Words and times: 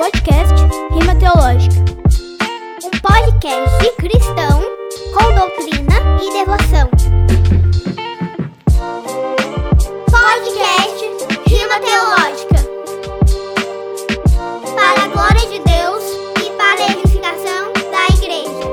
podcast 0.00 0.56
Rima 0.92 1.14
Teológica. 1.14 1.76
Um 2.82 2.90
podcast 3.02 3.92
cristão 3.98 4.62
com 5.12 5.34
doutrina 5.34 5.92
e 6.22 6.32
devoção. 6.32 6.88
Podcast 10.10 11.04
Rima 11.46 11.78
Teológica. 11.80 12.60
Para 14.74 15.02
a 15.02 15.08
glória 15.08 15.46
de 15.50 15.58
Deus 15.58 16.02
e 16.46 16.50
para 16.56 16.80
a 16.80 16.90
edificação 16.92 17.70
da 17.92 18.06
igreja. 18.16 18.68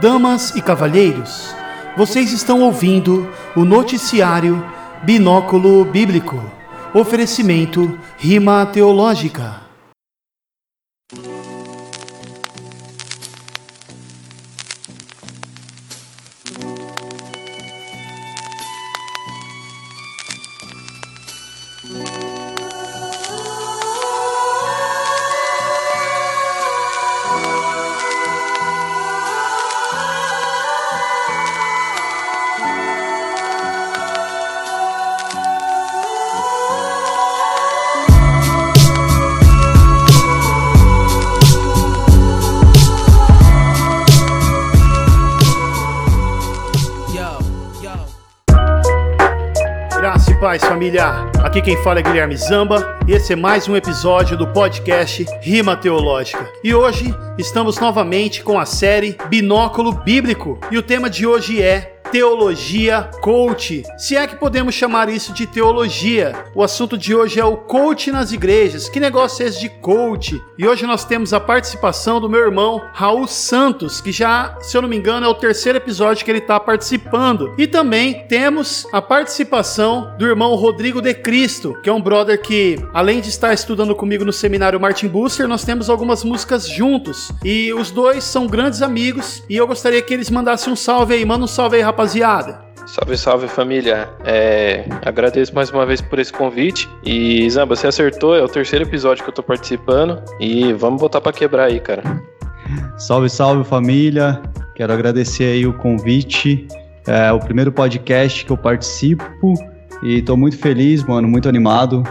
Damas 0.00 0.54
e 0.54 0.62
cavalheiros, 0.62 1.52
vocês 1.96 2.32
estão 2.32 2.62
ouvindo 2.62 3.28
o 3.56 3.64
noticiário 3.64 4.75
Binóculo 5.02 5.84
Bíblico. 5.84 6.42
Oferecimento 6.94 7.98
Rima 8.20 8.64
Teológica. 8.72 9.65
Paz, 50.40 50.62
família. 50.62 51.30
Aqui 51.42 51.62
quem 51.62 51.82
fala 51.82 52.00
é 52.00 52.02
Guilherme 52.02 52.36
Zamba 52.36 52.98
e 53.06 53.12
esse 53.12 53.32
é 53.32 53.36
mais 53.36 53.68
um 53.68 53.76
episódio 53.76 54.36
do 54.36 54.46
podcast 54.46 55.24
Rima 55.40 55.76
Teológica. 55.76 56.46
E 56.62 56.74
hoje 56.74 57.14
estamos 57.38 57.78
novamente 57.78 58.42
com 58.42 58.58
a 58.58 58.66
série 58.66 59.16
Binóculo 59.28 59.92
Bíblico 59.92 60.58
e 60.70 60.76
o 60.76 60.82
tema 60.82 61.08
de 61.08 61.26
hoje 61.26 61.62
é 61.62 61.95
Teologia 62.16 63.10
Coach. 63.20 63.82
Se 63.98 64.16
é 64.16 64.26
que 64.26 64.36
podemos 64.36 64.74
chamar 64.74 65.10
isso 65.10 65.34
de 65.34 65.46
teologia. 65.46 66.46
O 66.54 66.62
assunto 66.62 66.96
de 66.96 67.14
hoje 67.14 67.38
é 67.38 67.44
o 67.44 67.58
coach 67.58 68.10
nas 68.10 68.32
igrejas. 68.32 68.88
Que 68.88 68.98
negócio 68.98 69.44
é 69.44 69.48
esse 69.48 69.60
de 69.60 69.68
coach? 69.68 70.40
E 70.56 70.66
hoje 70.66 70.86
nós 70.86 71.04
temos 71.04 71.34
a 71.34 71.40
participação 71.40 72.18
do 72.18 72.26
meu 72.26 72.40
irmão 72.40 72.80
Raul 72.94 73.26
Santos, 73.26 74.00
que 74.00 74.10
já, 74.12 74.56
se 74.62 74.74
eu 74.74 74.80
não 74.80 74.88
me 74.88 74.96
engano, 74.96 75.26
é 75.26 75.28
o 75.28 75.34
terceiro 75.34 75.76
episódio 75.76 76.24
que 76.24 76.30
ele 76.30 76.38
está 76.38 76.58
participando. 76.58 77.54
E 77.58 77.66
também 77.66 78.26
temos 78.26 78.86
a 78.94 79.02
participação 79.02 80.16
do 80.16 80.26
irmão 80.26 80.54
Rodrigo 80.54 81.02
de 81.02 81.12
Cristo, 81.12 81.78
que 81.82 81.90
é 81.90 81.92
um 81.92 82.00
brother 82.00 82.40
que, 82.40 82.78
além 82.94 83.20
de 83.20 83.28
estar 83.28 83.52
estudando 83.52 83.94
comigo 83.94 84.24
no 84.24 84.32
seminário 84.32 84.80
Martin 84.80 85.08
Buster, 85.08 85.46
nós 85.46 85.64
temos 85.64 85.90
algumas 85.90 86.24
músicas 86.24 86.66
juntos. 86.66 87.30
E 87.44 87.74
os 87.74 87.90
dois 87.90 88.24
são 88.24 88.46
grandes 88.46 88.80
amigos. 88.80 89.42
E 89.50 89.56
eu 89.58 89.66
gostaria 89.66 90.00
que 90.00 90.14
eles 90.14 90.30
mandassem 90.30 90.72
um 90.72 90.76
salve 90.76 91.12
aí. 91.12 91.22
Manda 91.22 91.44
um 91.44 91.48
salve 91.48 91.76
aí, 91.76 91.82
rapaziada. 91.82 92.05
Salve, 92.86 93.16
salve 93.16 93.48
família. 93.48 94.08
É, 94.24 94.84
agradeço 95.04 95.52
mais 95.54 95.70
uma 95.70 95.84
vez 95.84 96.00
por 96.00 96.18
esse 96.18 96.32
convite. 96.32 96.88
E 97.04 97.48
Zamba, 97.50 97.74
você 97.74 97.88
acertou, 97.88 98.36
é 98.36 98.42
o 98.42 98.48
terceiro 98.48 98.84
episódio 98.84 99.24
que 99.24 99.30
eu 99.30 99.34
tô 99.34 99.42
participando. 99.42 100.22
E 100.38 100.72
vamos 100.72 101.00
botar 101.00 101.20
pra 101.20 101.32
quebrar 101.32 101.64
aí, 101.64 101.80
cara. 101.80 102.02
Salve, 102.96 103.28
salve 103.28 103.64
família. 103.64 104.40
Quero 104.76 104.92
agradecer 104.92 105.44
aí 105.44 105.66
o 105.66 105.72
convite. 105.72 106.68
É 107.06 107.32
o 107.32 107.40
primeiro 107.40 107.72
podcast 107.72 108.44
que 108.44 108.52
eu 108.52 108.56
participo 108.56 109.24
e 110.02 110.22
tô 110.22 110.36
muito 110.36 110.58
feliz, 110.58 111.02
mano, 111.04 111.26
muito 111.26 111.48
animado. 111.48 112.04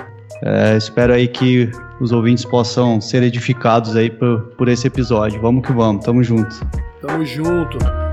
É, 0.44 0.75
espero 0.75 1.13
aí 1.13 1.28
que 1.28 1.69
os 2.00 2.11
ouvintes 2.11 2.44
possam 2.44 3.00
ser 3.00 3.23
edificados 3.23 3.95
aí 3.95 4.09
por, 4.09 4.41
por 4.57 4.67
esse 4.67 4.88
episódio. 4.88 5.41
Vamos 5.41 5.66
que 5.66 5.72
vamos, 5.72 6.03
tamo 6.03 6.23
junto. 6.23 6.59
Tamo 7.01 7.25
junto. 7.25 8.04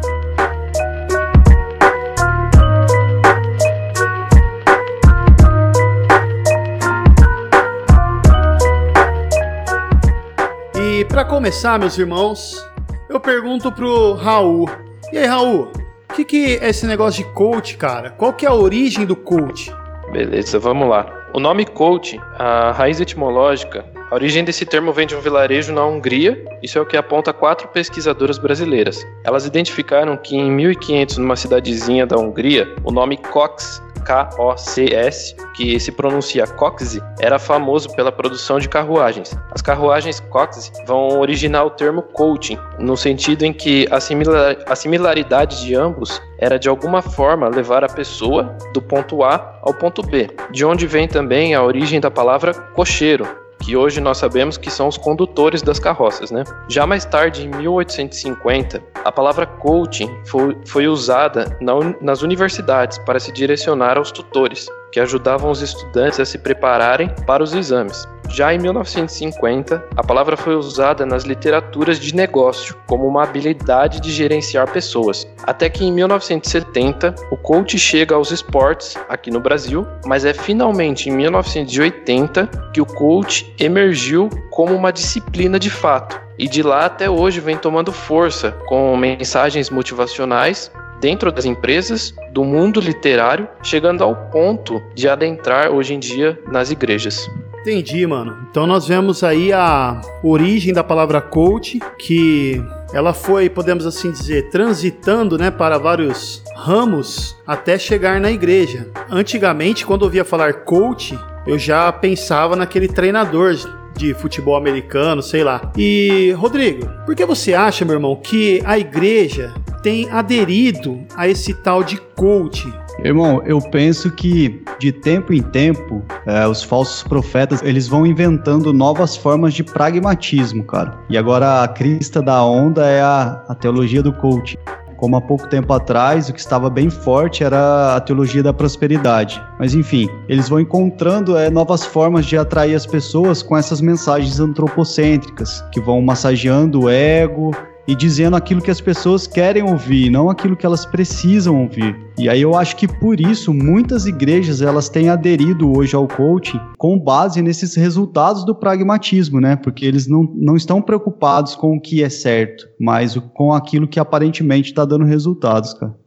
Para 11.23 11.31
começar, 11.31 11.79
meus 11.79 11.97
irmãos, 11.97 12.69
eu 13.09 13.21
pergunto 13.21 13.71
pro 13.71 14.15
Raul. 14.15 14.69
E 15.13 15.19
aí, 15.19 15.25
Raul, 15.25 15.71
o 16.11 16.15
que, 16.15 16.25
que 16.25 16.57
é 16.57 16.71
esse 16.71 16.85
negócio 16.85 17.23
de 17.23 17.31
coach, 17.31 17.77
cara? 17.77 18.11
Qual 18.11 18.33
que 18.33 18.45
é 18.45 18.49
a 18.49 18.55
origem 18.55 19.07
do 19.07 19.15
coach? 19.15 19.73
Beleza, 20.11 20.59
vamos 20.59 20.89
lá. 20.89 21.07
O 21.33 21.39
nome 21.39 21.65
coach, 21.65 22.19
a 22.37 22.73
raiz 22.73 23.01
etimológica, 23.01 23.87
a 24.11 24.15
origem 24.17 24.43
desse 24.43 24.67
termo 24.67 24.93
vem 24.93 25.07
de 25.07 25.15
um 25.15 25.21
vilarejo 25.21 25.73
na 25.73 25.87
Hungria, 25.87 26.45
isso 26.61 26.77
é 26.77 26.81
o 26.81 26.87
que 26.87 26.97
aponta 26.97 27.33
quatro 27.33 27.69
pesquisadoras 27.69 28.37
brasileiras. 28.37 29.07
Elas 29.23 29.47
identificaram 29.47 30.17
que 30.17 30.35
em 30.35 30.51
1500, 30.51 31.19
numa 31.19 31.37
cidadezinha 31.37 32.05
da 32.05 32.19
Hungria, 32.19 32.75
o 32.83 32.91
nome 32.91 33.17
Cox 33.17 33.81
K-O-C-S, 34.05 35.37
que 35.55 35.79
se 35.79 35.93
pronuncia 35.93 36.47
Coxi, 36.47 37.03
era 37.21 37.39
famoso 37.39 37.95
pela 37.95 38.13
produção 38.13 38.59
de 38.59 38.69
carruagens. 38.69 39.37
As 39.51 39.63
carruagens 39.63 40.21
Coxi 40.21 40.71
vão 40.87 41.21
originar 41.21 41.65
o 41.65 41.71
termo 41.71 42.03
coaching, 42.03 42.59
no 42.79 42.97
sentido 42.97 43.45
em 43.45 43.53
que 43.53 43.87
a, 43.91 44.01
similar, 44.01 44.57
a 44.67 44.75
similaridade 44.75 45.65
de 45.65 45.75
ambos 45.75 46.21
era 46.39 46.59
de 46.59 46.69
alguma 46.69 47.03
forma 47.03 47.49
levar 47.49 47.85
a 47.85 47.89
pessoa 47.89 48.57
do 48.73 48.83
ponto 48.83 49.23
A 49.23 49.59
ao 49.63 49.75
ponto 49.75 50.03
B, 50.03 50.29
de 50.51 50.65
onde 50.65 50.87
vem 50.87 51.07
também 51.07 51.55
a 51.55 51.63
origem 51.63 52.01
da 52.01 52.11
palavra 52.11 52.53
cocheiro, 52.53 53.42
que 53.63 53.77
hoje 53.77 54.01
nós 54.01 54.19
sabemos 54.19 54.59
que 54.59 54.71
são 54.71 54.89
os 54.89 54.99
condutores 54.99 55.63
das 55.63 55.79
carroças, 55.79 56.31
né? 56.31 56.43
Já 56.69 56.87
mais 56.87 57.05
tarde, 57.05 57.47
em 57.47 57.49
1850, 57.49 58.83
a 59.05 59.13
palavra 59.13 59.47
coaching 59.47 60.11
foi, 60.27 60.57
foi 60.67 60.89
usada 60.89 61.57
na, 61.61 61.73
nas 62.01 62.23
universidades 62.23 62.99
para 62.99 63.21
se 63.21 63.33
direcionar 63.33 63.97
aos 63.97 64.11
tutores, 64.11 64.67
que 64.93 65.01
ajudavam 65.01 65.51
os 65.51 65.63
estudantes 65.63 66.21
a 66.21 66.25
se 66.25 66.39
prepararem 66.39 67.11
para 67.27 67.43
os 67.43 67.55
exames. 67.55 68.07
Já 68.29 68.55
em 68.55 68.59
1950, 68.59 69.85
a 69.95 70.03
palavra 70.03 70.39
foi 70.39 70.55
usada 70.55 71.05
nas 71.05 71.25
literaturas 71.25 71.99
de 72.01 72.15
negócio 72.15 72.75
como 72.87 73.07
uma 73.07 73.25
habilidade 73.25 74.01
de 74.01 74.11
gerenciar 74.11 74.71
pessoas. 74.71 75.29
Até 75.43 75.69
que 75.69 75.85
em 75.85 75.93
1970, 75.93 77.15
o 77.31 77.37
coach 77.37 77.79
chega 77.79 78.15
aos 78.15 78.31
esportes 78.31 78.97
aqui 79.07 79.31
no 79.31 79.39
Brasil, 79.39 79.87
mas 80.07 80.25
é 80.25 80.33
finalmente 80.33 81.11
em 81.11 81.13
1980 81.13 82.47
que 82.73 82.81
o 82.81 82.87
coach 82.87 83.55
emergiu 83.59 84.31
como 84.51 84.75
uma 84.75 84.93
disciplina 84.93 85.59
de 85.59 85.69
fato. 85.69 86.19
E 86.39 86.49
de 86.49 86.63
lá 86.63 86.87
até 86.87 87.11
hoje 87.11 87.39
vem 87.39 87.57
tomando 87.57 87.93
força 87.93 88.53
com 88.67 88.97
mensagens 88.97 89.69
motivacionais 89.69 90.73
dentro 91.03 91.33
das 91.33 91.45
empresas, 91.45 92.15
do 92.33 92.45
mundo 92.45 92.81
literário, 92.81 93.49
chegando 93.61 94.05
ao 94.05 94.15
ponto 94.31 94.81
de 94.95 95.09
adentrar 95.09 95.73
hoje 95.73 95.95
em 95.95 95.99
dia 95.99 96.39
nas 96.47 96.71
igrejas. 96.71 97.29
Entendi, 97.61 98.07
mano. 98.07 98.47
Então 98.51 98.67
nós 98.67 98.87
vemos 98.87 99.25
aí 99.25 99.53
a 99.53 100.01
origem 100.23 100.73
da 100.73 100.83
palavra 100.83 101.21
coach, 101.21 101.81
que 101.99 102.63
ela 102.93 103.13
foi, 103.13 103.49
podemos 103.49 103.85
assim 103.85 104.13
dizer, 104.13 104.49
transitando, 104.51 105.37
né, 105.37 105.51
para 105.51 105.77
vários 105.77 106.43
ramos 106.57 107.37
até 107.47 107.79
chegar 107.79 108.21
na 108.21 108.31
igreja. 108.31 108.89
Antigamente, 109.11 109.85
quando 109.85 110.03
ouvia 110.03 110.25
falar 110.25 110.65
coach, 110.65 111.19
eu 111.47 111.59
já 111.59 111.91
pensava 111.93 112.55
naquele 112.55 112.87
treinador 112.87 113.57
de 113.97 114.15
futebol 114.15 114.57
americano, 114.57 115.23
sei 115.23 115.43
lá. 115.45 115.73
E 115.77 116.33
Rodrigo, 116.37 116.89
por 117.05 117.15
que 117.15 117.25
você 117.25 117.55
acha, 117.55 117.85
meu 117.85 117.95
irmão, 117.95 118.17
que 118.17 118.63
a 118.65 118.79
igreja 118.79 119.53
tem 119.83 120.09
aderido 120.11 121.01
a 121.17 121.29
esse 121.29 121.53
tal 121.53 121.83
de 121.83 121.97
coach? 122.17 122.73
Irmão, 123.05 123.43
eu 123.45 123.61
penso 123.61 124.11
que 124.11 124.63
de 124.79 124.93
tempo 124.93 125.33
em 125.33 125.43
tempo, 125.43 126.03
é, 126.27 126.47
os 126.47 126.63
falsos 126.63 127.03
profetas, 127.03 127.63
eles 127.63 127.89
vão 127.89 128.07
inventando 128.07 128.73
novas 128.73 129.17
formas 129.17 129.55
de 129.55 129.65
pragmatismo, 129.65 130.65
cara. 130.65 130.99
E 131.09 131.19
agora 131.19 131.63
a 131.63 131.69
crista 131.69 132.23
da 132.23 132.45
onda 132.45 132.87
é 132.87 133.01
a, 133.01 133.45
a 133.49 133.55
teologia 133.55 134.03
do 134.03 134.13
coaching. 134.13 134.59
Como 134.97 135.17
há 135.17 135.21
pouco 135.21 135.49
tempo 135.49 135.73
atrás, 135.73 136.29
o 136.29 136.33
que 136.33 136.39
estava 136.39 136.71
bem 136.71 136.89
forte 136.89 137.43
era 137.43 137.97
a 137.97 138.01
teologia 138.01 138.41
da 138.41 138.53
prosperidade. 138.53 139.43
Mas 139.59 139.75
enfim, 139.75 140.09
eles 140.29 140.49
vão 140.49 140.61
encontrando 140.61 141.37
é, 141.37 141.51
novas 141.51 141.85
formas 141.85 142.25
de 142.25 142.37
atrair 142.37 142.77
as 142.77 142.87
pessoas 142.87 143.43
com 143.43 143.57
essas 143.57 143.81
mensagens 143.81 144.39
antropocêntricas, 144.39 145.61
que 145.73 145.81
vão 145.81 146.01
massageando 146.01 146.83
o 146.83 146.89
ego 146.89 147.51
e 147.87 147.95
dizendo 147.95 148.37
aquilo 148.37 148.63
que 148.63 148.71
as 148.71 148.81
pessoas 148.81 149.27
querem 149.27 149.63
ouvir, 149.63 150.11
não 150.11 150.31
aquilo 150.31 150.57
que 150.57 150.67
elas 150.67 150.87
precisam 150.87 151.63
ouvir. 151.63 151.97
E 152.19 152.29
aí 152.29 152.43
eu 152.43 152.55
acho 152.55 152.77
que 152.77 152.87
por 152.87 153.21
isso 153.21 153.53
muitas 153.53 154.07
igrejas 154.07 154.63
elas 154.63 154.89
têm 154.89 155.09
aderido 155.09 155.77
hoje 155.77 155.97
ao 155.97 156.07
coaching 156.07 156.61
com 156.79 156.99
base 156.99 157.43
nesses 157.43 157.75
resultados 157.75 158.45
do 158.45 158.55
pragmatismo, 158.55 159.41
né? 159.41 159.57
Porque 159.57 159.85
eles 159.85 160.07
não, 160.07 160.23
não 160.35 160.57
estão 160.57 160.81
preocupados 160.81 161.55
com 161.55 161.77
o 161.77 161.81
que 161.81 162.03
é 162.03 162.09
certo, 162.09 162.69
mas 162.79 163.17
com 163.35 163.53
aquilo 163.53 163.89
que 163.89 163.99
aparentemente 163.99 164.71
está 164.71 164.85
dando 164.85 165.05
resultados, 165.05 165.75
cara. 165.75 166.02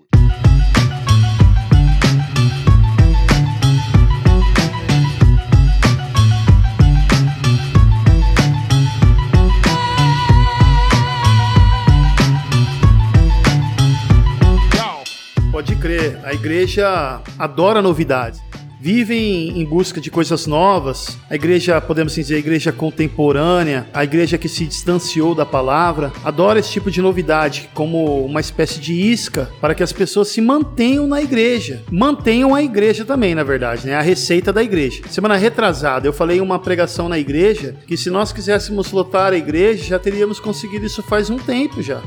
A 16.24 16.34
igreja 16.34 17.22
adora 17.38 17.81
novidades. 17.81 18.40
Vivem 18.80 19.60
em 19.60 19.66
busca 19.66 20.00
de 20.00 20.12
coisas 20.12 20.46
novas. 20.46 21.18
A 21.28 21.34
igreja, 21.34 21.81
podemos 21.81 22.13
dizer, 22.13 22.36
a 22.36 22.40
igreja 22.40 22.72
contemporânea, 22.72 23.88
a 23.92 24.04
igreja 24.04 24.38
que 24.38 24.48
se 24.48 24.66
distanciou 24.66 25.34
da 25.34 25.46
palavra, 25.46 26.13
adora 26.24 26.60
esse 26.60 26.72
tipo 26.72 26.92
de 26.92 27.02
novidade 27.02 27.68
como 27.74 28.24
uma 28.24 28.40
espécie 28.40 28.80
de 28.80 28.94
isca 28.94 29.50
para 29.60 29.74
que 29.74 29.81
as 29.81 29.92
pessoas 29.92 30.28
se 30.28 30.40
mantenham 30.40 31.07
na 31.07 31.19
igreja. 31.19 31.81
Mantenham 31.90 32.54
a 32.54 32.62
igreja 32.62 33.04
também, 33.04 33.34
na 33.34 33.44
verdade, 33.44 33.88
né? 33.88 33.96
A 33.96 34.01
receita 34.01 34.54
da 34.54 34.62
igreja. 34.62 35.01
Semana 35.10 35.36
retrasada, 35.36 36.08
eu 36.08 36.13
falei 36.13 36.40
uma 36.40 36.60
pregação 36.60 37.10
na 37.10 37.18
igreja 37.18 37.75
que 37.88 37.98
se 37.98 38.12
nós 38.12 38.31
quiséssemos 38.31 38.92
lotar 38.92 39.34
a 39.34 39.38
igreja, 39.38 39.84
já 39.84 39.98
teríamos 39.98 40.40
conseguido 40.40 40.86
isso 40.86 41.01
faz 41.01 41.30
um 41.31 41.38
tempo 41.38 41.81
já 41.81 42.04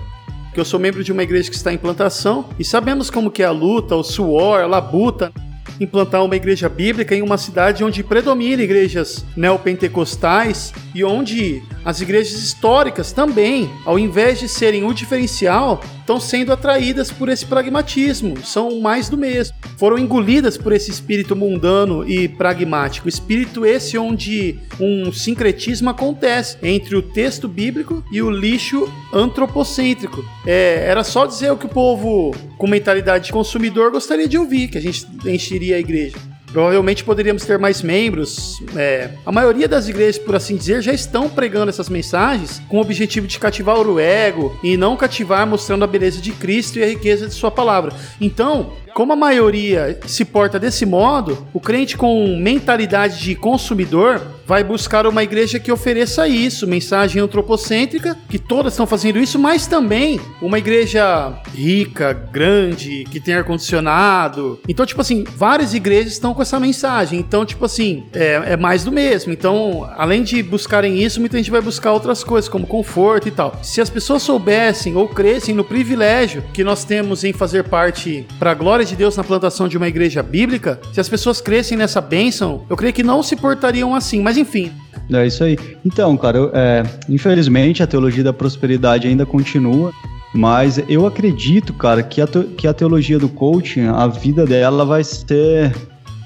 que 0.58 0.60
eu 0.60 0.64
sou 0.64 0.81
membro 0.81 1.05
de 1.05 1.12
uma 1.12 1.22
igreja 1.22 1.49
que 1.49 1.55
está 1.55 1.72
em 1.72 1.78
plantação 1.78 2.46
e 2.58 2.64
sabemos 2.64 3.10
como 3.10 3.31
que 3.31 3.44
é 3.44 3.46
a 3.46 3.52
luta, 3.52 3.94
o 3.94 4.02
suor, 4.02 4.60
a 4.60 4.66
labuta 4.66 5.32
implantar 5.78 6.25
uma 6.25 6.34
igreja 6.34 6.69
bíblica 6.69 7.14
em 7.14 7.22
uma 7.22 7.38
cidade 7.38 7.84
onde 7.84 8.02
predomina 8.02 8.60
igrejas 8.60 9.25
neopentecostais 9.37 10.75
e 10.93 11.05
onde 11.05 11.62
as 11.88 12.02
igrejas 12.02 12.43
históricas 12.43 13.12
também, 13.12 13.70
ao 13.87 13.99
invés 13.99 14.38
de 14.38 14.46
serem 14.46 14.85
o 14.85 14.93
diferencial, 14.93 15.81
estão 15.99 16.20
sendo 16.20 16.52
atraídas 16.52 17.11
por 17.11 17.31
esse 17.31 17.46
pragmatismo, 17.46 18.35
são 18.44 18.79
mais 18.79 19.08
do 19.08 19.17
mesmo. 19.17 19.56
Foram 19.79 19.96
engolidas 19.96 20.58
por 20.58 20.75
esse 20.75 20.90
espírito 20.90 21.35
mundano 21.35 22.06
e 22.06 22.29
pragmático, 22.29 23.08
espírito 23.08 23.64
esse 23.64 23.96
onde 23.96 24.58
um 24.79 25.11
sincretismo 25.11 25.88
acontece 25.88 26.58
entre 26.62 26.94
o 26.94 27.00
texto 27.00 27.49
bíblico 27.49 28.05
e 28.12 28.20
o 28.20 28.31
lixo 28.31 28.87
antropocêntrico. 29.11 30.23
É, 30.46 30.85
era 30.87 31.02
só 31.02 31.25
dizer 31.25 31.50
o 31.52 31.56
que 31.56 31.64
o 31.64 31.70
povo 31.70 32.35
com 32.58 32.67
mentalidade 32.67 33.25
de 33.25 33.32
consumidor 33.32 33.90
gostaria 33.90 34.29
de 34.29 34.37
ouvir, 34.37 34.69
que 34.69 34.76
a 34.76 34.82
gente 34.82 35.06
encheria 35.25 35.76
a 35.76 35.79
igreja. 35.79 36.19
Provavelmente 36.52 37.04
poderíamos 37.04 37.44
ter 37.44 37.58
mais 37.58 37.82
membros. 37.82 38.62
É, 38.76 39.10
a 39.24 39.32
maioria 39.32 39.68
das 39.68 39.88
igrejas, 39.88 40.18
por 40.18 40.34
assim 40.34 40.56
dizer, 40.56 40.82
já 40.82 40.92
estão 40.92 41.28
pregando 41.28 41.68
essas 41.68 41.88
mensagens 41.88 42.60
com 42.68 42.78
o 42.78 42.80
objetivo 42.80 43.26
de 43.26 43.38
cativar 43.38 43.78
o 43.78 44.00
ego 44.00 44.58
e 44.62 44.76
não 44.76 44.96
cativar 44.96 45.46
mostrando 45.46 45.84
a 45.84 45.86
beleza 45.86 46.20
de 46.20 46.32
Cristo 46.32 46.78
e 46.78 46.82
a 46.82 46.86
riqueza 46.86 47.26
de 47.26 47.34
Sua 47.34 47.50
palavra. 47.50 47.92
Então, 48.20 48.72
como 48.98 49.12
a 49.12 49.16
maioria 49.16 49.96
se 50.08 50.24
porta 50.24 50.58
desse 50.58 50.84
modo, 50.84 51.46
o 51.54 51.60
crente 51.60 51.96
com 51.96 52.36
mentalidade 52.36 53.20
de 53.20 53.36
consumidor 53.36 54.20
vai 54.44 54.64
buscar 54.64 55.06
uma 55.06 55.22
igreja 55.22 55.60
que 55.60 55.70
ofereça 55.70 56.26
isso, 56.26 56.66
mensagem 56.66 57.20
antropocêntrica, 57.22 58.16
que 58.28 58.38
todas 58.38 58.72
estão 58.72 58.86
fazendo 58.86 59.18
isso, 59.20 59.38
mas 59.38 59.66
também 59.66 60.18
uma 60.40 60.58
igreja 60.58 61.34
rica, 61.54 62.14
grande, 62.14 63.04
que 63.10 63.20
tem 63.20 63.34
ar-condicionado. 63.34 64.58
Então, 64.66 64.86
tipo 64.86 65.02
assim, 65.02 65.22
várias 65.36 65.74
igrejas 65.74 66.14
estão 66.14 66.32
com 66.32 66.40
essa 66.40 66.58
mensagem. 66.58 67.20
Então, 67.20 67.44
tipo 67.44 67.66
assim, 67.66 68.06
é, 68.14 68.54
é 68.54 68.56
mais 68.56 68.84
do 68.84 68.90
mesmo. 68.90 69.32
Então, 69.34 69.88
além 69.98 70.22
de 70.22 70.42
buscarem 70.42 71.00
isso, 71.02 71.20
muita 71.20 71.36
gente 71.36 71.50
vai 71.50 71.60
buscar 71.60 71.92
outras 71.92 72.24
coisas, 72.24 72.48
como 72.48 72.66
conforto 72.66 73.28
e 73.28 73.30
tal. 73.30 73.60
Se 73.62 73.82
as 73.82 73.90
pessoas 73.90 74.22
soubessem 74.22 74.96
ou 74.96 75.06
crescem 75.06 75.54
no 75.54 75.62
privilégio 75.62 76.42
que 76.54 76.64
nós 76.64 76.84
temos 76.84 77.22
em 77.22 77.34
fazer 77.34 77.64
parte 77.64 78.26
para 78.38 78.52
a 78.52 78.54
glória 78.54 78.88
de 78.88 78.96
Deus 78.96 79.17
na 79.17 79.25
plantação 79.25 79.69
de 79.69 79.76
uma 79.76 79.88
igreja 79.88 80.23
bíblica, 80.23 80.81
se 80.93 81.00
as 81.00 81.08
pessoas 81.08 81.40
crescem 81.40 81.76
nessa 81.76 82.00
bênção, 82.00 82.64
eu 82.69 82.76
creio 82.76 82.93
que 82.93 83.02
não 83.02 83.23
se 83.23 83.37
portariam 83.37 83.94
assim. 83.94 84.23
Mas 84.23 84.37
enfim. 84.37 84.73
É 85.12 85.26
isso 85.26 85.44
aí. 85.44 85.58
Então, 85.85 86.17
cara, 86.17 86.38
eu, 86.38 86.50
é, 86.52 86.82
infelizmente 87.08 87.82
a 87.82 87.87
teologia 87.87 88.25
da 88.25 88.32
prosperidade 88.32 89.06
ainda 89.06 89.25
continua. 89.25 89.93
Mas 90.35 90.79
eu 90.88 91.06
acredito, 91.06 91.73
cara, 91.73 92.02
que 92.02 92.20
a, 92.20 92.26
que 92.26 92.67
a 92.67 92.75
teologia 92.75 93.19
do 93.19 93.29
coaching, 93.29 93.87
a 93.87 94.06
vida 94.06 94.44
dela 94.44 94.85
vai 94.85 95.02
ser 95.02 95.73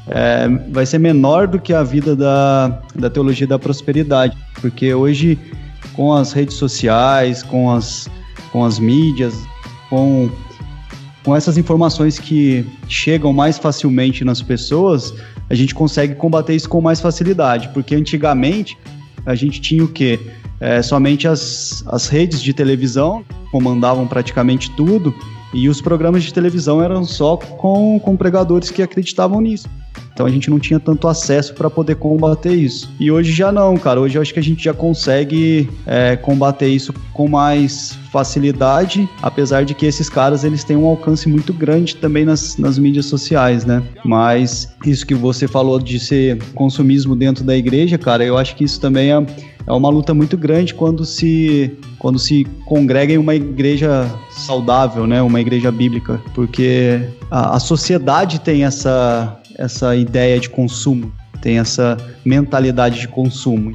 é, 0.09 0.49
vai 0.71 0.85
ser 0.85 0.99
menor 0.99 1.47
do 1.47 1.61
que 1.61 1.73
a 1.73 1.83
vida 1.83 2.17
da, 2.17 2.81
da 2.95 3.09
teologia 3.09 3.47
da 3.47 3.59
prosperidade. 3.59 4.37
Porque 4.61 4.93
hoje, 4.93 5.39
com 5.93 6.13
as 6.13 6.33
redes 6.33 6.57
sociais, 6.57 7.43
com 7.43 7.71
as, 7.71 8.09
com 8.51 8.65
as 8.65 8.79
mídias, 8.79 9.35
com 9.89 10.29
com 11.25 11.35
essas 11.37 11.57
informações 11.57 12.19
que 12.19 12.67
chegam 12.89 13.33
mais 13.33 13.59
facilmente 13.59 14.25
nas 14.25 14.43
pessoas, 14.43 15.15
a 15.49 15.55
gente 15.55 15.75
consegue 15.75 16.15
combater 16.15 16.55
isso 16.55 16.69
com 16.69 16.81
mais 16.81 17.01
facilidade, 17.01 17.69
porque 17.69 17.95
antigamente 17.95 18.77
a 19.25 19.35
gente 19.35 19.61
tinha 19.61 19.85
o 19.85 19.89
quê? 19.89 20.19
É, 20.61 20.83
somente 20.83 21.27
as, 21.27 21.85
as 21.87 22.09
redes 22.09 22.41
de 22.41 22.53
televisão 22.53 23.25
comandavam 23.51 24.07
praticamente 24.07 24.71
tudo 24.73 25.15
e 25.53 25.69
os 25.69 25.81
programas 25.81 26.23
de 26.25 26.33
televisão 26.33 26.83
eram 26.83 27.05
só 27.05 27.37
com, 27.37 28.01
com 28.01 28.17
pregadores 28.17 28.71
que 28.71 28.83
acreditavam 28.83 29.41
nisso. 29.41 29.69
Então 30.13 30.27
a 30.27 30.31
gente 30.31 30.51
não 30.51 30.59
tinha 30.59 30.79
tanto 30.79 31.09
acesso 31.09 31.55
para 31.55 31.71
poder 31.71 31.97
combater 31.97 32.53
isso. 32.53 32.91
E 33.01 33.11
hoje 33.11 33.33
já 33.33 33.51
não, 33.51 33.77
cara. 33.77 34.01
Hoje 34.01 34.17
eu 34.19 34.23
acho 34.23 34.33
que 34.33 34.39
a 34.39 34.43
gente 34.43 34.63
já 34.63 34.75
consegue 34.75 35.69
é, 35.87 36.17
combater 36.17 36.69
isso 36.69 36.93
com 37.13 37.29
mais 37.29 37.99
facilidade, 38.13 39.09
apesar 39.23 39.65
de 39.65 39.75
que 39.75 39.87
esses 39.87 40.09
caras 40.09 40.45
eles 40.45 40.63
têm 40.65 40.77
um 40.77 40.87
alcance 40.87 41.29
muito 41.29 41.53
grande 41.53 41.97
também 41.97 42.25
nas, 42.25 42.59
nas 42.59 42.79
mídias 42.79 43.07
sociais, 43.07 43.65
né? 43.65 43.83
Mas 44.05 44.69
isso 44.85 45.07
que 45.07 45.15
você 45.15 45.49
falou 45.49 45.79
de 45.79 45.99
ser 45.99 46.43
consumismo 46.55 47.17
dentro 47.17 47.43
da 47.43 47.57
igreja, 47.57 47.97
cara, 47.97 48.23
eu 48.25 48.37
acho 48.37 48.55
que 48.55 48.65
isso 48.65 48.79
também 48.79 49.13
é, 49.13 49.27
é 49.67 49.73
uma 49.73 49.89
luta 49.89 50.13
muito 50.13 50.37
grande 50.37 50.75
quando 50.75 51.05
se 51.07 51.75
quando 51.99 52.19
se 52.19 52.45
congrega 52.67 53.13
em 53.13 53.19
uma 53.19 53.35
igreja 53.35 54.11
saudável, 54.31 55.07
né? 55.07 55.23
Uma 55.23 55.41
igreja 55.41 55.71
bíblica, 55.71 56.21
porque 56.35 57.01
a, 57.31 57.57
a 57.57 57.61
sociedade 57.61 58.41
tem 58.41 58.65
essa 58.65 59.39
essa 59.63 59.95
ideia 59.95 60.41
de 60.41 60.51
consumo, 60.51 61.13
tem 61.41 61.59
essa 61.59 61.97
mentalidade 62.25 63.01
de 63.01 63.07
consumo. 63.09 63.73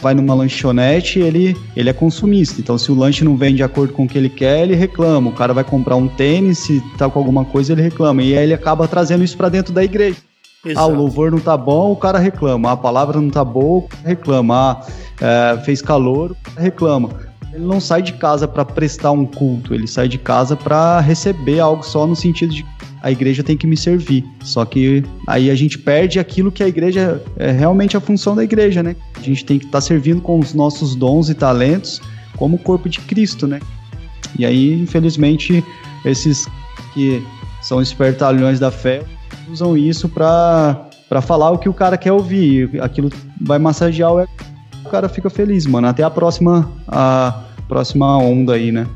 Vai 0.00 0.14
numa 0.14 0.34
lanchonete, 0.34 1.18
ele, 1.18 1.56
ele 1.76 1.88
é 1.88 1.92
consumista. 1.92 2.60
Então, 2.60 2.76
se 2.76 2.90
o 2.92 2.94
lanche 2.94 3.24
não 3.24 3.36
vem 3.36 3.54
de 3.54 3.62
acordo 3.62 3.92
com 3.92 4.04
o 4.04 4.08
que 4.08 4.18
ele 4.18 4.28
quer, 4.28 4.62
ele 4.62 4.74
reclama. 4.74 5.30
O 5.30 5.32
cara 5.32 5.52
vai 5.52 5.64
comprar 5.64 5.96
um 5.96 6.06
tênis, 6.06 6.58
se 6.58 6.80
tá 6.96 7.08
com 7.08 7.18
alguma 7.18 7.44
coisa, 7.44 7.72
ele 7.72 7.82
reclama. 7.82 8.22
E 8.22 8.36
aí 8.36 8.44
ele 8.44 8.54
acaba 8.54 8.86
trazendo 8.86 9.24
isso 9.24 9.36
para 9.36 9.48
dentro 9.48 9.72
da 9.72 9.82
igreja. 9.82 10.16
Exato. 10.64 10.86
Ah, 10.86 10.92
o 10.92 10.94
louvor 10.94 11.30
não 11.30 11.38
tá 11.38 11.56
bom, 11.56 11.92
o 11.92 11.96
cara 11.96 12.18
reclama. 12.18 12.72
A 12.72 12.76
palavra 12.76 13.20
não 13.20 13.30
tá 13.30 13.44
boa, 13.44 13.84
reclama. 14.04 14.54
Ah, 14.56 14.86
é, 15.20 15.58
fez 15.64 15.82
calor, 15.82 16.36
reclama. 16.56 17.10
Ele 17.52 17.64
não 17.64 17.80
sai 17.80 18.02
de 18.02 18.12
casa 18.12 18.46
para 18.46 18.64
prestar 18.64 19.10
um 19.10 19.24
culto, 19.24 19.74
ele 19.74 19.88
sai 19.88 20.06
de 20.06 20.18
casa 20.18 20.54
para 20.54 21.00
receber 21.00 21.58
algo 21.58 21.82
só 21.82 22.06
no 22.06 22.14
sentido 22.14 22.54
de 22.54 22.64
a 23.02 23.10
igreja 23.10 23.42
tem 23.42 23.56
que 23.56 23.66
me 23.66 23.76
servir. 23.76 24.24
Só 24.42 24.64
que 24.64 25.02
aí 25.26 25.50
a 25.50 25.54
gente 25.54 25.78
perde 25.78 26.18
aquilo 26.18 26.50
que 26.50 26.62
a 26.62 26.68
igreja 26.68 27.22
é 27.36 27.50
realmente 27.50 27.96
a 27.96 28.00
função 28.00 28.34
da 28.34 28.44
igreja, 28.44 28.82
né? 28.82 28.96
A 29.16 29.20
gente 29.20 29.44
tem 29.44 29.58
que 29.58 29.66
estar 29.66 29.78
tá 29.78 29.82
servindo 29.82 30.20
com 30.20 30.38
os 30.38 30.54
nossos 30.54 30.94
dons 30.94 31.28
e 31.28 31.34
talentos 31.34 32.00
como 32.36 32.56
o 32.56 32.58
corpo 32.58 32.88
de 32.88 33.00
Cristo, 33.00 33.46
né? 33.46 33.60
E 34.38 34.44
aí, 34.44 34.72
infelizmente, 34.80 35.64
esses 36.04 36.46
que 36.94 37.22
são 37.62 37.82
espertalhões 37.82 38.58
da 38.58 38.70
fé 38.70 39.02
usam 39.50 39.76
isso 39.76 40.08
para 40.08 40.84
para 41.08 41.22
falar 41.22 41.50
o 41.50 41.58
que 41.58 41.70
o 41.70 41.72
cara 41.72 41.96
quer 41.96 42.12
ouvir. 42.12 42.82
Aquilo 42.82 43.10
vai 43.40 43.58
massagear 43.58 44.12
o 44.12 44.28
o 44.84 44.90
cara 44.90 45.08
fica 45.08 45.28
feliz, 45.28 45.66
mano. 45.66 45.86
Até 45.88 46.02
a 46.02 46.10
próxima 46.10 46.70
a 46.86 47.44
próxima 47.66 48.16
onda 48.18 48.54
aí, 48.54 48.72
né? 48.72 48.86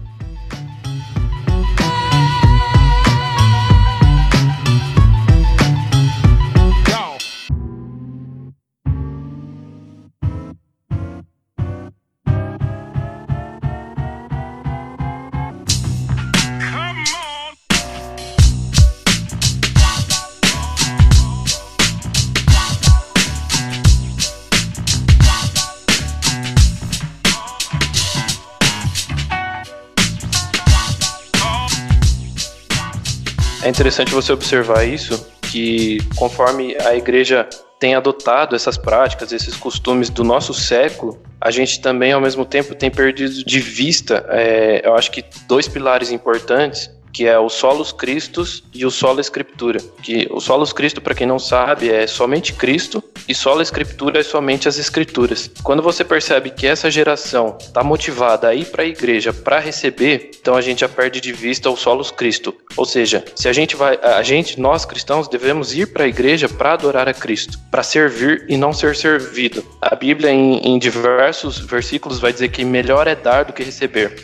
Interessante 33.93 34.15
você 34.15 34.33
observar 34.33 34.85
isso, 34.89 35.31
que 35.43 35.99
conforme 36.17 36.75
a 36.81 36.97
igreja 36.97 37.47
tem 37.79 37.95
adotado 37.95 38.57
essas 38.57 38.79
práticas, 38.79 39.33
esses 39.33 39.55
costumes 39.55 40.09
do 40.09 40.25
nosso 40.25 40.55
século, 40.55 41.21
a 41.39 41.51
gente 41.51 41.79
também, 41.79 42.11
ao 42.11 42.21
mesmo 42.21 42.47
tempo, 42.47 42.75
tem 42.75 42.91
perdido 42.91 43.45
de 43.45 43.61
vista, 43.61 44.25
é, 44.31 44.81
eu 44.83 44.95
acho 44.95 45.11
que 45.11 45.23
dois 45.47 45.69
pilares 45.69 46.11
importantes 46.11 46.91
que 47.13 47.27
é 47.27 47.39
o 47.39 47.49
Solos 47.49 47.93
Christus 47.93 48.65
e 48.73 48.87
o 48.87 48.91
Sola 48.91 49.21
Escritura. 49.21 49.79
Que 50.03 50.27
o 50.31 50.41
Solos 50.41 50.73
Cristo, 50.73 51.01
para 51.01 51.15
quem 51.15 51.27
não 51.27 51.39
sabe, 51.39 51.91
é 51.91 52.07
somente 52.07 52.53
Cristo 52.55 53.03
e 53.29 53.35
Sola 53.35 53.63
Escritura 53.63 54.21
é 54.21 54.23
somente 54.23 54.69
as 54.69 54.79
Escrituras. 54.79 55.51
Quando 55.63 55.83
você 55.83 56.05
percebe 56.05 56.51
que 56.51 56.67
essa 56.67 56.91
geração 56.91 57.57
está 57.61 57.85
motivada 57.85 58.49
a 58.49 58.55
ir 58.55 58.67
para 58.67 58.83
a 58.83 58.87
igreja 58.87 59.33
para 59.33 59.59
receber, 59.59 60.31
então 60.41 60.57
a 60.57 60.61
gente 60.61 60.81
já 60.81 60.89
perde 60.89 61.21
de 61.21 61.33
vista 61.33 61.71
o 61.71 61.77
Solos 61.77 62.11
Cristo. 62.11 62.55
Ou 62.77 62.85
seja, 62.85 63.25
se 63.37 63.49
a 63.49 63.53
gente 63.53 63.77
vai, 63.77 63.99
a 64.03 64.23
gente, 64.23 64.59
nós 64.59 64.85
cristãos, 64.85 65.29
devemos 65.29 65.75
ir 65.75 65.93
para 65.93 66.05
a 66.05 66.09
igreja 66.09 66.49
para 66.49 66.73
adorar 66.73 67.09
a 67.09 67.15
Cristo, 67.15 67.59
para 67.71 67.83
servir 67.83 68.47
e 68.49 68.57
não 68.57 68.73
ser 68.73 68.97
servido. 68.97 69.65
A 69.81 69.95
Bíblia, 69.95 70.31
em, 70.31 70.59
em 70.59 70.79
diversos 70.79 71.59
versículos, 71.59 72.19
vai 72.19 72.33
dizer 72.33 72.49
que 72.49 72.65
melhor 72.65 73.07
é 73.07 73.15
dar 73.15 73.45
do 73.45 73.53
que 73.53 73.63
receber. 73.63 74.15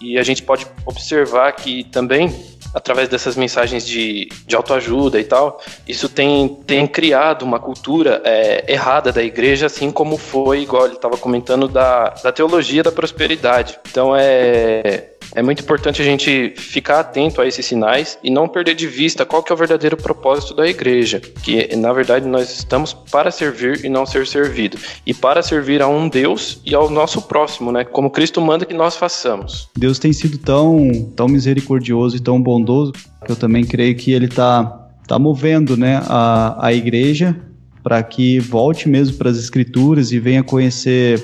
E 0.00 0.18
a 0.18 0.22
gente 0.22 0.42
pode 0.42 0.66
observar 0.84 1.52
que 1.52 1.84
também, 1.84 2.34
através 2.74 3.08
dessas 3.08 3.36
mensagens 3.36 3.86
de, 3.86 4.28
de 4.46 4.54
autoajuda 4.54 5.18
e 5.18 5.24
tal, 5.24 5.60
isso 5.88 6.08
tem, 6.08 6.48
tem 6.66 6.86
criado 6.86 7.42
uma 7.42 7.58
cultura 7.58 8.20
é, 8.24 8.64
errada 8.70 9.10
da 9.10 9.22
igreja, 9.22 9.66
assim 9.66 9.90
como 9.90 10.16
foi, 10.16 10.62
igual 10.62 10.86
ele 10.86 10.96
estava 10.96 11.16
comentando, 11.16 11.66
da, 11.66 12.10
da 12.10 12.30
teologia 12.30 12.82
da 12.82 12.92
prosperidade. 12.92 13.78
Então 13.90 14.14
é 14.14 15.15
é 15.34 15.42
muito 15.42 15.62
importante 15.62 16.00
a 16.00 16.04
gente 16.04 16.54
ficar 16.56 17.00
atento 17.00 17.40
a 17.40 17.46
esses 17.46 17.64
sinais 17.64 18.18
e 18.22 18.30
não 18.30 18.48
perder 18.48 18.74
de 18.74 18.86
vista 18.86 19.24
qual 19.24 19.42
que 19.42 19.52
é 19.52 19.54
o 19.54 19.58
verdadeiro 19.58 19.96
propósito 19.96 20.54
da 20.54 20.66
igreja, 20.66 21.20
que 21.42 21.74
na 21.76 21.92
verdade 21.92 22.26
nós 22.26 22.50
estamos 22.50 22.92
para 22.92 23.30
servir 23.30 23.84
e 23.84 23.88
não 23.88 24.06
ser 24.06 24.26
servido, 24.26 24.78
e 25.06 25.12
para 25.12 25.42
servir 25.42 25.82
a 25.82 25.88
um 25.88 26.08
Deus 26.08 26.60
e 26.64 26.74
ao 26.74 26.90
nosso 26.90 27.22
próximo, 27.22 27.72
né? 27.72 27.84
Como 27.84 28.10
Cristo 28.10 28.40
manda 28.40 28.64
que 28.64 28.74
nós 28.74 28.96
façamos. 28.96 29.68
Deus 29.76 29.98
tem 29.98 30.12
sido 30.12 30.38
tão, 30.38 31.10
tão 31.16 31.28
misericordioso 31.28 32.16
e 32.16 32.20
tão 32.20 32.40
bondoso 32.40 32.92
que 33.24 33.32
eu 33.32 33.36
também 33.36 33.64
creio 33.64 33.96
que 33.96 34.12
ele 34.12 34.26
está 34.26 34.88
tá 35.06 35.18
movendo, 35.18 35.76
né, 35.76 36.00
a, 36.08 36.66
a 36.66 36.72
igreja 36.72 37.36
para 37.82 38.02
que 38.02 38.40
volte 38.40 38.88
mesmo 38.88 39.16
para 39.16 39.30
as 39.30 39.36
escrituras 39.36 40.10
e 40.10 40.18
venha 40.18 40.42
conhecer 40.42 41.22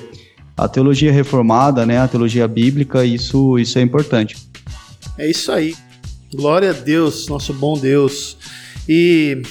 a 0.57 0.67
teologia 0.67 1.11
reformada, 1.11 1.85
né, 1.85 1.99
a 1.99 2.07
teologia 2.07 2.47
bíblica, 2.47 3.03
isso, 3.05 3.57
isso 3.57 3.77
é 3.79 3.81
importante. 3.81 4.37
É 5.17 5.29
isso 5.29 5.51
aí. 5.51 5.75
Glória 6.33 6.71
a 6.71 6.73
Deus, 6.73 7.27
nosso 7.27 7.53
bom 7.53 7.77
Deus. 7.77 8.37
E 8.87 9.41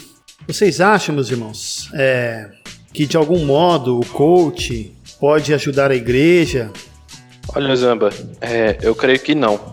vocês 0.47 0.81
acham, 0.81 1.15
meus 1.15 1.31
irmãos, 1.31 1.89
é, 1.95 2.51
que 2.93 3.07
de 3.07 3.17
algum 3.17 3.45
modo 3.45 3.99
o 3.99 4.07
coach 4.07 4.93
pode 5.21 5.55
ajudar 5.55 5.91
a 5.91 5.95
igreja? 5.95 6.71
Olha, 7.55 7.75
Zamba, 7.77 8.11
é, 8.41 8.79
eu 8.83 8.95
creio 8.95 9.21
que 9.21 9.35
não. 9.35 9.72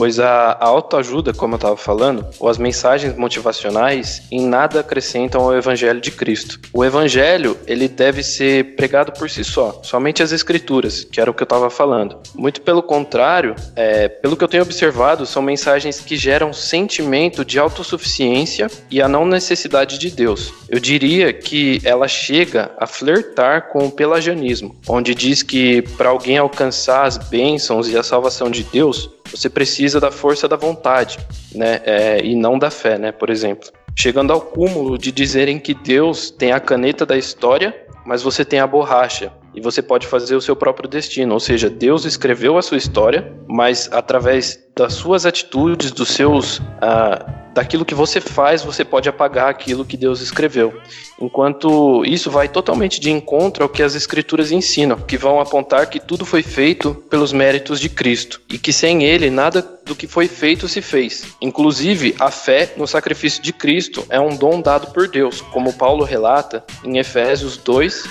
Pois 0.00 0.18
a, 0.18 0.56
autoajuda, 0.58 1.34
como 1.34 1.52
eu 1.52 1.56
estava 1.56 1.76
falando, 1.76 2.26
ou 2.38 2.48
as 2.48 2.56
mensagens 2.56 3.14
motivacionais, 3.18 4.22
em 4.32 4.40
nada 4.46 4.80
acrescentam 4.80 5.42
ao 5.42 5.54
Evangelho 5.54 6.00
de 6.00 6.10
Cristo. 6.10 6.58
O 6.72 6.82
Evangelho, 6.82 7.54
ele 7.66 7.86
deve 7.86 8.22
ser 8.22 8.76
pregado 8.76 9.12
por 9.12 9.28
si 9.28 9.44
só, 9.44 9.78
somente 9.82 10.22
as 10.22 10.32
Escrituras, 10.32 11.04
que 11.04 11.20
era 11.20 11.30
o 11.30 11.34
que 11.34 11.42
eu 11.42 11.44
estava 11.44 11.68
falando. 11.68 12.16
Muito 12.34 12.62
pelo 12.62 12.82
contrário, 12.82 13.54
é, 13.76 14.08
pelo 14.08 14.38
que 14.38 14.42
eu 14.42 14.48
tenho 14.48 14.62
observado, 14.62 15.26
são 15.26 15.42
mensagens 15.42 16.00
que 16.00 16.16
geram 16.16 16.50
sentimento 16.50 17.44
de 17.44 17.58
autossuficiência 17.58 18.68
e 18.90 19.02
a 19.02 19.06
não 19.06 19.26
necessidade 19.26 19.98
de 19.98 20.10
Deus. 20.10 20.50
Eu 20.70 20.80
diria 20.80 21.30
que 21.30 21.78
ela 21.84 22.08
chega 22.08 22.70
a 22.78 22.86
flertar 22.86 23.68
com 23.68 23.84
o 23.84 23.92
pelagianismo, 23.92 24.74
onde 24.88 25.14
diz 25.14 25.42
que 25.42 25.82
para 25.98 26.08
alguém 26.08 26.38
alcançar 26.38 27.04
as 27.04 27.18
bênçãos 27.18 27.86
e 27.86 27.98
a 27.98 28.02
salvação 28.02 28.50
de 28.50 28.62
Deus, 28.64 29.10
você 29.30 29.48
precisa 29.48 30.00
da 30.00 30.10
força 30.10 30.48
da 30.48 30.56
vontade, 30.56 31.18
né? 31.54 31.80
É, 31.84 32.24
e 32.24 32.34
não 32.34 32.58
da 32.58 32.70
fé, 32.70 32.98
né? 32.98 33.12
Por 33.12 33.30
exemplo. 33.30 33.70
Chegando 33.96 34.32
ao 34.32 34.40
cúmulo 34.40 34.96
de 34.96 35.10
dizerem 35.12 35.58
que 35.58 35.74
Deus 35.74 36.30
tem 36.30 36.52
a 36.52 36.60
caneta 36.60 37.04
da 37.04 37.16
história, 37.16 37.74
mas 38.06 38.22
você 38.22 38.44
tem 38.44 38.60
a 38.60 38.66
borracha 38.66 39.32
e 39.54 39.60
você 39.60 39.82
pode 39.82 40.06
fazer 40.06 40.36
o 40.36 40.40
seu 40.40 40.54
próprio 40.54 40.88
destino. 40.88 41.34
Ou 41.34 41.40
seja, 41.40 41.68
Deus 41.68 42.04
escreveu 42.04 42.56
a 42.56 42.62
sua 42.62 42.78
história, 42.78 43.32
mas 43.48 43.88
através 43.92 44.58
das 44.76 44.94
suas 44.94 45.26
atitudes, 45.26 45.90
dos 45.90 46.08
seus. 46.08 46.60
Ah, 46.80 47.40
daquilo 47.52 47.84
que 47.84 47.94
você 47.94 48.20
faz, 48.20 48.62
você 48.62 48.84
pode 48.84 49.08
apagar 49.08 49.48
aquilo 49.48 49.84
que 49.84 49.96
Deus 49.96 50.20
escreveu. 50.20 50.80
Enquanto 51.20 52.04
isso 52.04 52.30
vai 52.30 52.48
totalmente 52.48 53.00
de 53.00 53.10
encontro 53.10 53.64
ao 53.64 53.68
que 53.68 53.82
as 53.82 53.94
escrituras 53.94 54.52
ensinam, 54.52 54.96
que 54.96 55.16
vão 55.16 55.40
apontar 55.40 55.88
que 55.88 55.98
tudo 55.98 56.24
foi 56.24 56.42
feito 56.42 56.94
pelos 57.10 57.32
méritos 57.32 57.80
de 57.80 57.88
Cristo 57.88 58.40
e 58.48 58.56
que 58.56 58.72
sem 58.72 59.02
ele 59.02 59.30
nada 59.30 59.62
do 59.84 59.96
que 59.96 60.06
foi 60.06 60.28
feito 60.28 60.68
se 60.68 60.80
fez. 60.80 61.36
Inclusive, 61.42 62.14
a 62.20 62.30
fé 62.30 62.72
no 62.76 62.86
sacrifício 62.86 63.42
de 63.42 63.52
Cristo 63.52 64.06
é 64.08 64.20
um 64.20 64.36
dom 64.36 64.60
dado 64.60 64.92
por 64.92 65.08
Deus, 65.08 65.40
como 65.40 65.72
Paulo 65.72 66.04
relata 66.04 66.64
em 66.84 66.98
Efésios 66.98 67.56
2, 67.56 68.04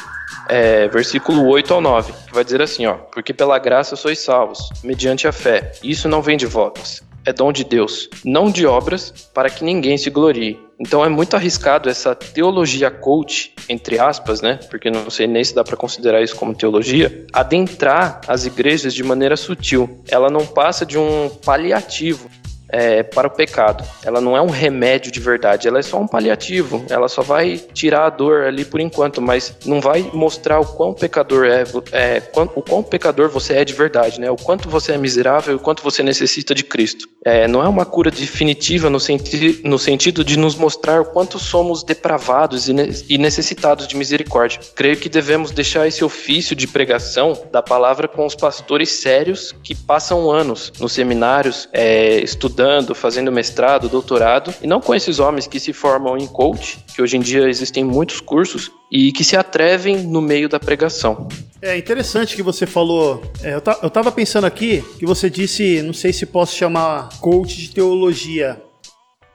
é, 0.48 0.88
versículo 0.88 1.48
8 1.48 1.74
ao 1.74 1.81
9, 1.81 2.13
que 2.27 2.33
vai 2.33 2.43
dizer 2.43 2.62
assim, 2.62 2.86
ó, 2.86 2.95
porque 2.95 3.33
pela 3.33 3.59
graça 3.59 3.95
sois 3.95 4.19
salvos, 4.19 4.69
mediante 4.83 5.27
a 5.27 5.31
fé. 5.31 5.71
Isso 5.83 6.07
não 6.07 6.21
vem 6.21 6.38
de 6.38 6.45
vós, 6.45 7.03
é 7.25 7.33
dom 7.33 7.51
de 7.51 7.63
Deus, 7.63 8.09
não 8.24 8.50
de 8.50 8.65
obras, 8.65 9.12
para 9.33 9.50
que 9.50 9.63
ninguém 9.63 9.98
se 9.98 10.09
glorie. 10.09 10.59
Então 10.79 11.03
é 11.03 11.09
muito 11.09 11.36
arriscado 11.36 11.89
essa 11.89 12.15
teologia 12.15 12.89
coach, 12.89 13.53
entre 13.67 14.00
aspas, 14.00 14.41
né? 14.41 14.59
Porque 14.69 14.89
não 14.89 15.09
sei 15.09 15.27
nem 15.27 15.43
se 15.43 15.53
dá 15.53 15.62
para 15.62 15.75
considerar 15.75 16.21
isso 16.21 16.38
como 16.38 16.55
teologia, 16.55 17.27
adentrar 17.33 18.21
as 18.25 18.45
igrejas 18.45 18.93
de 18.93 19.03
maneira 19.03 19.36
sutil. 19.36 20.01
Ela 20.07 20.29
não 20.29 20.45
passa 20.45 20.86
de 20.86 20.98
um 20.98 21.29
paliativo 21.43 22.29
é, 22.70 23.04
para 23.04 23.28
o 23.28 23.32
pecado. 23.32 23.84
Ela 24.04 24.22
não 24.22 24.38
é 24.38 24.42
um 24.42 24.50
remédio 24.50 25.12
de 25.12 25.20
verdade, 25.20 25.68
ela 25.68 25.80
é 25.80 25.82
só 25.82 26.00
um 26.00 26.08
paliativo. 26.08 26.86
Ela 26.90 27.08
só 27.08 27.22
vai 27.22 27.58
tirar 27.74 28.06
a 28.06 28.10
dor 28.10 28.44
ali 28.44 28.64
por 28.64 28.80
enquanto, 28.80 29.22
mas 29.22 29.56
não 29.66 29.82
vai 29.82 30.10
mostrar 30.14 30.60
o 30.60 30.66
quão 30.66 30.94
pecador 30.94 31.46
é, 31.46 31.64
é 31.92 32.22
o 32.56 32.62
quão 32.62 32.84
pecador 32.84 33.30
você 33.30 33.54
é 33.54 33.66
de 33.66 33.74
verdade, 33.74 34.20
né? 34.20 34.30
O 34.30 34.36
quanto 34.36 34.70
você 34.70 34.94
é 34.94 34.98
miserável, 34.98 35.56
o 35.56 35.60
quanto 35.60 35.84
você 35.84 36.04
necessita 36.04 36.54
de 36.54 36.64
Cristo. 36.64 37.08
É, 37.26 37.48
não 37.48 37.64
é 37.64 37.68
uma 37.68 37.86
cura 37.86 38.12
definitiva 38.12 38.90
no, 38.90 39.00
senti 39.00 39.62
no 39.64 39.80
sentido 39.80 40.24
de 40.24 40.38
nos 40.38 40.56
mostrar 40.56 41.02
o 41.02 41.06
quanto 41.06 41.40
somos 41.40 41.84
depravados 41.84 42.70
e, 42.70 42.74
ne 42.74 42.90
e 43.10 43.18
necessitados 43.18 43.88
de 43.88 43.96
misericórdia. 43.96 44.60
Creio 44.76 44.98
que 44.98 45.10
devemos 45.10 45.52
deixar 45.52 45.88
esse 45.88 46.04
ofício 46.04 46.56
de 46.56 46.68
pregação 46.68 47.38
da 47.52 47.62
palavra 47.62 48.08
com 48.08 48.26
os 48.26 48.36
pastores 48.36 48.90
sérios 48.90 49.54
que 49.64 49.76
passam 49.76 50.30
anos 50.30 50.72
nos 50.80 50.94
seminários 50.94 51.68
é, 51.74 52.20
estudando 52.20 52.59
estudando, 52.60 52.94
fazendo 52.94 53.32
mestrado, 53.32 53.88
doutorado, 53.88 54.54
e 54.62 54.68
não 54.68 54.82
com 54.82 54.94
esses 54.94 55.18
homens 55.20 55.48
que 55.48 55.60
se 55.62 55.72
formam 55.72 56.18
em 56.18 56.28
coach, 56.28 56.84
que 56.94 57.01
hoje 57.01 57.16
em 57.16 57.22
dia 57.22 57.48
existem 57.48 57.86
muitos 57.86 58.20
cursos, 58.20 58.70
e 58.92 59.13
que 59.13 59.24
se 59.24 59.38
atrevem 59.38 60.04
no 60.04 60.22
meio 60.22 60.50
da 60.50 60.60
pregação. 60.60 61.28
É 61.62 61.78
interessante 61.78 62.36
que 62.36 62.44
você 62.44 62.66
falou. 62.66 63.22
É, 63.42 63.54
eu, 63.54 63.62
eu 63.84 63.89
tava 63.89 64.12
pensando 64.12 64.46
aqui 64.46 64.84
que 64.98 65.06
você 65.06 65.30
disse, 65.30 65.82
não 65.82 65.94
sei 65.94 66.12
se 66.12 66.25
posso 66.25 66.56
chamar 66.56 67.10
coach 67.22 67.56
de 67.56 67.70
teologia. 67.70 68.62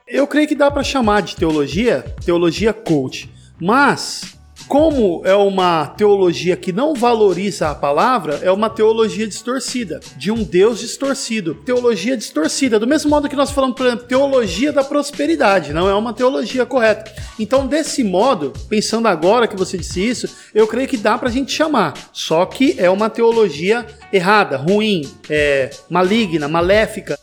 Eu 0.07 0.27
creio 0.27 0.47
que 0.47 0.55
dá 0.55 0.71
para 0.71 0.83
chamar 0.83 1.23
de 1.23 1.35
teologia, 1.35 2.05
teologia 2.25 2.75
coach. 2.75 3.31
Mas 3.59 4.35
como 4.69 5.23
é 5.25 5.35
uma 5.35 5.87
teologia 5.87 6.57
que 6.57 6.73
não 6.73 6.95
valoriza 6.95 7.71
a 7.71 7.75
palavra, 7.75 8.41
é 8.43 8.51
uma 8.51 8.71
teologia 8.71 9.27
distorcida, 9.27 10.01
de 10.17 10.31
um 10.31 10.43
Deus 10.43 10.81
distorcido. 10.81 11.55
Teologia 11.55 12.17
distorcida, 12.17 12.79
do 12.79 12.87
mesmo 12.87 13.11
modo 13.11 13.29
que 13.29 13.37
nós 13.37 13.51
falamos, 13.51 13.77
por 13.77 13.87
exemplo, 13.87 14.07
teologia 14.07 14.73
da 14.73 14.83
prosperidade, 14.83 15.73
não 15.73 15.89
é 15.89 15.95
uma 15.95 16.13
teologia 16.13 16.65
correta. 16.65 17.13
Então, 17.39 17.67
desse 17.67 18.03
modo, 18.03 18.53
pensando 18.69 19.07
agora 19.07 19.47
que 19.47 19.57
você 19.57 19.77
disse 19.77 20.07
isso, 20.07 20.29
eu 20.55 20.67
creio 20.67 20.89
que 20.89 20.97
dá 20.97 21.19
pra 21.19 21.31
gente 21.31 21.53
chamar. 21.53 21.95
Só 22.13 22.47
que 22.47 22.75
é 22.79 22.89
uma 22.89 23.11
teologia 23.11 23.87
errada, 24.13 24.57
ruim, 24.57 25.03
é, 25.29 25.71
maligna, 25.91 26.49
maléfica. 26.49 27.19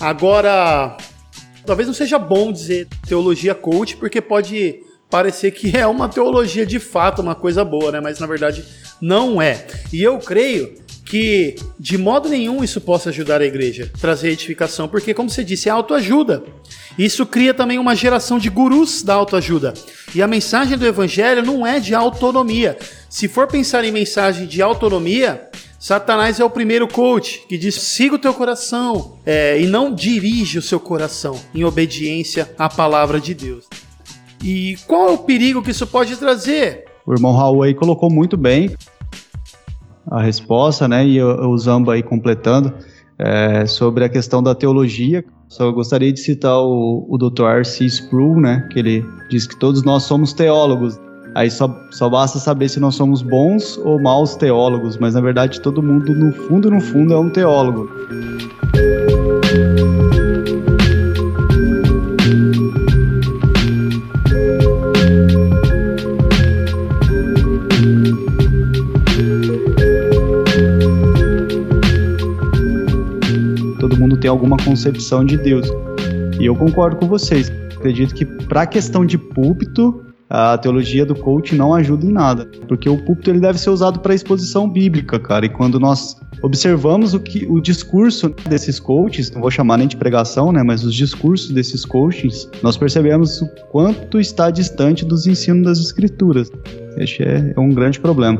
Agora, 0.00 0.96
talvez 1.64 1.88
não 1.88 1.94
seja 1.94 2.18
bom 2.18 2.52
dizer 2.52 2.86
teologia 3.06 3.54
coach, 3.54 3.96
porque 3.96 4.20
pode 4.20 4.85
parecer 5.10 5.50
que 5.52 5.76
é 5.76 5.86
uma 5.86 6.08
teologia 6.08 6.66
de 6.66 6.78
fato, 6.78 7.22
uma 7.22 7.34
coisa 7.34 7.64
boa, 7.64 7.92
né? 7.92 8.00
Mas 8.00 8.18
na 8.18 8.26
verdade 8.26 8.64
não 9.00 9.40
é. 9.40 9.66
E 9.92 10.02
eu 10.02 10.18
creio 10.18 10.74
que 11.04 11.54
de 11.78 11.96
modo 11.96 12.28
nenhum 12.28 12.64
isso 12.64 12.80
possa 12.80 13.10
ajudar 13.10 13.40
a 13.40 13.46
igreja, 13.46 13.90
trazer 14.00 14.30
edificação, 14.30 14.88
porque 14.88 15.14
como 15.14 15.30
você 15.30 15.44
disse, 15.44 15.68
é 15.68 15.72
autoajuda. 15.72 16.42
Isso 16.98 17.24
cria 17.24 17.54
também 17.54 17.78
uma 17.78 17.94
geração 17.94 18.38
de 18.38 18.50
gurus 18.50 19.02
da 19.02 19.14
autoajuda. 19.14 19.74
E 20.14 20.20
a 20.20 20.26
mensagem 20.26 20.76
do 20.76 20.86
evangelho 20.86 21.44
não 21.44 21.66
é 21.66 21.78
de 21.78 21.94
autonomia. 21.94 22.76
Se 23.08 23.28
for 23.28 23.46
pensar 23.46 23.84
em 23.84 23.92
mensagem 23.92 24.46
de 24.46 24.60
autonomia, 24.60 25.48
Satanás 25.78 26.40
é 26.40 26.44
o 26.44 26.50
primeiro 26.50 26.88
coach 26.88 27.42
que 27.48 27.56
diz: 27.56 27.76
siga 27.76 28.16
o 28.16 28.18
teu 28.18 28.34
coração 28.34 29.18
é, 29.24 29.60
e 29.60 29.66
não 29.66 29.94
dirige 29.94 30.58
o 30.58 30.62
seu 30.62 30.80
coração 30.80 31.40
em 31.54 31.64
obediência 31.64 32.52
à 32.58 32.68
palavra 32.68 33.20
de 33.20 33.34
Deus. 33.34 33.66
E 34.42 34.76
qual 34.86 35.08
é 35.08 35.12
o 35.12 35.18
perigo 35.18 35.62
que 35.62 35.70
isso 35.70 35.86
pode 35.86 36.16
trazer? 36.16 36.84
O 37.06 37.12
irmão 37.12 37.32
Raul 37.32 37.62
aí 37.62 37.74
colocou 37.74 38.10
muito 38.10 38.36
bem 38.36 38.70
a 40.10 40.22
resposta, 40.22 40.86
né? 40.86 41.06
E 41.06 41.22
o 41.22 41.56
Zamba 41.58 41.94
aí 41.94 42.02
completando 42.02 42.72
é, 43.18 43.66
sobre 43.66 44.04
a 44.04 44.08
questão 44.08 44.42
da 44.42 44.54
teologia. 44.54 45.24
Só 45.48 45.70
gostaria 45.70 46.12
de 46.12 46.20
citar 46.20 46.58
o, 46.60 47.06
o 47.08 47.18
Dr. 47.18 47.44
R.C. 47.44 47.84
Sproul, 47.86 48.40
né? 48.40 48.68
Que 48.72 48.78
ele 48.78 49.04
diz 49.30 49.46
que 49.46 49.58
todos 49.58 49.82
nós 49.84 50.02
somos 50.02 50.32
teólogos. 50.32 50.98
Aí 51.34 51.50
só, 51.50 51.68
só 51.90 52.08
basta 52.08 52.38
saber 52.38 52.68
se 52.68 52.80
nós 52.80 52.94
somos 52.94 53.20
bons 53.20 53.78
ou 53.84 54.00
maus 54.00 54.34
teólogos, 54.36 54.96
mas 54.96 55.14
na 55.14 55.20
verdade 55.20 55.60
todo 55.60 55.82
mundo, 55.82 56.14
no 56.14 56.32
fundo, 56.32 56.70
no 56.70 56.80
fundo, 56.80 57.12
é 57.12 57.18
um 57.18 57.28
teólogo. 57.28 57.90
Alguma 74.46 74.56
concepção 74.58 75.24
de 75.24 75.36
Deus. 75.36 75.68
E 76.38 76.46
eu 76.46 76.54
concordo 76.54 76.96
com 76.96 77.08
vocês. 77.08 77.50
Acredito 77.76 78.14
que 78.14 78.24
para 78.24 78.62
a 78.62 78.66
questão 78.66 79.04
de 79.04 79.18
púlpito, 79.18 80.04
a 80.30 80.56
teologia 80.56 81.04
do 81.04 81.16
coach 81.16 81.54
não 81.54 81.74
ajuda 81.74 82.06
em 82.06 82.12
nada, 82.12 82.48
porque 82.68 82.88
o 82.88 82.96
púlpito 82.96 83.30
ele 83.30 83.40
deve 83.40 83.58
ser 83.58 83.70
usado 83.70 83.98
para 83.98 84.14
exposição 84.14 84.68
bíblica, 84.68 85.18
cara. 85.18 85.46
E 85.46 85.48
quando 85.48 85.80
nós 85.80 86.16
observamos 86.42 87.12
o 87.12 87.18
que 87.20 87.44
o 87.46 87.60
discurso 87.60 88.28
desses 88.48 88.78
coaches, 88.78 89.32
não 89.32 89.40
vou 89.40 89.50
chamar 89.50 89.78
nem 89.78 89.88
de 89.88 89.96
pregação, 89.96 90.52
né, 90.52 90.62
mas 90.62 90.84
os 90.84 90.94
discursos 90.94 91.50
desses 91.50 91.84
coaches, 91.84 92.48
nós 92.62 92.76
percebemos 92.76 93.42
o 93.42 93.48
quanto 93.70 94.20
está 94.20 94.50
distante 94.50 95.04
dos 95.04 95.26
ensinos 95.26 95.64
das 95.64 95.78
escrituras. 95.78 96.50
Este 96.96 97.24
é, 97.24 97.52
é 97.56 97.60
um 97.60 97.70
grande 97.70 97.98
problema. 97.98 98.38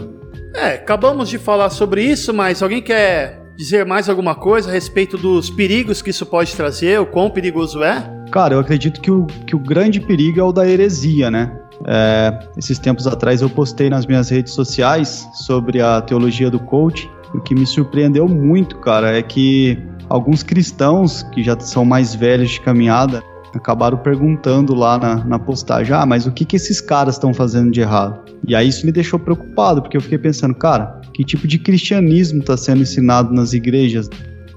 É, 0.55 0.75
acabamos 0.75 1.29
de 1.29 1.39
falar 1.39 1.71
sobre 1.71 2.03
isso, 2.03 2.33
mas 2.33 2.63
alguém 2.63 2.81
quer 2.81 3.46
dizer 3.57 3.87
mais 3.87 4.09
alguma 4.09 4.35
coisa 4.35 4.69
a 4.69 4.73
respeito 4.73 5.17
dos 5.17 5.49
perigos 5.49 6.03
que 6.03 6.11
isso 6.11 6.27
pode 6.27 6.55
trazer, 6.55 7.01
o 7.01 7.07
quão 7.07 7.31
perigoso 7.31 7.83
é? 7.83 8.05
Cara, 8.31 8.55
eu 8.55 8.61
acredito 8.61 9.01
que 9.01 9.11
o, 9.11 9.27
que 9.47 9.57
o 9.57 9.59
grande 9.59 10.01
perigo 10.01 10.41
é 10.41 10.43
o 10.43 10.53
da 10.53 10.69
heresia, 10.69 11.31
né? 11.31 11.57
É, 11.87 12.39
esses 12.57 12.79
tempos 12.79 13.07
atrás 13.07 13.43
eu 13.43 13.51
postei 13.51 13.91
nas 13.91 14.07
minhas 14.07 14.31
redes 14.31 14.53
sociais 14.53 15.29
sobre 15.35 15.81
a 15.81 16.01
teologia 16.01 16.51
do 16.51 16.59
coach. 16.59 17.11
O 17.35 17.41
que 17.41 17.55
me 17.55 17.67
surpreendeu 17.67 18.29
muito, 18.29 18.79
cara, 18.79 19.17
é 19.17 19.23
que 19.23 19.79
alguns 20.09 20.43
cristãos 20.43 21.23
que 21.23 21.43
já 21.43 21.59
são 21.61 21.85
mais 21.85 22.15
velhos 22.15 22.51
de 22.51 22.61
caminhada 22.61 23.23
acabaram 23.55 23.99
perguntando 23.99 24.75
lá 24.75 24.99
na, 24.99 25.25
na 25.25 25.39
postagem: 25.39 25.95
ah, 25.95 26.07
mas 26.07 26.27
o 26.27 26.33
que, 26.33 26.45
que 26.45 26.57
esses 26.57 26.81
caras 26.81 27.17
estão 27.17 27.33
fazendo 27.33 27.71
de 27.71 27.81
errado? 27.81 28.21
E 28.47 28.55
aí 28.55 28.69
isso 28.69 28.87
me 28.87 28.93
deixou 28.93 29.19
preocupado, 29.19 29.83
porque 29.83 29.97
eu 29.97 30.01
fiquei 30.01 30.19
pensando, 30.19 30.55
cara, 30.55 31.01
que 31.17 31.25
tipo 31.25 31.49
de 31.49 31.59
cristianismo 31.59 32.41
está 32.41 32.59
sendo 32.59 32.83
ensinado 32.83 33.33
nas 33.33 33.55
igrejas? 33.55 34.11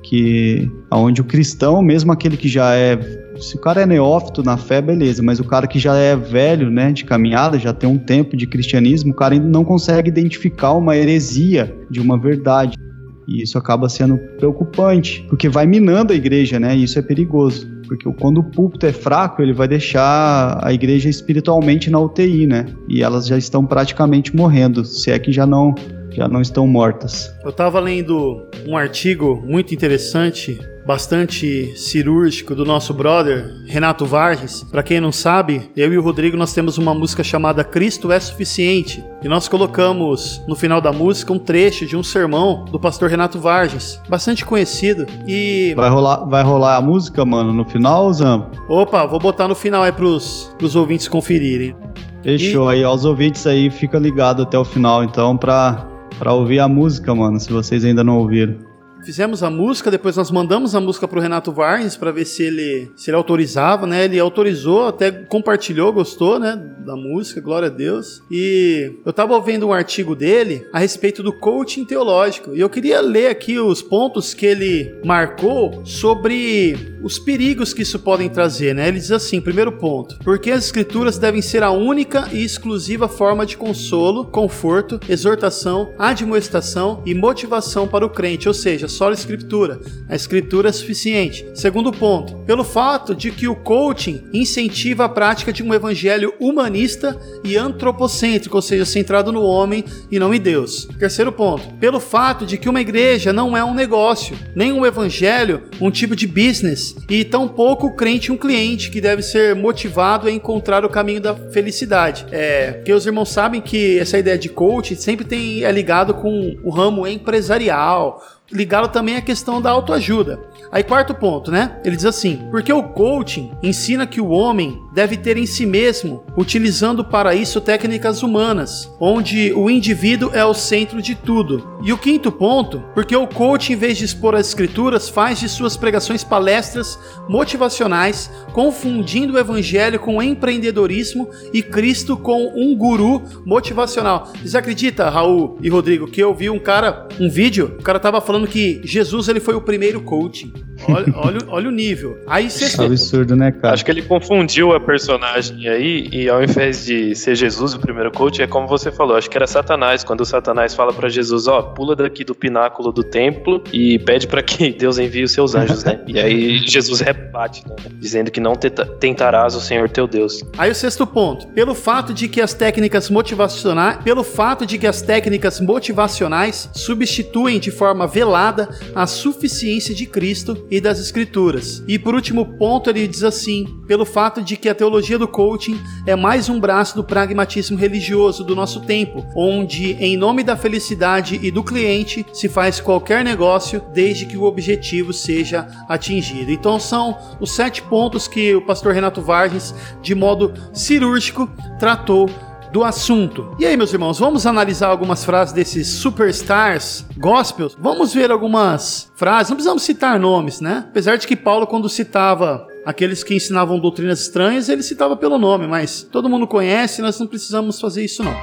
Que 0.04 0.70
aonde 0.92 1.22
o 1.22 1.24
cristão, 1.24 1.82
mesmo 1.82 2.12
aquele 2.12 2.36
que 2.36 2.50
já 2.50 2.76
é 2.76 3.00
se 3.40 3.56
o 3.56 3.60
cara 3.60 3.84
é 3.84 3.86
neófito 3.86 4.44
na 4.44 4.58
fé, 4.58 4.82
beleza, 4.82 5.24
mas 5.24 5.40
o 5.40 5.46
cara 5.46 5.66
que 5.66 5.80
já 5.80 5.96
é 5.96 6.18
velho, 6.18 6.70
né, 6.70 6.92
de 6.92 7.06
caminhada, 7.06 7.58
já 7.58 7.72
tem 7.72 7.90
um 7.90 7.98
tempo 7.98 8.36
de 8.36 8.46
cristianismo, 8.46 9.14
o 9.14 9.16
cara 9.16 9.34
ainda 9.34 9.48
não 9.48 9.64
consegue 9.64 10.10
identificar 10.10 10.74
uma 10.74 10.98
heresia 10.98 11.74
de 11.90 12.02
uma 12.02 12.18
verdade. 12.18 12.78
E 13.26 13.42
isso 13.42 13.58
acaba 13.58 13.88
sendo 13.88 14.18
preocupante, 14.38 15.26
porque 15.30 15.48
vai 15.48 15.66
minando 15.66 16.12
a 16.12 16.16
igreja, 16.18 16.60
né? 16.60 16.76
E 16.76 16.84
isso 16.84 17.00
é 17.00 17.02
perigoso. 17.02 17.66
Porque 17.90 18.08
quando 18.14 18.38
o 18.38 18.44
púlpito 18.44 18.86
é 18.86 18.94
fraco, 18.94 19.42
ele 19.42 19.52
vai 19.52 19.68
deixar 19.68 20.60
a 20.62 20.72
igreja 20.72 21.10
espiritualmente 21.10 21.90
na 21.90 22.00
UTI, 22.00 22.46
né? 22.46 22.68
E 22.88 23.02
elas 23.02 23.26
já 23.26 23.36
estão 23.36 23.66
praticamente 23.66 24.36
morrendo, 24.36 24.86
se 24.86 25.10
é 25.10 25.18
que 25.18 25.32
já 25.32 25.48
não 25.48 25.74
já 26.12 26.28
não 26.28 26.42
estão 26.42 26.68
mortas. 26.68 27.34
Eu 27.44 27.50
estava 27.50 27.80
lendo 27.80 28.44
um 28.68 28.76
artigo 28.78 29.42
muito 29.46 29.74
interessante 29.74 30.60
bastante 30.90 31.72
cirúrgico 31.78 32.56
do 32.56 32.66
nosso 32.66 32.96
brother 32.96 33.54
Renato 33.68 34.08
Vargas. 34.08 34.64
Para 34.64 34.82
quem 34.82 35.00
não 35.00 35.12
sabe, 35.12 35.70
eu 35.78 35.94
e 35.94 35.98
o 36.00 36.02
Rodrigo 36.02 36.36
nós 36.36 36.52
temos 36.52 36.80
uma 36.80 36.96
música 36.96 37.24
chamada 37.24 37.64
Cristo 37.64 38.12
é 38.12 38.20
suficiente 38.20 39.04
e 39.22 39.28
nós 39.28 39.48
colocamos 39.48 40.42
no 40.48 40.56
final 40.56 40.82
da 40.82 40.92
música 40.92 41.32
um 41.32 41.38
trecho 41.38 41.86
de 41.86 41.96
um 41.96 42.02
sermão 42.02 42.66
do 42.66 42.80
pastor 42.80 43.08
Renato 43.08 43.38
Vargas, 43.38 44.02
bastante 44.10 44.44
conhecido 44.44 45.06
e 45.28 45.76
vai 45.76 45.92
rolar, 45.92 46.26
vai 46.26 46.42
rolar 46.42 46.78
a 46.78 46.82
música, 46.82 47.24
mano, 47.24 47.54
no 47.54 47.66
final, 47.66 48.12
Zam? 48.12 48.50
Opa, 48.68 49.06
vou 49.06 49.20
botar 49.20 49.48
no 49.48 49.54
final 49.54 49.84
aí 49.84 49.92
pros, 49.92 50.52
pros 50.58 50.76
ouvintes 50.76 51.08
conferirem. 51.08 51.76
Fechou 52.24 52.68
e... 52.72 52.78
aí, 52.78 52.84
aos 52.84 53.06
ouvintes 53.06 53.46
aí, 53.46 53.70
fica 53.70 54.00
ligado 54.00 54.42
até 54.42 54.58
o 54.58 54.66
final 54.66 55.04
então 55.04 55.38
para 55.38 55.86
para 56.18 56.34
ouvir 56.34 56.60
a 56.60 56.68
música, 56.68 57.14
mano, 57.14 57.40
se 57.40 57.54
vocês 57.54 57.86
ainda 57.86 58.04
não 58.04 58.18
ouviram. 58.18 58.69
Fizemos 59.04 59.42
a 59.44 59.50
música, 59.50 59.90
depois 59.90 60.18
nós 60.18 60.30
mandamos 60.30 60.76
a 60.76 60.82
música 60.82 61.08
pro 61.08 61.20
Renato 61.20 61.52
Varnes 61.52 61.96
para 61.96 62.12
ver 62.12 62.26
se 62.26 62.44
ele 62.44 62.92
se 62.96 63.10
ele 63.10 63.18
autorizava, 63.18 63.88
né? 63.88 64.06
Ele 64.06 64.20
autorizou, 64.20 64.88
até 64.88 65.12
compartilhou, 65.12 65.92
gostou, 65.94 66.38
né, 66.38 66.56
da 66.86 66.96
música, 66.96 67.42
glória 67.42 67.68
a 67.68 67.72
Deus. 67.72 68.22
E 68.30 68.92
eu 69.06 69.14
tava 69.14 69.40
vendo 69.40 69.68
um 69.68 69.74
artigo 69.74 70.16
dele 70.16 70.68
a 70.74 70.80
respeito 70.80 71.24
do 71.24 71.32
coaching 71.32 71.86
teológico, 71.86 72.56
e 72.56 72.60
eu 72.60 72.70
queria 72.70 73.00
ler 73.00 73.28
aqui 73.28 73.58
os 73.58 73.82
pontos 73.82 74.34
que 74.34 74.46
ele 74.46 75.00
marcou 75.04 75.86
sobre 75.86 76.76
os 77.02 77.18
perigos 77.18 77.74
que 77.74 77.84
isso 77.84 78.00
podem 78.00 78.30
trazer, 78.30 78.76
né? 78.76 78.90
Ele 78.90 79.00
diz 79.00 79.12
assim, 79.12 79.40
primeiro 79.40 79.72
ponto, 79.72 80.20
porque 80.20 80.52
as 80.52 80.66
escrituras 80.66 81.18
devem 81.18 81.42
ser 81.42 81.64
a 81.64 81.72
única 81.72 82.28
e 82.32 82.44
exclusiva 82.44 83.08
forma 83.08 83.46
de 83.46 83.56
consolo, 83.56 84.26
conforto, 84.26 85.00
exortação, 85.08 85.94
admoestação 85.98 87.02
e 87.06 87.14
motivação 87.14 87.88
para 87.88 88.06
o 88.06 88.10
crente, 88.10 88.48
ou 88.48 88.54
seja, 88.54 88.89
só 88.90 89.10
a 89.10 89.14
escritura. 89.14 89.80
A 90.08 90.16
escritura 90.16 90.70
é 90.70 90.72
suficiente. 90.72 91.46
Segundo 91.54 91.92
ponto, 91.92 92.36
pelo 92.46 92.64
fato 92.64 93.16
de 93.16 93.32
que 93.32 93.48
o 93.48 93.56
coaching 93.56 94.24
incentiva 94.34 95.06
a 95.06 95.10
prática 95.10 95.54
de 95.54 95.64
um 95.64 95.74
evangelho 95.74 96.34
humanista 96.40 97.18
e 97.44 97.56
antropocêntrico, 97.56 98.56
ou 98.56 98.62
seja, 98.62 98.86
centrado 98.86 99.32
no 99.32 99.44
homem 99.44 99.84
e 100.12 100.20
não 100.20 100.34
em 100.34 100.40
Deus. 100.40 100.88
Terceiro 100.98 101.32
ponto, 101.32 101.74
pelo 101.76 102.00
fato 102.00 102.46
de 102.46 102.58
que 102.58 102.70
uma 102.70 102.82
igreja 102.82 103.32
não 103.32 103.56
é 103.56 103.64
um 103.64 103.74
negócio, 103.74 104.38
nem 104.56 104.72
um 104.72 104.86
evangelho 104.86 105.64
um 105.80 105.92
tipo 105.92 106.16
de 106.16 106.28
business 106.28 106.96
e 107.10 107.24
tampouco 107.24 107.88
o 107.88 107.96
crente 107.96 108.32
um 108.32 108.38
cliente 108.38 108.90
que 108.90 109.02
deve 109.02 109.22
ser 109.22 109.56
motivado 109.56 110.28
a 110.28 110.32
encontrar 110.32 110.84
o 110.84 110.90
caminho 110.90 111.22
da 111.22 111.36
felicidade. 111.36 112.26
É, 112.32 112.74
porque 112.74 112.94
os 112.94 113.06
irmãos 113.06 113.30
sabem 113.30 113.62
que 113.62 114.00
essa 114.00 114.18
ideia 114.18 114.38
de 114.38 114.50
coach 114.50 114.96
sempre 114.96 115.26
tem 115.26 115.64
é 115.64 115.72
ligado 115.72 116.14
com 116.14 116.58
o 116.64 116.70
ramo 116.70 117.08
empresarial, 117.08 118.24
ligado 118.52 118.92
também 118.92 119.16
à 119.16 119.22
questão 119.22 119.62
da 119.62 119.70
autoajuda. 119.70 120.40
Aí, 120.72 120.84
quarto 120.84 121.14
ponto, 121.14 121.52
né? 121.52 121.80
Ele 121.84 121.96
diz 121.96 122.06
assim: 122.06 122.48
porque 122.52 122.72
o 122.72 122.84
coaching 122.84 123.52
ensina 123.62 124.08
que 124.08 124.22
o 124.22 124.30
homem 124.30 124.82
deve 124.94 125.18
ter 125.18 125.38
em 125.38 125.46
si 125.46 125.66
mesmo, 125.66 126.24
utilizando 126.38 127.04
para 127.04 127.36
isso 127.36 127.62
técnicas 127.62 128.24
humanas, 128.24 128.90
onde 129.00 129.54
o 129.54 129.70
indivíduo 129.70 130.32
é 130.34 130.44
o 130.44 130.54
centro 130.54 131.02
de 131.02 131.16
tudo. 131.16 131.80
E 131.84 131.94
o 131.94 131.98
quinto 131.98 132.32
ponto, 132.32 132.84
porque 132.94 133.16
o 133.16 133.28
coaching, 133.28 133.74
em 133.74 133.78
vez 133.78 133.98
de 133.98 134.06
expor 134.06 134.36
as 134.36 134.48
escrituras, 134.48 135.10
faz 135.10 135.40
de 135.40 135.48
suas 135.48 135.78
pregações 135.78 136.24
palestras 136.24 137.00
motivacionais, 137.28 138.30
confundindo 138.52 139.34
o 139.34 139.40
evangelho 139.40 140.00
com 140.00 140.18
o 140.18 140.24
empreendedorismo 140.24 141.30
e 141.54 141.62
Cristo 141.62 142.18
com 142.18 142.52
um 142.56 142.76
guru 142.76 143.22
motivacional. 143.46 144.32
Você 144.44 144.58
acredita, 144.58 145.10
Raul 145.10 145.58
e 145.62 145.70
Rodrigo, 145.70 146.08
que 146.08 146.22
eu 146.22 146.34
vi 146.34 146.50
um 146.50 146.60
cara, 146.60 147.08
um 147.20 147.30
vídeo, 147.30 147.78
o 147.80 147.84
cara 147.84 148.00
tava 148.00 148.20
falando 148.20 148.48
que 148.48 148.82
Jesus 148.84 149.28
ele 149.28 149.40
foi 149.40 149.56
o 149.56 149.62
primeiro 149.62 150.02
coaching. 150.02 150.52
Olha, 150.88 151.06
olha, 151.16 151.40
olha 151.48 151.70
o 151.70 151.72
nível. 151.72 152.18
Aí 152.28 152.50
você. 152.50 152.82
É 152.82 152.86
absurdo, 152.86 153.36
né, 153.36 153.52
cara? 153.52 153.74
Acho 153.74 153.86
que 153.86 153.92
ele 153.92 154.02
confundiu 154.02 154.74
personagem 154.80 155.68
aí 155.68 156.08
e 156.12 156.30
ao 156.30 156.44
invés 156.44 156.86
de 156.86 157.16
ser 157.16 157.36
Jesus 157.36 157.74
o 157.74 157.80
primeiro 157.80 158.12
coach, 158.12 158.42
é 158.42 158.48
como 158.48 158.68
você 158.68 158.92
falou, 158.92 159.16
acho 159.16 159.30
que 159.30 159.38
era 159.38 159.48
Satanás. 159.48 160.04
Quando 160.04 160.26
Satanás 160.26 160.74
fala 160.74 160.94
para 160.94 161.10
Jesus, 161.10 161.48
ó, 161.48 161.62
pula 161.62 161.96
daqui 161.96 162.24
do 162.24 162.36
pináculo 162.36 162.92
do 162.92 163.04
templo 163.04 163.64
e 163.72 164.00
pede 164.00 164.28
para 164.28 164.42
que 164.42 164.72
Deus 164.78 164.98
envie 164.98 165.24
os 165.24 165.32
seus 165.32 165.56
anjos, 165.56 165.84
né? 165.84 166.02
E 166.08 166.20
aí 166.20 166.58
Jesus 166.60 167.00
rebate, 167.00 167.68
né? 167.68 167.76
dizendo 167.94 168.32
que 168.32 168.40
não 168.40 168.54
tentarás 169.00 169.56
o 169.56 169.62
Senhor 169.62 169.90
teu 169.90 170.08
Deus. 170.08 170.44
Aí 170.58 170.72
o 170.72 170.76
sexto 170.76 171.06
ponto, 171.06 171.48
pelo 171.48 171.74
fato 171.74 172.14
de 172.14 172.28
que 172.28 172.42
as 172.42 172.54
técnicas 172.54 173.10
motivacionais, 173.10 173.98
pelo 174.04 174.24
fato 174.24 174.66
de 174.66 174.78
que 174.78 174.88
as 174.88 175.02
técnicas 175.02 175.60
motivacionais 175.60 176.70
substituem 176.74 177.60
de 177.60 177.72
forma 177.72 178.08
velada 178.08 178.70
a 178.96 179.06
suficiência 179.08 179.94
de 179.94 180.06
Cristo 180.06 180.66
e 180.70 180.80
das 180.80 181.00
Escrituras. 181.00 181.84
E 181.88 181.98
por 181.98 182.16
último 182.16 182.46
ponto, 182.58 182.90
ele 182.90 183.08
diz 183.08 183.24
assim: 183.24 183.66
pelo 183.88 184.06
fato 184.06 184.42
de 184.42 184.56
que 184.56 184.69
a 184.70 184.76
teologia 184.76 185.18
do 185.18 185.28
coaching 185.28 185.80
é 186.06 186.16
mais 186.16 186.50
um 186.50 186.60
braço 186.60 186.96
do 186.96 187.04
pragmatismo 187.04 187.78
religioso 187.78 188.44
do 188.44 188.56
nosso 188.56 188.82
tempo, 188.82 189.26
onde, 189.36 189.94
em 189.94 190.16
nome 190.16 190.44
da 190.44 190.56
felicidade 190.56 191.40
e 191.42 191.50
do 191.50 191.64
cliente, 191.64 192.26
se 192.32 192.48
faz 192.48 192.80
qualquer 192.80 193.24
negócio 193.24 193.84
desde 193.94 194.26
que 194.26 194.38
o 194.38 194.44
objetivo 194.44 195.12
seja 195.12 195.68
atingido. 195.88 196.52
Então, 196.52 196.80
são 196.80 197.18
os 197.40 197.52
sete 197.52 197.82
pontos 197.82 198.28
que 198.28 198.56
o 198.56 198.62
pastor 198.62 198.94
Renato 198.94 199.22
Vargas, 199.22 199.74
de 200.02 200.14
modo 200.14 200.54
cirúrgico, 200.74 201.50
tratou 201.80 202.30
do 202.72 202.84
assunto. 202.84 203.56
E 203.60 203.66
aí, 203.66 203.76
meus 203.76 203.92
irmãos, 203.92 204.20
vamos 204.20 204.46
analisar 204.46 204.90
algumas 204.90 205.24
frases 205.24 205.54
desses 205.54 205.88
superstars 205.88 207.06
gospels? 207.18 207.76
Vamos 207.80 208.14
ver 208.14 208.32
algumas 208.32 209.12
frases, 209.16 209.50
não 209.50 209.58
precisamos 209.58 209.84
citar 209.84 210.20
nomes, 210.20 210.62
né? 210.62 210.86
Apesar 210.90 211.18
de 211.18 211.28
que 211.28 211.36
Paulo, 211.36 211.66
quando 211.66 211.90
citava 211.90 212.68
aqueles 212.90 213.24
que 213.24 213.36
ensinavam 213.36 213.78
doutrinas 213.78 214.20
estranhas, 214.20 214.68
ele 214.68 214.82
citava 214.82 215.16
pelo 215.16 215.38
nome, 215.38 215.68
mas 215.68 216.02
todo 216.02 216.28
mundo 216.28 216.48
conhece, 216.48 217.04
nós 217.04 217.20
não 217.20 217.28
precisamos 217.28 217.80
fazer 217.80 218.04
isso 218.04 218.24
não. 218.24 218.36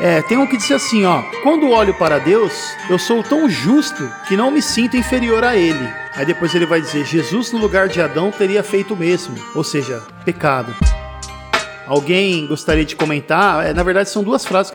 É, 0.00 0.20
tem 0.22 0.36
um 0.36 0.46
que 0.46 0.56
diz 0.56 0.70
assim, 0.72 1.04
ó: 1.04 1.22
Quando 1.44 1.70
olho 1.70 1.94
para 1.94 2.18
Deus, 2.18 2.52
eu 2.90 2.98
sou 2.98 3.22
tão 3.22 3.48
justo 3.48 4.02
que 4.26 4.36
não 4.36 4.50
me 4.50 4.60
sinto 4.60 4.96
inferior 4.96 5.44
a 5.44 5.56
ele. 5.56 5.88
Aí 6.14 6.26
depois 6.26 6.54
ele 6.54 6.66
vai 6.66 6.80
dizer: 6.80 7.04
Jesus 7.04 7.52
no 7.52 7.58
lugar 7.60 7.88
de 7.88 8.00
Adão 8.00 8.32
teria 8.32 8.64
feito 8.64 8.94
o 8.94 8.96
mesmo, 8.96 9.36
ou 9.54 9.62
seja, 9.62 10.02
pecado. 10.24 10.74
Alguém 11.86 12.46
gostaria 12.46 12.84
de 12.84 12.96
comentar? 12.96 13.64
É, 13.64 13.72
na 13.72 13.82
verdade, 13.82 14.10
são 14.10 14.22
duas 14.24 14.44
frases. 14.44 14.72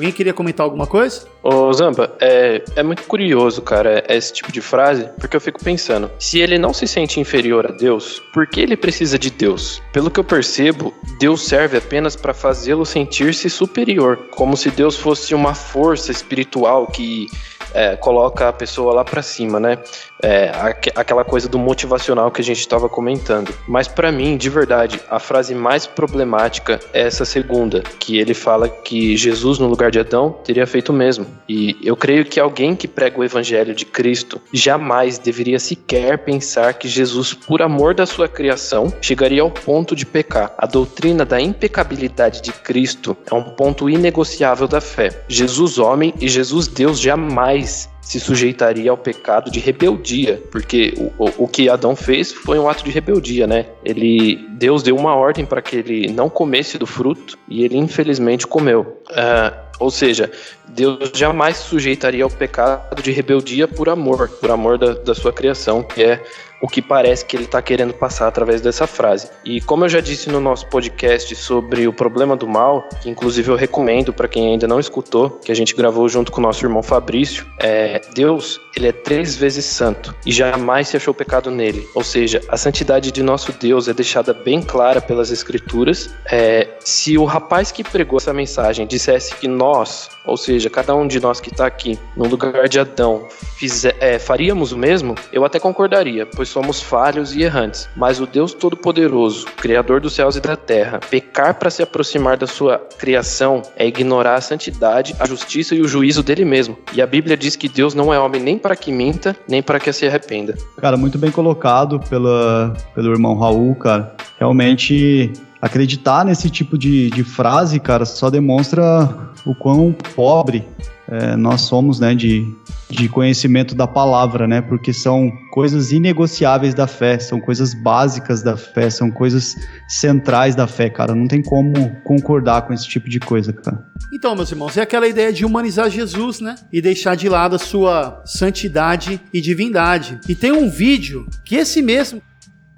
Alguém 0.00 0.12
queria 0.12 0.32
comentar 0.32 0.64
alguma 0.64 0.86
coisa? 0.86 1.26
Ô 1.42 1.70
Zampa, 1.74 2.16
é, 2.22 2.64
é 2.74 2.82
muito 2.82 3.02
curioso, 3.02 3.60
cara, 3.60 4.02
esse 4.08 4.32
tipo 4.32 4.50
de 4.50 4.62
frase, 4.62 5.10
porque 5.20 5.36
eu 5.36 5.40
fico 5.42 5.62
pensando, 5.62 6.10
se 6.18 6.38
ele 6.38 6.56
não 6.56 6.72
se 6.72 6.86
sente 6.86 7.20
inferior 7.20 7.66
a 7.66 7.70
Deus, 7.70 8.18
por 8.32 8.46
que 8.46 8.62
ele 8.62 8.78
precisa 8.78 9.18
de 9.18 9.28
Deus? 9.28 9.82
Pelo 9.92 10.10
que 10.10 10.18
eu 10.18 10.24
percebo, 10.24 10.94
Deus 11.18 11.46
serve 11.46 11.76
apenas 11.76 12.16
para 12.16 12.32
fazê-lo 12.32 12.86
sentir-se 12.86 13.50
superior, 13.50 14.16
como 14.30 14.56
se 14.56 14.70
Deus 14.70 14.96
fosse 14.96 15.34
uma 15.34 15.54
força 15.54 16.10
espiritual 16.10 16.86
que 16.86 17.26
é, 17.74 17.96
coloca 17.96 18.48
a 18.48 18.52
pessoa 18.52 18.92
lá 18.92 19.04
para 19.04 19.22
cima, 19.22 19.60
né? 19.60 19.78
É, 20.22 20.50
aqu 20.50 20.90
aquela 20.94 21.24
coisa 21.24 21.48
do 21.48 21.58
motivacional 21.58 22.30
que 22.30 22.40
a 22.40 22.44
gente 22.44 22.60
estava 22.60 22.88
comentando. 22.88 23.54
Mas 23.66 23.88
para 23.88 24.12
mim, 24.12 24.36
de 24.36 24.50
verdade, 24.50 25.00
a 25.08 25.18
frase 25.18 25.54
mais 25.54 25.86
problemática 25.86 26.78
é 26.92 27.02
essa 27.02 27.24
segunda, 27.24 27.82
que 27.98 28.18
ele 28.18 28.34
fala 28.34 28.68
que 28.68 29.16
Jesus 29.16 29.58
no 29.58 29.66
lugar 29.66 29.90
de 29.90 29.98
Adão 29.98 30.36
teria 30.44 30.66
feito 30.66 30.90
o 30.90 30.92
mesmo. 30.92 31.26
E 31.48 31.76
eu 31.82 31.96
creio 31.96 32.24
que 32.24 32.38
alguém 32.38 32.76
que 32.76 32.86
prega 32.86 33.18
o 33.18 33.24
evangelho 33.24 33.74
de 33.74 33.84
Cristo 33.84 34.40
jamais 34.52 35.18
deveria 35.18 35.58
sequer 35.58 36.18
pensar 36.18 36.74
que 36.74 36.88
Jesus, 36.88 37.32
por 37.32 37.62
amor 37.62 37.94
da 37.94 38.06
sua 38.06 38.28
criação, 38.28 38.92
chegaria 39.00 39.42
ao 39.42 39.50
ponto 39.50 39.96
de 39.96 40.04
pecar. 40.04 40.52
A 40.58 40.66
doutrina 40.66 41.24
da 41.24 41.40
impecabilidade 41.40 42.42
de 42.42 42.52
Cristo 42.52 43.16
é 43.30 43.34
um 43.34 43.42
ponto 43.42 43.88
inegociável 43.88 44.68
da 44.68 44.80
fé. 44.80 45.24
Jesus 45.28 45.78
homem 45.78 46.12
e 46.20 46.28
Jesus 46.28 46.68
Deus 46.68 47.00
jamais 47.00 47.59
isso 47.60 47.99
se 48.00 48.18
sujeitaria 48.18 48.90
ao 48.90 48.96
pecado 48.96 49.50
de 49.50 49.60
rebeldia, 49.60 50.42
porque 50.50 50.94
o, 51.18 51.44
o, 51.44 51.48
que 51.48 51.68
Adão 51.68 51.94
fez 51.94 52.32
foi 52.32 52.58
um 52.58 52.68
ato 52.68 52.84
de 52.84 52.90
rebeldia, 52.90 53.46
né? 53.46 53.66
Ele, 53.84 54.36
Deus 54.50 54.82
deu 54.82 54.96
uma 54.96 55.14
ordem 55.14 55.44
para 55.44 55.62
que 55.62 55.76
ele 55.76 56.12
não 56.12 56.28
comesse 56.28 56.78
do 56.78 56.86
fruto 56.86 57.38
e 57.48 57.64
ele 57.64 57.76
infelizmente 57.76 58.46
comeu. 58.46 59.00
Uh, 59.10 59.70
ou 59.78 59.90
seja, 59.90 60.30
Deus 60.68 61.10
jamais 61.14 61.56
se 61.56 61.64
sujeitaria 61.64 62.22
ao 62.22 62.30
pecado 62.30 63.02
de 63.02 63.10
rebeldia 63.10 63.66
por 63.66 63.88
amor, 63.88 64.28
por 64.28 64.50
amor 64.50 64.76
da, 64.76 64.92
da 64.92 65.14
sua 65.14 65.32
criação, 65.32 65.82
que 65.82 66.02
é 66.02 66.22
o 66.60 66.68
que 66.68 66.82
parece 66.82 67.24
que 67.24 67.34
ele 67.34 67.44
está 67.44 67.62
querendo 67.62 67.94
passar 67.94 68.28
através 68.28 68.60
dessa 68.60 68.86
frase. 68.86 69.30
E 69.44 69.60
como 69.60 69.84
eu 69.84 69.88
já 69.88 70.00
disse 70.00 70.28
no 70.28 70.40
nosso 70.40 70.66
podcast 70.66 71.34
sobre 71.34 71.88
o 71.88 71.92
problema 71.92 72.36
do 72.36 72.46
mal, 72.46 72.86
que 73.00 73.08
inclusive 73.08 73.50
eu 73.50 73.56
recomendo 73.56 74.12
para 74.12 74.28
quem 74.28 74.52
ainda 74.52 74.68
não 74.68 74.78
escutou, 74.78 75.30
que 75.30 75.50
a 75.50 75.54
gente 75.54 75.74
gravou 75.74 76.06
junto 76.08 76.30
com 76.30 76.40
o 76.40 76.42
nosso 76.42 76.64
irmão 76.64 76.82
Fabrício, 76.82 77.46
é, 77.58 77.89
Deus 77.98 78.60
ele 78.76 78.88
é 78.88 78.92
três 78.92 79.36
vezes 79.36 79.64
santo 79.64 80.14
e 80.24 80.32
jamais 80.32 80.88
se 80.88 80.96
achou 80.96 81.12
pecado 81.12 81.50
nele. 81.50 81.86
Ou 81.94 82.04
seja, 82.04 82.40
a 82.48 82.56
santidade 82.56 83.10
de 83.10 83.22
nosso 83.22 83.52
Deus 83.52 83.88
é 83.88 83.94
deixada 83.94 84.32
bem 84.32 84.62
clara 84.62 85.00
pelas 85.00 85.30
Escrituras. 85.30 86.10
É, 86.26 86.68
se 86.80 87.18
o 87.18 87.24
rapaz 87.24 87.72
que 87.72 87.82
pregou 87.82 88.18
essa 88.18 88.32
mensagem 88.32 88.86
dissesse 88.86 89.34
que 89.34 89.48
nós, 89.48 90.10
ou 90.24 90.36
seja, 90.36 90.70
cada 90.70 90.94
um 90.94 91.06
de 91.06 91.20
nós 91.20 91.40
que 91.40 91.50
está 91.50 91.66
aqui, 91.66 91.98
no 92.16 92.26
lugar 92.26 92.68
de 92.68 92.78
Adão, 92.78 93.26
fizer, 93.56 93.96
é, 94.00 94.18
faríamos 94.18 94.72
o 94.72 94.78
mesmo, 94.78 95.14
eu 95.32 95.44
até 95.44 95.58
concordaria, 95.58 96.26
pois 96.26 96.48
somos 96.48 96.80
falhos 96.80 97.34
e 97.34 97.42
errantes. 97.42 97.88
Mas 97.96 98.20
o 98.20 98.26
Deus 98.26 98.54
Todo-Poderoso, 98.54 99.46
Criador 99.56 100.00
dos 100.00 100.14
céus 100.14 100.36
e 100.36 100.40
da 100.40 100.56
terra, 100.56 101.00
pecar 101.10 101.54
para 101.54 101.70
se 101.70 101.82
aproximar 101.82 102.36
da 102.36 102.46
sua 102.46 102.78
criação 102.98 103.62
é 103.76 103.86
ignorar 103.86 104.36
a 104.36 104.40
santidade, 104.40 105.14
a 105.18 105.26
justiça 105.26 105.74
e 105.74 105.80
o 105.80 105.88
juízo 105.88 106.22
dele 106.22 106.44
mesmo. 106.44 106.78
E 106.92 107.02
a 107.02 107.06
Bíblia 107.06 107.36
diz 107.36 107.56
que 107.56 107.68
Deus 107.68 107.79
não 107.94 108.12
é 108.12 108.18
homem 108.18 108.42
nem 108.42 108.58
para 108.58 108.76
que 108.76 108.92
minta, 108.92 109.36
nem 109.48 109.62
para 109.62 109.80
que 109.80 109.92
se 109.92 110.06
arrependa. 110.06 110.54
Cara, 110.76 110.96
muito 110.96 111.18
bem 111.18 111.30
colocado 111.30 112.00
pela, 112.00 112.74
pelo 112.94 113.10
irmão 113.10 113.36
Raul, 113.38 113.74
cara. 113.74 114.14
Realmente 114.38 115.32
acreditar 115.60 116.24
nesse 116.24 116.48
tipo 116.48 116.78
de, 116.78 117.10
de 117.10 117.22
frase, 117.22 117.78
cara, 117.78 118.04
só 118.04 118.30
demonstra 118.30 119.08
o 119.44 119.54
quão 119.54 119.94
pobre 120.14 120.64
é, 121.10 121.34
nós 121.36 121.62
somos, 121.62 121.98
né, 121.98 122.14
de, 122.14 122.46
de 122.88 123.08
conhecimento 123.08 123.74
da 123.74 123.86
palavra, 123.86 124.46
né, 124.46 124.60
porque 124.60 124.92
são 124.92 125.30
coisas 125.52 125.90
inegociáveis 125.90 126.72
da 126.72 126.86
fé, 126.86 127.18
são 127.18 127.40
coisas 127.40 127.74
básicas 127.74 128.42
da 128.42 128.56
fé, 128.56 128.88
são 128.88 129.10
coisas 129.10 129.56
centrais 129.88 130.54
da 130.54 130.68
fé, 130.68 130.88
cara. 130.88 131.14
Não 131.14 131.26
tem 131.26 131.42
como 131.42 131.72
concordar 132.04 132.62
com 132.62 132.72
esse 132.72 132.86
tipo 132.86 133.08
de 133.08 133.18
coisa, 133.18 133.52
cara. 133.52 133.84
Então, 134.12 134.36
meus 134.36 134.50
irmãos, 134.50 134.76
é 134.76 134.82
aquela 134.82 135.08
ideia 135.08 135.32
de 135.32 135.44
humanizar 135.44 135.90
Jesus, 135.90 136.40
né, 136.40 136.54
e 136.72 136.80
deixar 136.80 137.16
de 137.16 137.28
lado 137.28 137.56
a 137.56 137.58
sua 137.58 138.22
santidade 138.24 139.20
e 139.32 139.40
divindade. 139.40 140.20
E 140.28 140.34
tem 140.34 140.52
um 140.52 140.70
vídeo 140.70 141.26
que 141.44 141.56
esse 141.56 141.82
mesmo 141.82 142.22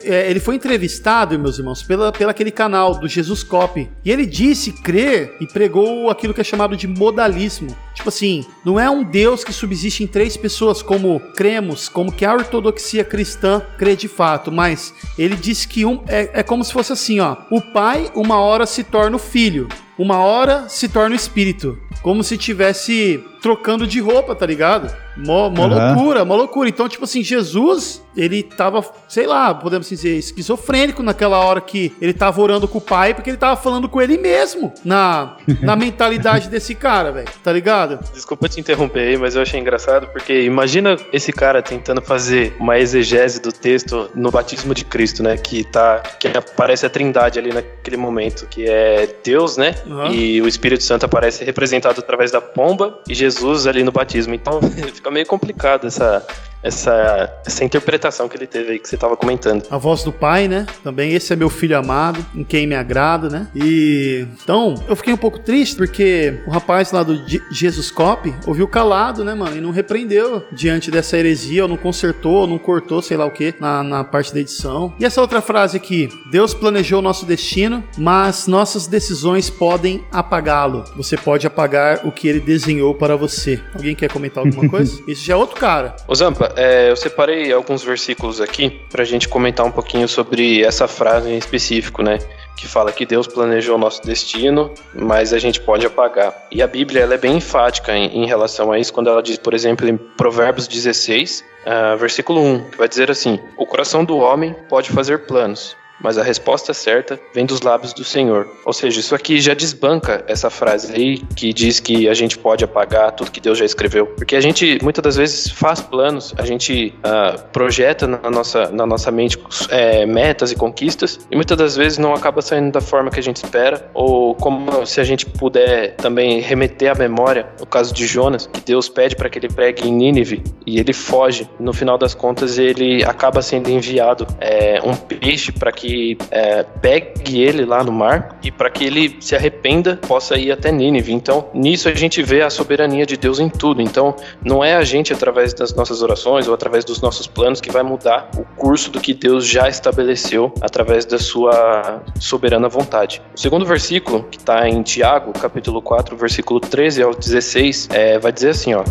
é, 0.05 0.31
ele 0.31 0.41
foi 0.41 0.57
entrevistado, 0.57 1.38
meus 1.38 1.59
irmãos, 1.59 1.83
pela, 1.83 2.12
pela 2.12 2.31
aquele 2.31 2.51
canal 2.51 2.99
do 2.99 3.09
Jesus 3.09 3.43
Cop. 3.43 3.88
E 4.05 4.11
ele 4.11 4.27
disse 4.27 4.73
crer 4.73 5.37
e 5.41 5.47
pregou 5.47 6.11
aquilo 6.11 6.35
que 6.35 6.41
é 6.41 6.45
chamado 6.45 6.77
de 6.77 6.87
modalismo. 6.87 7.77
Tipo 7.95 8.09
assim, 8.09 8.45
não 8.65 8.79
é 8.79 8.88
um 8.91 9.05
Deus 9.05 9.45
que 9.45 9.53
subsiste 9.53 10.03
em 10.03 10.07
três 10.07 10.37
pessoas, 10.37 10.83
como 10.83 11.21
cremos, 11.35 11.88
como 11.88 12.12
que 12.12 12.25
a 12.25 12.35
ortodoxia 12.35 13.05
cristã 13.05 13.62
crê 13.79 13.95
de 13.95 14.09
fato, 14.09 14.51
mas 14.51 14.95
ele 15.19 15.37
disse 15.37 15.69
que 15.69 15.85
um 15.85 16.03
é, 16.09 16.41
é 16.41 16.43
como 16.43 16.65
se 16.65 16.73
fosse 16.73 16.93
assim, 16.93 17.21
ó. 17.21 17.37
O 17.51 17.61
pai, 17.61 18.11
uma 18.15 18.41
hora 18.41 18.67
se 18.67 18.83
torna 18.83 19.17
o 19.17 19.21
filho, 19.21 19.69
uma 19.99 20.19
hora 20.19 20.69
se 20.69 20.88
torna 20.88 21.15
o 21.15 21.19
espírito. 21.19 21.79
Como 22.03 22.25
se 22.25 22.37
tivesse 22.37 23.25
trocando 23.42 23.87
de 23.87 24.00
roupa, 24.00 24.37
tá 24.37 24.46
ligado? 24.46 24.94
Mó, 25.16 25.50
mó 25.50 25.66
uhum. 25.66 25.68
loucura, 25.68 26.24
mó 26.24 26.37
loucura. 26.37 26.68
Então, 26.68 26.88
tipo 26.88 27.05
assim, 27.05 27.22
Jesus, 27.22 28.00
ele 28.16 28.42
tava, 28.42 28.83
sei 29.09 29.26
lá, 29.26 29.52
podemos 29.52 29.88
dizer, 29.88 30.16
esquizofrênico 30.16 31.02
naquela 31.02 31.40
hora 31.40 31.61
que 31.61 31.92
ele 32.00 32.14
tava 32.14 32.40
orando 32.40 32.68
com 32.68 32.78
o 32.78 32.81
pai, 32.81 33.12
porque 33.12 33.28
ele 33.28 33.37
tava 33.37 33.61
falando 33.61 33.88
com 33.88 34.00
ele 34.00 34.16
mesmo, 34.16 34.72
na, 34.85 35.37
na 35.61 35.74
mentalidade 35.74 36.48
desse 36.48 36.74
cara, 36.74 37.11
velho, 37.11 37.28
tá 37.42 37.52
ligado? 37.52 37.98
Desculpa 38.14 38.48
te 38.48 38.61
interromper 38.61 39.00
aí, 39.00 39.16
mas 39.18 39.35
eu 39.35 39.42
achei 39.42 39.59
engraçado, 39.59 40.07
porque 40.12 40.42
imagina 40.42 40.96
esse 41.12 41.33
cara 41.33 41.61
tentando 41.61 42.00
fazer 42.00 42.57
uma 42.61 42.78
exegese 42.78 43.42
do 43.42 43.50
texto 43.50 44.09
no 44.14 44.31
batismo 44.31 44.72
de 44.72 44.85
Cristo, 44.85 45.22
né, 45.22 45.37
que 45.37 45.64
tá, 45.64 46.00
que 46.18 46.28
aparece 46.28 46.87
a 46.87 46.90
trindade 46.90 47.40
ali 47.40 47.52
naquele 47.52 47.96
momento, 47.96 48.46
que 48.46 48.66
é 48.68 49.09
Deus, 49.24 49.57
né, 49.57 49.74
uhum. 49.85 50.12
e 50.12 50.40
o 50.40 50.46
Espírito 50.46 50.85
Santo 50.85 51.05
aparece 51.05 51.44
representado 51.44 51.98
através 51.98 52.31
da 52.31 52.40
pomba 52.40 53.00
e 53.09 53.14
Jesus 53.14 53.32
ali 53.66 53.83
no 53.83 53.92
batismo. 53.92 54.35
Então, 54.35 54.61
fica 54.92 55.11
meio 55.11 55.27
complicado 55.27 55.87
essa, 55.87 56.27
essa, 56.62 57.33
essa 57.44 57.64
interpretação 57.64 58.29
que 58.29 58.37
ele 58.37 58.46
teve 58.46 58.72
aí 58.72 58.79
que 58.79 58.88
você 58.88 58.94
estava 58.94 59.16
comentando. 59.16 59.66
A 59.70 59.79
voz 59.79 60.03
do 60.03 60.12
pai, 60.12 60.48
né? 60.48 60.66
Também 60.83 61.12
esse 61.12 61.33
é 61.33 61.37
meu 61.37 61.51
filho 61.51 61.77
amado, 61.77 62.25
em 62.35 62.44
quem 62.44 62.66
me 62.66 62.75
agrada, 62.75 63.29
né? 63.29 63.48
E 63.55 64.27
então 64.42 64.75
eu 64.88 64.94
fiquei 64.96 65.12
um 65.12 65.16
pouco 65.16 65.38
triste 65.38 65.77
porque 65.77 66.40
o 66.46 66.51
rapaz 66.51 66.92
lá 66.92 67.03
do 67.03 67.20
Jesus 67.51 67.90
Cop 67.90 68.33
ouviu 68.46 68.68
calado, 68.68 69.25
né, 69.25 69.35
mano? 69.35 69.57
E 69.57 69.61
não 69.61 69.70
repreendeu 69.70 70.44
diante 70.53 70.90
dessa 70.90 71.16
heresia, 71.16 71.62
ou 71.62 71.68
não 71.68 71.77
consertou, 71.77 72.33
ou 72.42 72.46
não 72.46 72.59
cortou, 72.59 73.03
sei 73.03 73.16
lá 73.16 73.27
o 73.27 73.31
que, 73.31 73.55
na, 73.59 73.83
na 73.83 74.05
parte 74.05 74.33
da 74.33 74.40
edição. 74.40 74.94
E 74.98 75.05
essa 75.05 75.20
outra 75.20 75.40
frase 75.40 75.77
aqui: 75.77 76.09
Deus 76.31 76.55
planejou 76.55 77.01
o 77.01 77.03
nosso 77.03 77.27
destino, 77.27 77.83
mas 77.98 78.46
nossas 78.46 78.87
decisões 78.87 79.51
podem 79.51 80.05
apagá-lo. 80.12 80.85
Você 80.96 81.16
pode 81.16 81.46
apagar 81.46 82.07
o 82.07 82.12
que 82.12 82.29
ele 82.29 82.40
desenhou 82.40 82.94
para 82.94 83.16
você. 83.16 83.61
Alguém 83.75 83.94
quer 83.94 84.11
comentar 84.11 84.44
alguma 84.44 84.68
coisa? 84.70 85.03
Isso 85.07 85.25
já 85.25 85.35
é 85.35 85.37
outro 85.37 85.59
cara. 85.59 85.96
Ô 86.07 86.14
Zampa, 86.14 86.52
é, 86.57 86.91
eu 86.91 86.97
separei 86.97 87.53
alguns 87.53 87.83
versículos 87.83 88.41
aqui 88.41 88.81
para 88.91 89.03
a 89.03 89.05
gente 89.05 89.29
comentar 89.29 89.65
um 89.65 89.71
pouquinho 89.71 90.09
sobre 90.09 90.62
essa 90.62 90.88
frase 90.88 91.31
em 91.31 91.38
específico, 91.38 92.03
né? 92.03 92.19
Que 92.57 92.67
fala 92.67 92.93
que 92.93 93.05
Deus 93.05 93.27
planejou 93.27 93.77
o 93.77 93.79
nosso 93.79 94.03
destino, 94.03 94.73
mas 94.95 95.33
a 95.33 95.38
gente 95.38 95.61
pode 95.61 95.85
apagar. 95.85 96.47
E 96.51 96.62
a 96.62 96.67
Bíblia 96.67 97.03
ela 97.03 97.15
é 97.15 97.19
bem 97.19 97.37
enfática 97.37 97.93
em, 97.93 98.23
em 98.23 98.27
relação 98.27 98.71
a 98.71 98.79
isso, 98.79 98.93
quando 98.93 99.09
ela 99.09 99.23
diz, 99.23 99.38
por 99.38 99.55
exemplo, 99.55 99.88
em 99.88 99.97
Provérbios 99.97 100.69
16, 100.69 101.45
uh, 101.67 101.97
versículo 101.97 102.41
1, 102.41 102.71
que 102.71 102.79
vai 102.79 102.88
dizer 102.88 103.11
assim: 103.11 103.41
O 103.57 103.67
coração 103.67 104.05
do 104.05 104.17
homem 104.19 104.55
pode 104.69 104.91
fazer 104.91 105.27
planos, 105.27 105.77
mas 106.03 106.19
a 106.19 106.23
resposta 106.23 106.75
certa 106.75 107.19
vem 107.35 107.47
dos 107.47 107.61
lábios 107.61 107.93
do 107.93 108.05
Senhor. 108.05 108.49
Ou 108.65 108.73
seja, 108.73 109.01
isso 109.01 109.15
aqui 109.15 109.41
já 109.41 109.55
desbanca 109.55 110.25
essa 110.27 110.51
frase 110.51 110.93
aí 110.95 111.19
que 111.37 111.53
diz 111.53 111.81
que 111.81 112.09
a 112.09 112.15
gente 112.15 112.37
pode 112.37 112.65
apagar 112.65 113.12
tudo 113.12 113.31
que 113.31 113.41
Deus 113.41 113.59
já 113.59 113.65
escreveu. 113.65 114.07
Porque 114.07 114.37
a 114.37 114.41
gente 114.41 114.79
muitas 114.83 115.03
das 115.03 115.17
vezes 115.17 115.49
faz 115.49 115.81
planos, 115.81 116.35
a 116.37 116.45
gente 116.45 116.95
uh, 116.99 117.41
projeta 117.53 118.07
na 118.07 118.31
nossa, 118.31 118.71
na 118.71 118.87
nossa 118.87 119.11
mente 119.11 119.38
é, 119.71 120.05
metas 120.07 120.51
e 120.51 120.57
conquistas, 120.57 121.21
e 121.31 121.37
muitas 121.37 121.57
das 121.57 121.77
vezes 121.77 121.99
não 121.99 122.15
acaba 122.15 122.43
saindo 122.43 122.73
da 122.73 122.81
forma 122.81 123.11
que 123.11 123.21
a 123.21 123.23
gente 123.23 123.37
espera, 123.37 123.91
ou 123.95 124.35
como 124.35 124.85
se 124.87 125.01
a 125.01 125.05
gente 125.05 125.27
puder 125.27 125.97
também 125.97 126.41
remeter 126.41 126.91
à 126.91 126.95
memória, 126.95 127.47
no 127.61 127.67
caso 127.67 127.93
de 127.93 128.07
Jonas, 128.07 128.47
que 128.47 128.61
Deus 128.61 128.88
pede 128.88 129.15
para 129.15 129.29
que 129.29 129.38
ele 129.38 129.49
pregue 129.49 129.87
em 129.88 129.93
Nínive 129.93 130.43
e 130.67 130.79
ele 130.79 130.93
foge. 130.93 131.49
No 131.59 131.73
final 131.73 131.99
das 131.99 132.15
contas, 132.15 132.59
ele 132.59 133.05
acaba 133.05 133.43
sendo 133.43 133.71
enviado 133.71 134.27
é, 134.41 134.81
um 134.85 134.95
peixe 134.95 135.53
para 135.53 135.71
que 135.71 135.91
é, 136.31 136.62
pegue 136.62 137.40
ele 137.40 137.64
lá 137.64 137.83
no 137.83 137.92
mar 137.92 138.38
e 138.42 138.50
para 138.50 138.70
que 138.70 138.85
ele 138.85 139.16
se 139.20 139.35
arrependa, 139.35 139.96
possa 139.96 140.37
ir 140.37 140.50
até 140.52 140.70
Nínive. 140.70 141.12
Então, 141.12 141.48
nisso 141.55 141.88
a 141.88 141.94
gente 141.94 142.22
vê 142.22 142.42
a 142.42 142.50
soberania 142.50 143.07
de 143.07 143.16
Deus 143.16 143.38
em 143.38 143.48
tudo. 143.48 143.83
Então, 143.83 144.14
não 144.44 144.62
é 144.64 144.74
a 144.74 144.83
gente 144.83 145.12
através 145.12 145.55
das 145.55 145.74
nossas 145.74 146.02
orações 146.02 146.48
ou 146.48 146.55
através 146.55 146.85
dos 146.85 147.00
nossos 147.00 147.26
planos 147.26 147.61
que 147.61 147.70
vai 147.70 147.83
mudar 147.83 148.31
o 148.37 148.44
curso 148.57 148.90
do 148.90 149.00
que 149.00 149.14
Deus 149.14 149.46
já 149.46 149.68
estabeleceu 149.68 150.52
através 150.61 151.05
da 151.05 151.18
sua 151.18 152.02
soberana 152.18 152.68
vontade. 152.68 153.22
O 153.35 153.40
segundo 153.40 153.64
versículo, 153.64 154.24
que 154.31 154.38
está 154.38 154.68
em 154.68 154.83
Tiago, 154.83 155.33
capítulo 155.33 155.83
4, 155.83 156.16
versículo 156.16 156.61
13 156.61 157.02
ao 157.02 157.14
16, 157.14 157.88
é, 157.92 158.18
vai 158.18 158.33
dizer 158.33 158.50
assim, 158.50 158.74
ó. 158.74 158.85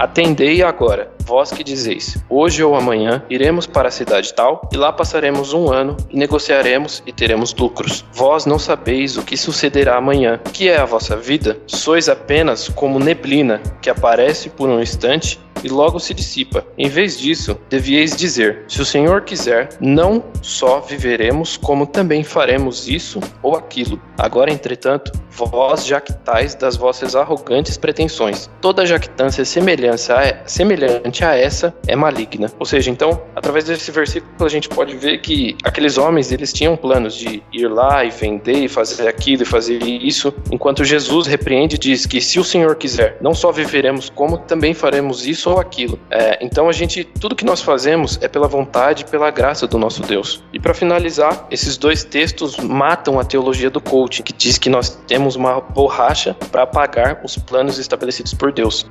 Atendei 0.00 0.62
agora, 0.62 1.12
vós 1.26 1.52
que 1.52 1.62
dizeis: 1.62 2.16
Hoje 2.26 2.64
ou 2.64 2.74
amanhã 2.74 3.22
iremos 3.28 3.66
para 3.66 3.88
a 3.88 3.90
cidade 3.90 4.32
tal, 4.32 4.66
e 4.72 4.76
lá 4.78 4.90
passaremos 4.90 5.52
um 5.52 5.70
ano, 5.70 5.94
e 6.08 6.16
negociaremos 6.16 7.02
e 7.06 7.12
teremos 7.12 7.54
lucros. 7.54 8.02
Vós 8.10 8.46
não 8.46 8.58
sabeis 8.58 9.18
o 9.18 9.22
que 9.22 9.36
sucederá 9.36 9.98
amanhã. 9.98 10.40
Que 10.54 10.70
é 10.70 10.78
a 10.78 10.86
vossa 10.86 11.18
vida? 11.18 11.58
Sois 11.66 12.08
apenas 12.08 12.66
como 12.66 12.98
neblina 12.98 13.60
que 13.82 13.90
aparece 13.90 14.48
por 14.48 14.70
um 14.70 14.80
instante 14.80 15.38
e 15.62 15.68
logo 15.68 15.98
se 15.98 16.14
dissipa. 16.14 16.66
Em 16.76 16.88
vez 16.88 17.18
disso, 17.18 17.58
devieis 17.68 18.16
dizer: 18.16 18.64
Se 18.68 18.80
o 18.80 18.84
Senhor 18.84 19.22
quiser, 19.22 19.70
não 19.80 20.22
só 20.42 20.80
viveremos, 20.80 21.56
como 21.56 21.86
também 21.86 22.24
faremos 22.24 22.88
isso 22.88 23.20
ou 23.42 23.56
aquilo. 23.56 24.00
Agora, 24.18 24.52
entretanto, 24.52 25.12
vós 25.30 25.86
jactais 25.86 26.54
das 26.54 26.76
vossas 26.76 27.14
arrogantes 27.16 27.76
pretensões. 27.76 28.50
Toda 28.60 28.86
jactância 28.86 29.44
semelhante 29.44 31.24
a 31.24 31.34
essa 31.36 31.74
é 31.86 31.96
maligna. 31.96 32.50
Ou 32.58 32.66
seja, 32.66 32.90
então, 32.90 33.22
através 33.34 33.64
desse 33.64 33.90
versículo 33.90 34.44
a 34.44 34.48
gente 34.48 34.68
pode 34.68 34.96
ver 34.96 35.18
que 35.18 35.56
aqueles 35.64 35.98
homens, 35.98 36.32
eles 36.32 36.52
tinham 36.52 36.76
planos 36.76 37.14
de 37.14 37.42
ir 37.52 37.68
lá 37.68 38.04
e 38.04 38.10
vender 38.10 38.64
e 38.64 38.68
fazer 38.68 39.08
aquilo 39.08 39.42
e 39.42 39.46
fazer 39.46 39.82
isso, 39.82 40.32
enquanto 40.50 40.84
Jesus 40.84 41.26
repreende 41.26 41.76
e 41.76 41.78
diz 41.78 42.06
que 42.06 42.20
se 42.20 42.38
o 42.38 42.44
Senhor 42.44 42.74
quiser, 42.76 43.16
não 43.20 43.34
só 43.34 43.50
viveremos, 43.50 44.10
como 44.10 44.38
também 44.38 44.74
faremos 44.74 45.26
isso 45.26 45.49
ou 45.50 45.60
aquilo. 45.60 45.98
É, 46.10 46.38
então 46.44 46.68
a 46.68 46.72
gente, 46.72 47.04
tudo 47.04 47.34
que 47.34 47.44
nós 47.44 47.60
fazemos 47.60 48.18
é 48.22 48.28
pela 48.28 48.48
vontade 48.48 49.02
e 49.02 49.10
pela 49.10 49.30
graça 49.30 49.66
do 49.66 49.78
nosso 49.78 50.02
Deus. 50.02 50.42
E 50.52 50.58
para 50.58 50.74
finalizar, 50.74 51.46
esses 51.50 51.76
dois 51.76 52.04
textos 52.04 52.56
matam 52.58 53.18
a 53.18 53.24
teologia 53.24 53.70
do 53.70 53.80
coaching, 53.80 54.22
que 54.22 54.32
diz 54.32 54.58
que 54.58 54.68
nós 54.68 54.90
temos 55.06 55.36
uma 55.36 55.60
borracha 55.60 56.34
para 56.50 56.62
apagar 56.62 57.20
os 57.24 57.36
planos 57.36 57.78
estabelecidos 57.78 58.34
por 58.34 58.52
Deus. 58.52 58.86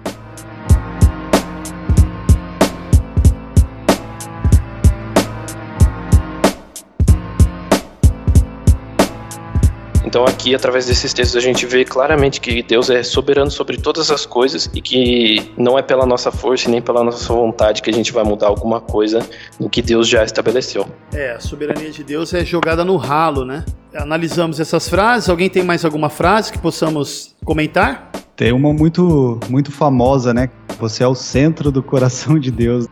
Então 10.09 10.25
aqui, 10.25 10.55
através 10.55 10.87
desses 10.87 11.13
textos, 11.13 11.35
a 11.37 11.39
gente 11.39 11.67
vê 11.67 11.85
claramente 11.85 12.41
que 12.41 12.63
Deus 12.63 12.89
é 12.89 13.03
soberano 13.03 13.51
sobre 13.51 13.77
todas 13.77 14.09
as 14.09 14.25
coisas 14.25 14.67
e 14.73 14.81
que 14.81 15.51
não 15.55 15.77
é 15.77 15.83
pela 15.83 16.03
nossa 16.03 16.31
força 16.31 16.67
e 16.67 16.71
nem 16.71 16.81
pela 16.81 17.03
nossa 17.03 17.31
vontade 17.31 17.83
que 17.83 17.91
a 17.91 17.93
gente 17.93 18.11
vai 18.11 18.23
mudar 18.23 18.47
alguma 18.47 18.81
coisa 18.81 19.19
no 19.59 19.69
que 19.69 19.83
Deus 19.83 20.07
já 20.07 20.23
estabeleceu. 20.23 20.87
É, 21.13 21.33
a 21.33 21.39
soberania 21.39 21.91
de 21.91 22.03
Deus 22.03 22.33
é 22.33 22.43
jogada 22.43 22.83
no 22.83 22.97
ralo, 22.97 23.45
né? 23.45 23.63
Analisamos 23.93 24.59
essas 24.59 24.89
frases. 24.89 25.29
Alguém 25.29 25.47
tem 25.47 25.61
mais 25.61 25.85
alguma 25.85 26.09
frase 26.09 26.51
que 26.51 26.57
possamos 26.57 27.35
comentar? 27.45 28.09
Tem 28.35 28.51
uma 28.51 28.73
muito, 28.73 29.39
muito 29.47 29.71
famosa, 29.71 30.33
né? 30.33 30.49
Você 30.79 31.03
é 31.03 31.07
o 31.07 31.13
centro 31.13 31.71
do 31.71 31.83
coração 31.83 32.39
de 32.39 32.49
Deus. 32.49 32.87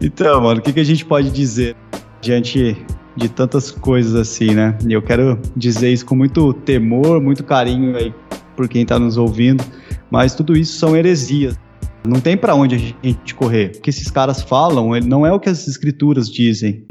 Então, 0.00 0.40
mano, 0.40 0.60
o 0.60 0.62
que, 0.62 0.72
que 0.72 0.78
a 0.78 0.84
gente 0.84 1.04
pode 1.04 1.32
dizer 1.32 1.74
diante 2.20 2.76
de 3.16 3.28
tantas 3.28 3.70
coisas 3.70 4.14
assim, 4.14 4.54
né? 4.54 4.76
E 4.86 4.92
eu 4.92 5.02
quero 5.02 5.38
dizer 5.56 5.92
isso 5.92 6.06
com 6.06 6.14
muito 6.14 6.52
temor, 6.52 7.20
muito 7.20 7.44
carinho 7.44 7.96
aí 7.96 8.14
por 8.56 8.68
quem 8.68 8.82
está 8.82 8.98
nos 8.98 9.16
ouvindo, 9.16 9.64
mas 10.10 10.34
tudo 10.34 10.56
isso 10.56 10.78
são 10.78 10.96
heresias. 10.96 11.58
Não 12.06 12.20
tem 12.20 12.36
para 12.36 12.54
onde 12.54 12.74
a 12.74 12.78
gente 12.78 13.34
correr. 13.34 13.72
O 13.76 13.80
que 13.80 13.90
esses 13.90 14.10
caras 14.10 14.42
falam 14.42 14.90
não 15.00 15.24
é 15.26 15.32
o 15.32 15.38
que 15.38 15.48
as 15.48 15.68
escrituras 15.68 16.28
dizem. 16.28 16.84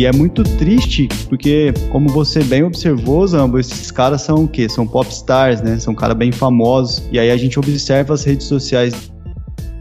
E 0.00 0.06
é 0.06 0.12
muito 0.12 0.42
triste, 0.42 1.06
porque, 1.28 1.74
como 1.90 2.08
você 2.08 2.42
bem 2.42 2.62
observou, 2.62 3.26
Zambo, 3.26 3.58
esses 3.58 3.90
caras 3.90 4.22
são 4.22 4.44
o 4.44 4.48
quê? 4.48 4.66
São 4.66 4.86
popstars, 4.86 5.60
né? 5.60 5.78
São 5.78 5.94
caras 5.94 6.16
bem 6.16 6.32
famosos. 6.32 7.02
E 7.12 7.18
aí 7.18 7.30
a 7.30 7.36
gente 7.36 7.58
observa 7.58 8.14
as 8.14 8.24
redes 8.24 8.46
sociais. 8.46 8.94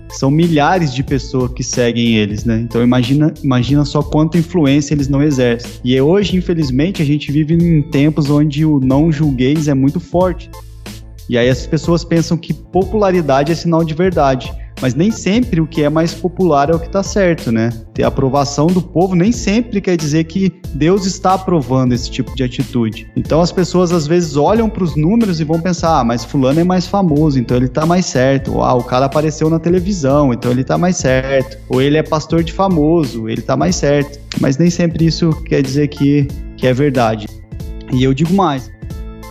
São 0.09 0.29
milhares 0.29 0.93
de 0.93 1.03
pessoas 1.03 1.53
que 1.53 1.63
seguem 1.63 2.17
eles, 2.17 2.43
né? 2.43 2.59
Então 2.59 2.83
imagina, 2.83 3.33
imagina 3.41 3.85
só 3.85 4.03
quanta 4.03 4.37
influência 4.37 4.93
eles 4.93 5.07
não 5.07 5.23
exercem. 5.23 5.71
E 5.85 6.01
hoje, 6.01 6.35
infelizmente, 6.35 7.01
a 7.01 7.05
gente 7.05 7.31
vive 7.31 7.53
em 7.53 7.81
tempos 7.81 8.29
onde 8.29 8.65
o 8.65 8.77
não 8.77 9.09
julgueis 9.13 9.69
é 9.69 9.73
muito 9.73 10.01
forte. 10.01 10.51
E 11.29 11.37
aí 11.37 11.47
as 11.47 11.65
pessoas 11.65 12.03
pensam 12.03 12.35
que 12.35 12.53
popularidade 12.53 13.53
é 13.53 13.55
sinal 13.55 13.85
de 13.85 13.93
verdade. 13.93 14.51
Mas 14.81 14.95
nem 14.95 15.11
sempre 15.11 15.59
o 15.59 15.67
que 15.67 15.83
é 15.83 15.89
mais 15.89 16.13
popular 16.13 16.69
é 16.69 16.75
o 16.75 16.79
que 16.79 16.87
está 16.87 17.03
certo, 17.03 17.51
né? 17.51 17.69
Ter 17.93 18.03
aprovação 18.03 18.67
do 18.67 18.81
povo 18.81 19.15
nem 19.15 19.31
sempre 19.31 19.81
quer 19.81 19.97
dizer 19.97 20.23
que 20.25 20.53
Deus 20.73 21.05
está 21.05 21.33
aprovando 21.33 21.93
esse 21.93 22.09
tipo 22.09 22.33
de 22.35 22.43
atitude. 22.43 23.11
Então 23.15 23.41
as 23.41 23.51
pessoas 23.51 23.91
às 23.91 24.07
vezes 24.07 24.37
olham 24.37 24.69
para 24.69 24.83
os 24.83 24.95
números 24.95 25.39
e 25.39 25.43
vão 25.43 25.59
pensar: 25.59 25.99
ah, 25.99 26.03
mas 26.03 26.23
Fulano 26.23 26.59
é 26.59 26.63
mais 26.63 26.87
famoso, 26.87 27.39
então 27.39 27.57
ele 27.57 27.65
está 27.65 27.85
mais 27.85 28.05
certo. 28.05 28.53
Ou, 28.55 28.63
ah, 28.63 28.73
o 28.73 28.83
cara 28.83 29.05
apareceu 29.05 29.49
na 29.49 29.59
televisão, 29.59 30.33
então 30.33 30.51
ele 30.51 30.61
está 30.61 30.77
mais 30.77 30.95
certo. 30.95 31.57
Ou 31.67 31.81
ele 31.81 31.97
é 31.97 32.03
pastor 32.03 32.43
de 32.43 32.53
famoso, 32.53 33.27
ele 33.27 33.41
está 33.41 33.57
mais 33.57 33.75
certo. 33.75 34.19
Mas 34.39 34.57
nem 34.57 34.69
sempre 34.69 35.05
isso 35.05 35.29
quer 35.43 35.61
dizer 35.61 35.87
que, 35.89 36.27
que 36.55 36.67
é 36.67 36.73
verdade. 36.73 37.27
E 37.91 38.03
eu 38.03 38.13
digo 38.13 38.33
mais: 38.33 38.71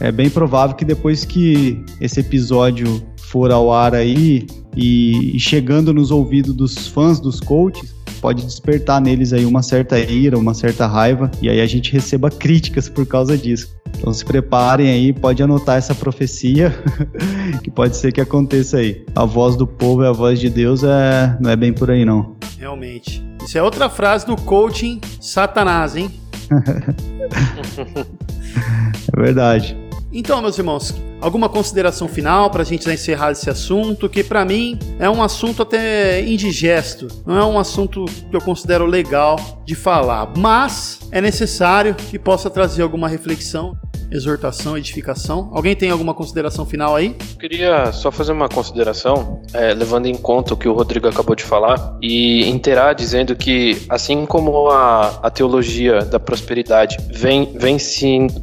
é 0.00 0.12
bem 0.12 0.28
provável 0.28 0.76
que 0.76 0.84
depois 0.84 1.24
que 1.24 1.82
esse 2.00 2.20
episódio 2.20 3.02
for 3.28 3.52
ao 3.52 3.72
ar 3.72 3.94
aí 3.94 4.46
e, 4.76 5.36
e 5.36 5.40
chegando 5.40 5.92
nos 5.92 6.10
ouvidos 6.10 6.54
dos 6.54 6.88
fãs 6.88 7.20
dos 7.20 7.40
coaches, 7.40 7.94
pode 8.20 8.44
despertar 8.44 9.00
neles 9.00 9.32
aí 9.32 9.44
uma 9.44 9.62
certa 9.62 9.98
ira, 9.98 10.38
uma 10.38 10.54
certa 10.54 10.86
raiva, 10.86 11.30
e 11.40 11.48
aí 11.48 11.60
a 11.60 11.66
gente 11.66 11.92
receba 11.92 12.30
críticas 12.30 12.88
por 12.88 13.06
causa 13.06 13.36
disso. 13.36 13.76
Então 13.96 14.12
se 14.12 14.24
preparem 14.24 14.88
aí, 14.88 15.12
pode 15.12 15.42
anotar 15.42 15.76
essa 15.76 15.94
profecia, 15.94 16.74
que 17.62 17.70
pode 17.70 17.96
ser 17.96 18.12
que 18.12 18.20
aconteça 18.20 18.78
aí. 18.78 19.04
A 19.14 19.24
voz 19.24 19.56
do 19.56 19.66
povo 19.66 20.02
e 20.02 20.06
a 20.06 20.12
voz 20.12 20.40
de 20.40 20.48
Deus 20.48 20.82
é, 20.82 21.36
não 21.40 21.50
é 21.50 21.56
bem 21.56 21.72
por 21.72 21.90
aí 21.90 22.04
não. 22.04 22.36
Realmente. 22.58 23.24
Isso 23.44 23.56
é 23.56 23.62
outra 23.62 23.88
frase 23.88 24.26
do 24.26 24.36
coaching 24.36 25.00
Satanás, 25.20 25.96
hein? 25.96 26.10
é 29.12 29.20
verdade. 29.20 29.87
Então, 30.10 30.40
meus 30.40 30.56
irmãos, 30.56 30.94
alguma 31.20 31.48
consideração 31.48 32.08
final 32.08 32.50
para 32.50 32.62
a 32.62 32.64
gente 32.64 32.88
encerrar 32.90 33.32
esse 33.32 33.50
assunto, 33.50 34.08
que 34.08 34.24
para 34.24 34.44
mim 34.44 34.78
é 34.98 35.08
um 35.08 35.22
assunto 35.22 35.62
até 35.62 36.24
indigesto, 36.24 37.08
não 37.26 37.36
é 37.36 37.44
um 37.44 37.58
assunto 37.58 38.04
que 38.06 38.34
eu 38.34 38.40
considero 38.40 38.86
legal 38.86 39.38
de 39.66 39.74
falar, 39.74 40.32
mas 40.36 41.00
é 41.12 41.20
necessário 41.20 41.94
que 41.94 42.18
possa 42.18 42.48
trazer 42.48 42.82
alguma 42.82 43.08
reflexão. 43.08 43.76
exortação, 44.10 44.74
edificação. 44.74 45.50
Alguém 45.52 45.76
tem 45.76 45.90
alguma 45.90 46.14
consideração 46.14 46.64
final 46.64 46.96
aí? 46.96 47.14
Eu 47.32 47.36
queria 47.38 47.92
só 47.92 48.10
fazer 48.10 48.32
uma 48.32 48.48
consideração, 48.48 49.42
é, 49.52 49.74
levando 49.74 50.06
em 50.06 50.14
conta 50.14 50.54
o 50.54 50.56
que 50.56 50.66
o 50.66 50.72
Rodrigo 50.72 51.06
acabou 51.06 51.36
de 51.36 51.44
falar, 51.44 51.98
e 52.00 52.48
inteirar 52.48 52.94
dizendo 52.94 53.36
que, 53.36 53.82
assim 53.86 54.24
como 54.24 54.70
a, 54.70 55.20
a 55.22 55.28
teologia 55.30 55.98
da 56.06 56.18
prosperidade 56.18 56.96
vem, 57.10 57.52
vem, 57.54 57.76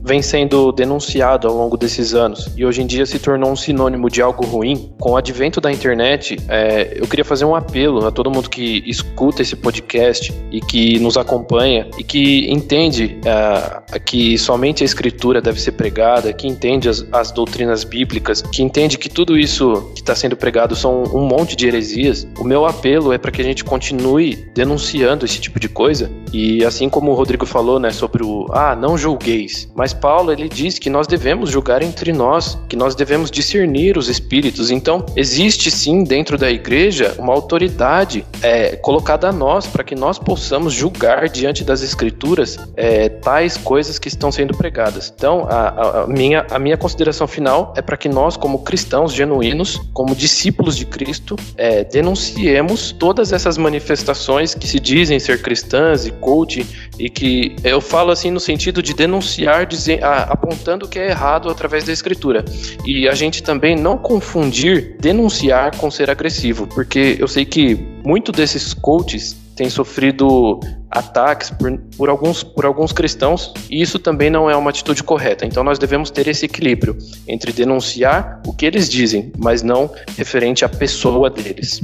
vem 0.04 0.22
sendo 0.22 0.72
denunciado 0.72 1.48
ao 1.48 1.55
longo 1.56 1.78
desses 1.78 2.14
anos, 2.14 2.50
e 2.56 2.66
hoje 2.66 2.82
em 2.82 2.86
dia 2.86 3.06
se 3.06 3.20
tornou 3.20 3.52
um 3.52 3.56
sinônimo 3.56 4.10
de 4.10 4.22
algo 4.22 4.46
ruim, 4.46 4.94
com 5.00 5.12
o 5.12 5.18
advento 5.18 5.60
da 5.60 5.72
internet, 5.72 6.38
é, 6.48 6.98
eu 7.00 7.08
queria 7.08 7.26
fazer 7.26 7.46
um 7.46 7.56
apelo 7.56 8.06
a 8.06 8.12
todo 8.12 8.30
mundo 8.30 8.50
que 8.50 8.84
escuta 8.86 9.42
esse 9.42 9.56
podcast 9.56 10.34
e 10.52 10.62
que 10.62 11.00
nos 11.00 11.18
acompanha 11.18 11.88
e 11.98 12.04
que 12.04 12.50
entende 12.52 13.20
é, 13.26 14.00
que 14.00 14.38
somente 14.38 14.84
a 14.84 14.86
escritura 14.86 15.42
deve 15.42 15.60
ser 15.60 15.74
pregada, 15.74 16.32
que 16.34 16.48
entende 16.48 16.90
as, 16.90 17.06
as 17.12 17.32
doutrinas 17.32 17.84
bíblicas, 17.84 18.42
que 18.42 18.62
entende 18.62 18.98
que 18.98 19.10
tudo 19.10 19.38
isso 19.38 19.92
que 19.94 20.02
está 20.02 20.16
sendo 20.16 20.36
pregado 20.36 20.76
são 20.76 21.04
um 21.14 21.26
monte 21.26 21.56
de 21.56 21.68
heresias. 21.68 22.28
O 22.40 22.44
meu 22.44 22.66
apelo 22.66 23.14
é 23.14 23.18
para 23.18 23.32
que 23.32 23.42
a 23.42 23.46
gente 23.46 23.64
continue 23.64 24.48
denunciando 24.54 25.26
esse 25.26 25.40
tipo 25.40 25.60
de 25.60 25.70
coisa. 25.70 26.10
E 26.34 26.64
assim 26.64 26.90
como 26.90 27.12
o 27.12 27.16
Rodrigo 27.16 27.46
falou, 27.46 27.80
né, 27.80 27.92
sobre 27.92 28.24
o 28.24 28.48
ah, 28.52 28.76
não 28.76 28.98
julgueis, 28.98 29.70
mas 29.76 29.94
Paulo 29.94 30.32
ele 30.32 30.50
diz 30.50 30.80
que 30.80 30.90
nós 30.90 31.08
devemos 31.08 31.45
julgar 31.50 31.82
entre 31.82 32.12
nós, 32.12 32.58
que 32.68 32.76
nós 32.76 32.96
devemos 32.96 33.30
discernir 33.30 33.98
os 33.98 34.10
espíritos. 34.10 34.72
Então, 34.72 35.06
existe 35.16 35.70
sim 35.72 36.04
dentro 36.04 36.38
da 36.38 36.50
igreja 36.50 37.16
uma 37.18 37.34
autoridade 37.34 38.26
é, 38.42 38.76
colocada 38.76 39.30
a 39.30 39.32
nós 39.32 39.68
para 39.68 39.84
que 39.84 39.96
nós 39.96 40.18
possamos 40.18 40.74
julgar 40.74 41.30
diante 41.30 41.64
das 41.64 41.82
escrituras 41.82 42.58
é, 42.76 43.10
tais 43.10 43.58
coisas 43.58 44.00
que 44.00 44.08
estão 44.08 44.32
sendo 44.32 44.56
pregadas. 44.56 45.14
Então, 45.16 45.48
a, 45.50 45.68
a, 45.68 46.04
a 46.04 46.08
minha, 46.08 46.46
a 46.50 46.60
minha 46.60 46.78
consideração 46.78 47.28
final 47.28 47.74
é 47.76 47.82
para 47.82 47.98
que 47.98 48.10
nós, 48.10 48.38
como 48.38 48.60
cristãos 48.60 49.14
genuínos, 49.14 49.82
como 49.94 50.16
discípulos 50.16 50.76
de 50.78 50.86
Cristo, 50.86 51.36
é, 51.58 51.84
denunciemos 51.84 52.92
todas 52.92 53.32
essas 53.32 53.58
manifestações 53.58 54.54
que 54.54 54.68
se 54.68 54.80
dizem 54.80 55.20
ser 55.20 55.42
cristãs 55.42 56.06
e 56.06 56.12
coach 56.12 56.66
e 56.98 57.10
que 57.10 57.56
eu 57.64 57.82
falo 57.82 58.12
assim 58.12 58.32
no 58.32 58.40
sentido 58.40 58.82
de 58.82 58.94
denunciar, 58.94 59.66
dizer, 59.66 60.04
apontando 60.04 60.86
o 60.86 60.90
que 60.90 61.00
é 61.00 61.10
errado 61.10 61.35
através 61.36 61.84
da 61.84 61.94
escritura. 61.94 62.44
E 62.86 63.08
a 63.08 63.14
gente 63.14 63.44
também 63.44 63.76
não 63.76 63.98
confundir 63.98 64.98
denunciar 65.00 65.76
com 65.78 65.90
ser 65.92 66.10
agressivo, 66.10 66.68
porque 66.68 67.18
eu 67.20 67.28
sei 67.28 67.46
que 67.46 67.76
muito 68.04 68.32
desses 68.32 68.74
coaches 68.74 69.36
têm 69.56 69.70
sofrido 69.70 70.60
ataques 70.92 71.50
por, 71.50 71.78
por, 71.98 72.10
alguns, 72.10 72.44
por 72.44 72.66
alguns 72.66 72.92
cristãos, 72.92 73.54
e 73.70 73.82
isso 73.82 73.98
também 73.98 74.30
não 74.30 74.50
é 74.50 74.56
uma 74.56 74.70
atitude 74.70 75.04
correta. 75.04 75.46
Então 75.46 75.64
nós 75.64 75.80
devemos 75.80 76.12
ter 76.12 76.28
esse 76.28 76.46
equilíbrio 76.46 76.98
entre 77.28 77.52
denunciar 77.52 78.42
o 78.46 78.54
que 78.54 78.66
eles 78.66 78.90
dizem, 78.90 79.32
mas 79.38 79.62
não 79.62 79.90
referente 80.18 80.66
à 80.66 80.70
pessoa 80.70 81.30
deles. 81.30 81.82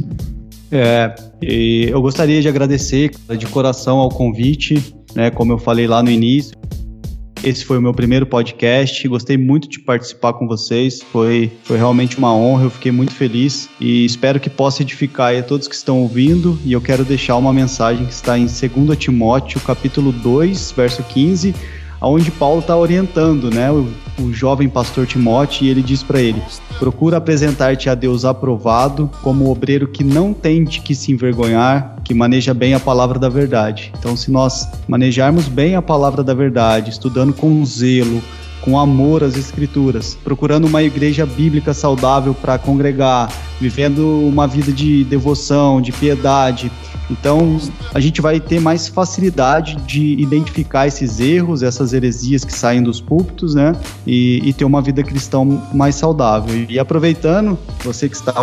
É, 0.72 1.14
eu 1.42 2.02
gostaria 2.02 2.42
de 2.42 2.48
agradecer 2.48 3.12
de 3.38 3.46
coração 3.48 3.98
ao 3.98 4.10
convite, 4.10 4.96
né, 5.14 5.30
como 5.30 5.52
eu 5.52 5.58
falei 5.58 5.88
lá 5.88 6.02
no 6.02 6.10
início. 6.10 6.58
Esse 7.44 7.66
foi 7.66 7.80
o 7.80 7.82
meu 7.82 7.94
primeiro 7.94 8.26
podcast. 8.26 9.08
Gostei 9.08 9.36
muito 9.36 9.68
de 9.68 9.80
participar 9.80 10.34
com 10.34 10.48
vocês. 10.48 11.02
Foi, 11.02 11.52
foi 11.64 11.76
realmente 11.76 12.18
uma 12.18 12.34
honra. 12.36 12.66
Eu 12.66 12.70
fiquei 12.70 12.92
muito 12.92 13.14
feliz 13.14 13.68
e 13.80 14.06
espero 14.06 14.40
que 14.40 14.50
possa 14.50 14.84
edificar 14.84 15.36
a 15.36 15.42
todos 15.42 15.68
que 15.68 15.74
estão 15.74 16.00
ouvindo. 16.00 16.60
E 16.64 16.72
eu 16.72 16.80
quero 16.80 17.04
deixar 17.04 17.38
uma 17.38 17.52
mensagem 17.52 18.06
que 18.06 18.14
está 18.14 18.38
em 18.38 18.46
2 18.46 18.98
Timóteo, 18.98 19.60
capítulo 19.62 20.12
2, 20.12 20.72
verso 20.72 21.02
15 21.04 21.81
onde 22.02 22.32
Paulo 22.32 22.62
está 22.62 22.76
orientando, 22.76 23.50
né, 23.50 23.72
o, 23.72 23.88
o, 24.20 24.34
jovem 24.34 24.68
pastor 24.68 25.06
Timóteo, 25.06 25.66
e 25.66 25.70
ele 25.70 25.82
diz 25.82 26.02
para 26.02 26.20
ele: 26.20 26.42
procura 26.80 27.18
apresentar-te 27.18 27.90
a 27.90 27.96
Deus 27.96 28.26
aprovado, 28.26 29.10
como 29.22 29.52
obreiro 29.52 29.88
que 29.88 30.04
não 30.04 30.34
tem 30.34 30.64
de 30.64 30.82
que 30.82 30.96
se 30.96 31.12
envergonhar, 31.12 31.98
que 32.04 32.14
maneja 32.14 32.54
bem 32.54 32.74
a 32.74 32.80
palavra 32.80 33.20
da 33.20 33.30
verdade. 33.30 33.92
Então, 33.98 34.16
se 34.16 34.32
nós 34.32 34.68
manejarmos 34.88 35.48
bem 35.48 35.76
a 35.76 35.82
palavra 35.82 36.24
da 36.24 36.34
verdade, 36.34 36.90
estudando 36.90 37.34
com 37.34 37.64
zelo, 37.66 38.22
com 38.62 38.80
amor 38.80 39.24
às 39.24 39.36
escrituras, 39.36 40.18
procurando 40.24 40.66
uma 40.66 40.84
igreja 40.84 41.26
bíblica 41.26 41.74
saudável 41.74 42.34
para 42.34 42.58
congregar, 42.58 43.32
vivendo 43.60 44.28
uma 44.28 44.48
vida 44.48 44.72
de 44.72 45.04
devoção, 45.04 45.82
de 45.82 45.92
piedade, 45.92 46.72
então, 47.12 47.60
a 47.94 48.00
gente 48.00 48.22
vai 48.22 48.40
ter 48.40 48.62
mais 48.62 48.88
facilidade 48.88 49.76
de 49.86 50.14
identificar 50.14 50.88
esses 50.88 51.20
erros, 51.20 51.62
essas 51.62 51.92
heresias 51.92 52.46
que 52.46 52.54
saem 52.54 52.82
dos 52.82 53.02
púlpitos, 53.02 53.54
né? 53.54 53.76
E, 54.08 54.42
e 54.46 54.54
ter 54.54 54.64
uma 54.64 54.82
vida 54.82 55.04
cristã 55.04 55.44
mais 55.74 55.96
saudável. 55.96 56.66
E 56.70 56.80
aproveitando, 56.80 57.60
você 57.84 58.08
que 58.08 58.16
está 58.16 58.34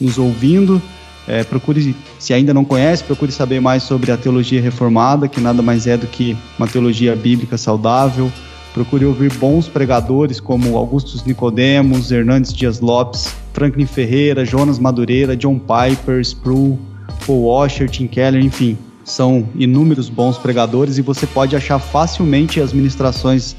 nos 0.00 0.18
ouvindo, 0.18 0.80
é, 1.26 1.42
procure, 1.42 1.96
se 2.18 2.32
ainda 2.32 2.54
não 2.54 2.64
conhece, 2.64 3.02
procure 3.02 3.32
saber 3.32 3.60
mais 3.60 3.82
sobre 3.82 4.12
a 4.12 4.16
teologia 4.16 4.62
reformada, 4.62 5.26
que 5.26 5.40
nada 5.40 5.60
mais 5.60 5.88
é 5.88 5.96
do 5.96 6.06
que 6.06 6.36
uma 6.56 6.68
teologia 6.68 7.16
bíblica 7.16 7.58
saudável. 7.58 8.30
Procure 8.72 9.06
ouvir 9.06 9.32
bons 9.32 9.68
pregadores 9.68 10.38
como 10.38 10.76
Augustus 10.76 11.24
Nicodemos, 11.24 12.12
Hernandes 12.12 12.52
Dias 12.52 12.78
Lopes, 12.78 13.34
Franklin 13.52 13.86
Ferreira, 13.86 14.44
Jonas 14.44 14.78
Madureira, 14.78 15.34
John 15.34 15.58
Piper, 15.58 16.20
Sproul, 16.20 16.78
Paul 17.26 17.44
Washer, 17.44 17.88
Tim 17.88 18.06
Keller, 18.06 18.44
enfim, 18.44 18.78
são 19.04 19.48
inúmeros 19.54 20.08
bons 20.08 20.36
pregadores 20.36 20.98
e 20.98 21.02
você 21.02 21.26
pode 21.26 21.54
achar 21.54 21.78
facilmente 21.78 22.60
as 22.60 22.72
ministrações. 22.72 23.54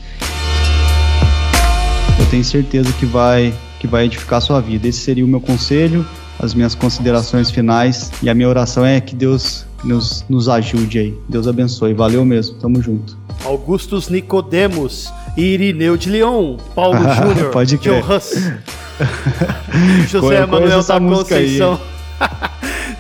Eu 2.19 2.25
tenho 2.29 2.43
certeza 2.43 2.91
que 2.93 3.05
vai 3.05 3.53
que 3.79 3.88
vai 3.88 4.05
edificar 4.05 4.38
a 4.38 4.41
sua 4.41 4.60
vida. 4.60 4.88
Esse 4.88 4.99
seria 4.99 5.23
o 5.23 5.27
meu 5.27 5.39
conselho, 5.39 6.05
as 6.39 6.53
minhas 6.53 6.73
considerações 6.75 7.51
finais 7.51 8.12
e 8.21 8.29
a 8.29 8.33
minha 8.33 8.49
oração 8.49 8.86
é 8.86 8.99
que 8.99 9.15
Deus 9.15 9.65
nos, 9.83 10.25
nos 10.27 10.49
ajude 10.49 10.99
aí. 10.99 11.17
Deus 11.29 11.47
abençoe. 11.47 11.93
Valeu 11.93 12.25
mesmo. 12.25 12.57
Tamo 12.57 12.81
junto. 12.81 13.17
Augustus 13.45 14.10
Nicodemos, 14.10 15.12
Irineu 15.38 15.95
de 15.95 16.10
Leon, 16.10 16.57
Paulo 16.73 16.97
Júnior, 17.13 17.51
Pode 17.51 17.77
crer. 17.77 18.01
John 18.01 18.15
Huss, 18.15 18.51
José 20.10 20.45
Manuel 20.45 20.83
da 20.83 20.99
Conceição. 20.99 21.79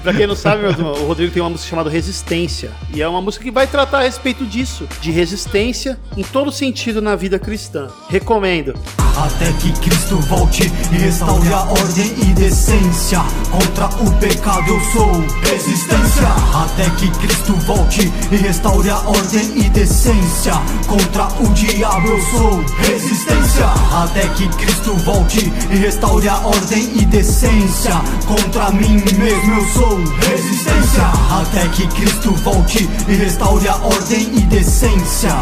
Pra 0.07 0.13
quem 0.13 0.25
não 0.25 0.37
sabe, 0.37 0.65
o 0.65 1.05
Rodrigo 1.05 1.33
tem 1.33 1.43
uma 1.43 1.49
música 1.49 1.69
chamada 1.69 1.89
Resistência. 1.89 2.71
E 2.93 3.01
é 3.01 3.07
uma 3.09 3.21
música 3.21 3.43
que 3.43 3.51
vai 3.51 3.67
tratar 3.67 3.99
a 3.99 4.03
respeito 4.03 4.45
disso, 4.45 4.87
de 5.01 5.11
resistência 5.11 5.99
em 6.15 6.23
todo 6.23 6.49
sentido 6.49 7.01
na 7.01 7.13
vida 7.13 7.37
cristã. 7.37 7.89
Recomendo. 8.07 8.73
Até 9.17 9.51
que 9.53 9.73
Cristo 9.79 10.15
volte 10.17 10.71
e 10.91 10.95
restaure 10.95 11.51
a 11.51 11.63
ordem 11.63 12.13
e 12.21 12.33
decência. 12.35 13.19
Contra 13.51 13.87
o 13.87 14.13
pecado 14.19 14.69
eu 14.69 14.79
sou 14.91 15.11
resistência. 15.41 16.27
Até 16.53 16.89
que 16.91 17.09
Cristo 17.19 17.53
volte 17.65 18.13
e 18.31 18.35
restaure 18.35 18.89
a 18.89 18.99
ordem 18.99 19.57
e 19.57 19.69
decência. 19.71 20.53
Contra 20.87 21.27
o 21.41 21.51
diabo 21.53 22.07
eu 22.07 22.21
sou 22.21 22.63
resistência. 22.77 23.65
Até 23.91 24.27
que 24.35 24.47
Cristo 24.49 24.93
volte 24.97 25.51
e 25.71 25.75
restaure 25.75 26.29
a 26.29 26.37
ordem 26.37 27.01
e 27.01 27.05
decência. 27.05 27.93
Contra 28.27 28.69
mim 28.69 29.03
mesmo 29.17 29.55
eu 29.55 29.67
sou 29.69 29.96
resistência. 30.05 31.03
Até 31.41 31.67
que 31.69 31.87
Cristo 31.87 32.31
volte 32.43 32.89
e 33.07 33.13
restaure 33.13 33.67
a 33.67 33.75
ordem 33.75 34.23
e 34.35 34.41
decência. 34.41 35.33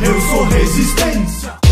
Eu 0.00 0.20
sou 0.20 0.44
resistência. 0.44 1.63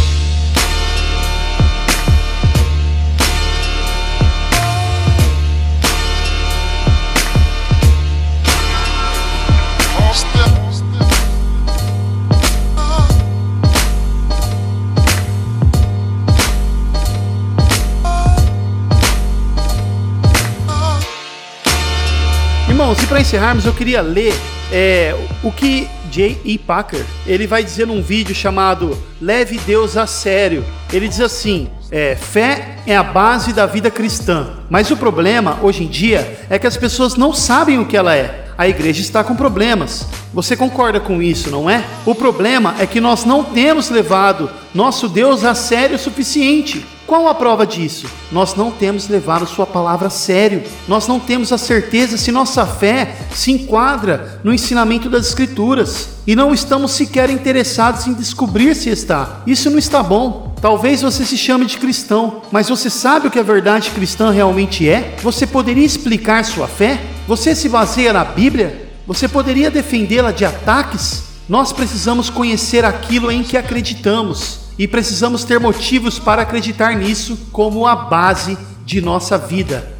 Encerrarmos, 23.32 23.64
eu 23.64 23.72
queria 23.72 24.02
ler 24.02 24.34
é, 24.70 25.16
o 25.42 25.50
que 25.50 25.88
J.E. 26.10 26.58
Packer 26.58 27.02
ele 27.26 27.46
vai 27.46 27.64
dizer 27.64 27.86
num 27.86 28.02
vídeo 28.02 28.34
chamado 28.34 28.94
Leve 29.22 29.58
Deus 29.64 29.96
a 29.96 30.06
Sério. 30.06 30.62
Ele 30.92 31.08
diz 31.08 31.18
assim: 31.18 31.66
é, 31.90 32.14
fé 32.14 32.76
é 32.86 32.94
a 32.94 33.02
base 33.02 33.54
da 33.54 33.64
vida 33.64 33.90
cristã, 33.90 34.58
mas 34.68 34.90
o 34.90 34.98
problema 34.98 35.58
hoje 35.62 35.82
em 35.82 35.86
dia 35.86 36.40
é 36.50 36.58
que 36.58 36.66
as 36.66 36.76
pessoas 36.76 37.14
não 37.14 37.32
sabem 37.32 37.78
o 37.78 37.86
que 37.86 37.96
ela 37.96 38.14
é. 38.14 38.44
a 38.58 38.68
igreja 38.68 39.00
está 39.00 39.24
com 39.24 39.34
problemas. 39.34 40.06
Você 40.34 40.54
concorda 40.54 41.00
com 41.00 41.22
isso, 41.22 41.50
não 41.50 41.70
é? 41.70 41.82
O 42.04 42.14
problema 42.14 42.74
é 42.78 42.86
que 42.86 43.00
nós 43.00 43.24
não 43.24 43.42
temos 43.42 43.88
levado 43.88 44.50
nosso 44.74 45.08
Deus 45.08 45.42
a 45.42 45.54
sério 45.54 45.96
o 45.96 45.98
suficiente. 45.98 46.84
Qual 47.12 47.28
a 47.28 47.34
prova 47.34 47.66
disso? 47.66 48.06
Nós 48.32 48.54
não 48.54 48.70
temos 48.70 49.06
levado 49.06 49.46
Sua 49.46 49.66
palavra 49.66 50.06
a 50.06 50.10
sério. 50.10 50.62
Nós 50.88 51.06
não 51.06 51.20
temos 51.20 51.52
a 51.52 51.58
certeza 51.58 52.16
se 52.16 52.32
nossa 52.32 52.64
fé 52.64 53.14
se 53.34 53.52
enquadra 53.52 54.40
no 54.42 54.50
ensinamento 54.50 55.10
das 55.10 55.26
Escrituras. 55.26 56.08
E 56.26 56.34
não 56.34 56.54
estamos 56.54 56.92
sequer 56.92 57.28
interessados 57.28 58.06
em 58.06 58.14
descobrir 58.14 58.74
se 58.74 58.88
está. 58.88 59.42
Isso 59.46 59.68
não 59.68 59.78
está 59.78 60.02
bom. 60.02 60.54
Talvez 60.58 61.02
você 61.02 61.22
se 61.26 61.36
chame 61.36 61.66
de 61.66 61.76
cristão, 61.76 62.40
mas 62.50 62.70
você 62.70 62.88
sabe 62.88 63.28
o 63.28 63.30
que 63.30 63.38
a 63.38 63.42
verdade 63.42 63.90
cristã 63.90 64.30
realmente 64.30 64.88
é? 64.88 65.14
Você 65.22 65.46
poderia 65.46 65.84
explicar 65.84 66.42
sua 66.46 66.66
fé? 66.66 66.98
Você 67.28 67.54
se 67.54 67.68
baseia 67.68 68.14
na 68.14 68.24
Bíblia? 68.24 68.90
Você 69.06 69.28
poderia 69.28 69.70
defendê-la 69.70 70.32
de 70.32 70.46
ataques? 70.46 71.24
Nós 71.46 71.74
precisamos 71.74 72.30
conhecer 72.30 72.86
aquilo 72.86 73.30
em 73.30 73.42
que 73.42 73.58
acreditamos 73.58 74.61
e 74.78 74.88
precisamos 74.88 75.44
ter 75.44 75.58
motivos 75.58 76.18
para 76.18 76.42
acreditar 76.42 76.96
nisso 76.96 77.38
como 77.52 77.86
a 77.86 77.94
base 77.94 78.56
de 78.84 79.00
nossa 79.00 79.38
vida. 79.38 79.90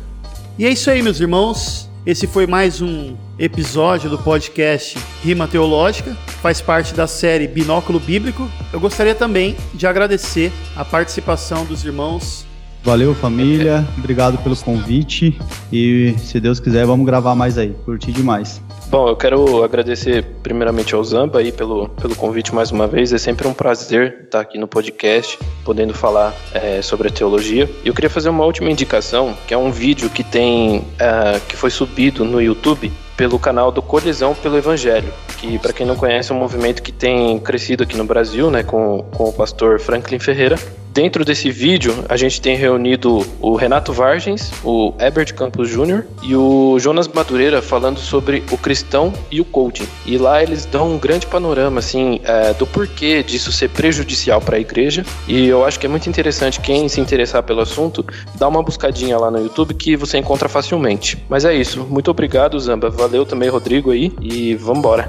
E 0.59 0.67
é 0.67 0.71
isso 0.71 0.91
aí, 0.91 1.03
meus 1.03 1.21
irmãos. 1.21 1.91
Esse 2.05 2.27
foi 2.27 2.49
mais 2.49 2.83
um 2.83 3.17
episódio 3.39 4.11
do 4.11 4.19
podcast 4.19 4.99
Rima 5.23 5.47
Teológica, 5.47 6.17
faz 6.43 6.61
parte 6.61 6.93
da 6.95 7.07
série 7.07 7.47
Binóculo 7.47 8.01
Bíblico. 8.01 8.51
Eu 8.73 8.81
gostaria 8.81 9.15
também 9.15 9.57
de 9.73 9.87
agradecer 9.87 10.53
a 10.75 10.85
participação 10.85 11.65
dos 11.65 11.85
irmãos. 11.85 12.45
Valeu, 12.83 13.15
família. 13.15 13.87
Obrigado 13.97 14.37
pelo 14.39 14.57
convite. 14.57 15.39
E 15.73 16.17
se 16.19 16.41
Deus 16.41 16.59
quiser, 16.59 16.85
vamos 16.85 17.07
gravar 17.07 17.37
mais 17.37 17.57
aí. 17.57 17.73
Curti 17.85 18.11
demais. 18.11 18.61
Bom, 18.93 19.09
eu 19.09 19.17
quero 19.17 19.65
agradecer 19.65 20.23
primeiramente 20.43 20.95
ao 20.95 21.03
Zamba 21.03 21.39
aí 21.39 21.51
pelo, 21.51 21.89
pelo 21.89 22.15
convite 22.15 22.55
mais 22.55 22.71
uma 22.71 22.87
vez. 22.87 23.11
É 23.11 23.17
sempre 23.17 23.49
um 23.49 23.55
prazer 23.55 24.25
estar 24.25 24.41
aqui 24.41 24.59
no 24.59 24.69
podcast, 24.69 25.39
podendo 25.65 25.95
falar 25.95 26.35
é, 26.53 26.83
sobre 26.83 27.09
a 27.09 27.11
teologia. 27.11 27.71
E 27.83 27.89
eu 27.89 27.95
queria 27.95 28.11
fazer 28.11 28.29
uma 28.29 28.45
última 28.45 28.71
indicação, 28.71 29.35
que 29.49 29.55
é 29.55 29.57
um 29.57 29.73
vídeo 29.73 30.11
que 30.11 30.23
tem 30.23 30.85
é, 30.99 31.41
que 31.49 31.57
foi 31.57 31.71
subido 31.71 32.23
no 32.23 32.39
YouTube 32.39 32.93
pelo 33.17 33.39
canal 33.39 33.73
do 33.73 33.81
Colisão 33.81 34.35
pelo 34.35 34.59
Evangelho, 34.59 35.11
que 35.39 35.59
para 35.59 35.73
quem 35.73 35.87
não 35.87 35.97
conhece 35.97 36.31
é 36.31 36.35
um 36.35 36.39
movimento 36.39 36.83
que 36.83 36.93
tem 36.93 37.39
crescido 37.39 37.85
aqui 37.85 37.97
no 37.97 38.05
Brasil, 38.05 38.51
né, 38.51 38.63
com, 38.63 39.07
com 39.17 39.25
o 39.25 39.33
pastor 39.33 39.81
Franklin 39.81 40.19
Ferreira. 40.19 40.59
Dentro 40.93 41.25
desse 41.25 41.51
vídeo, 41.51 42.05
a 42.07 42.19
gente 42.19 42.39
tem 42.39 42.55
reunido 42.55 43.27
o 43.41 43.57
Renato 43.57 43.95
Vargens, 43.95 44.53
o 44.63 44.93
Herbert 45.01 45.35
Campos 45.35 45.71
Jr. 45.71 46.05
e 46.23 46.37
o 46.37 46.79
Jonas 46.79 47.09
Madureira 47.09 47.63
falando 47.63 47.99
sobre 47.99 48.43
o 48.51 48.59
cristão 48.59 49.11
e 49.31 49.41
o 49.41 49.45
coaching. 49.45 49.87
E 50.05 50.19
lá 50.19 50.43
eles 50.43 50.67
dão 50.67 50.93
um 50.93 50.99
grande 50.99 51.27
panorama, 51.27 51.79
assim, 51.79 52.21
é, 52.25 52.53
do 52.53 52.67
porquê 52.67 53.23
disso 53.23 53.51
ser 53.51 53.71
prejudicial 53.71 54.39
para 54.39 54.59
a 54.59 54.61
igreja. 54.61 55.03
E 55.27 55.47
eu 55.47 55.65
acho 55.65 55.81
que 55.81 55.87
é 55.87 55.89
muito 55.89 56.11
interessante 56.11 56.61
quem 56.61 56.87
se 56.91 57.01
interessar 57.01 57.43
pelo 57.43 57.63
assunto, 57.63 58.05
dá 58.35 58.47
uma 58.47 58.63
buscadinha 58.63 59.17
lá 59.17 59.31
no 59.31 59.39
YouTube 59.39 59.73
que 59.73 59.97
você 59.97 60.19
encontra 60.19 60.47
facilmente. 60.47 61.17
Mas 61.27 61.47
é 61.47 61.55
isso. 61.55 61.87
Muito 61.89 62.11
obrigado, 62.11 62.61
Zamba. 62.61 62.91
Valeu 62.91 63.25
também, 63.25 63.49
Rodrigo, 63.49 63.93
aí. 63.93 64.13
E 64.21 64.55
vamos 64.57 64.81
embora. 64.81 65.09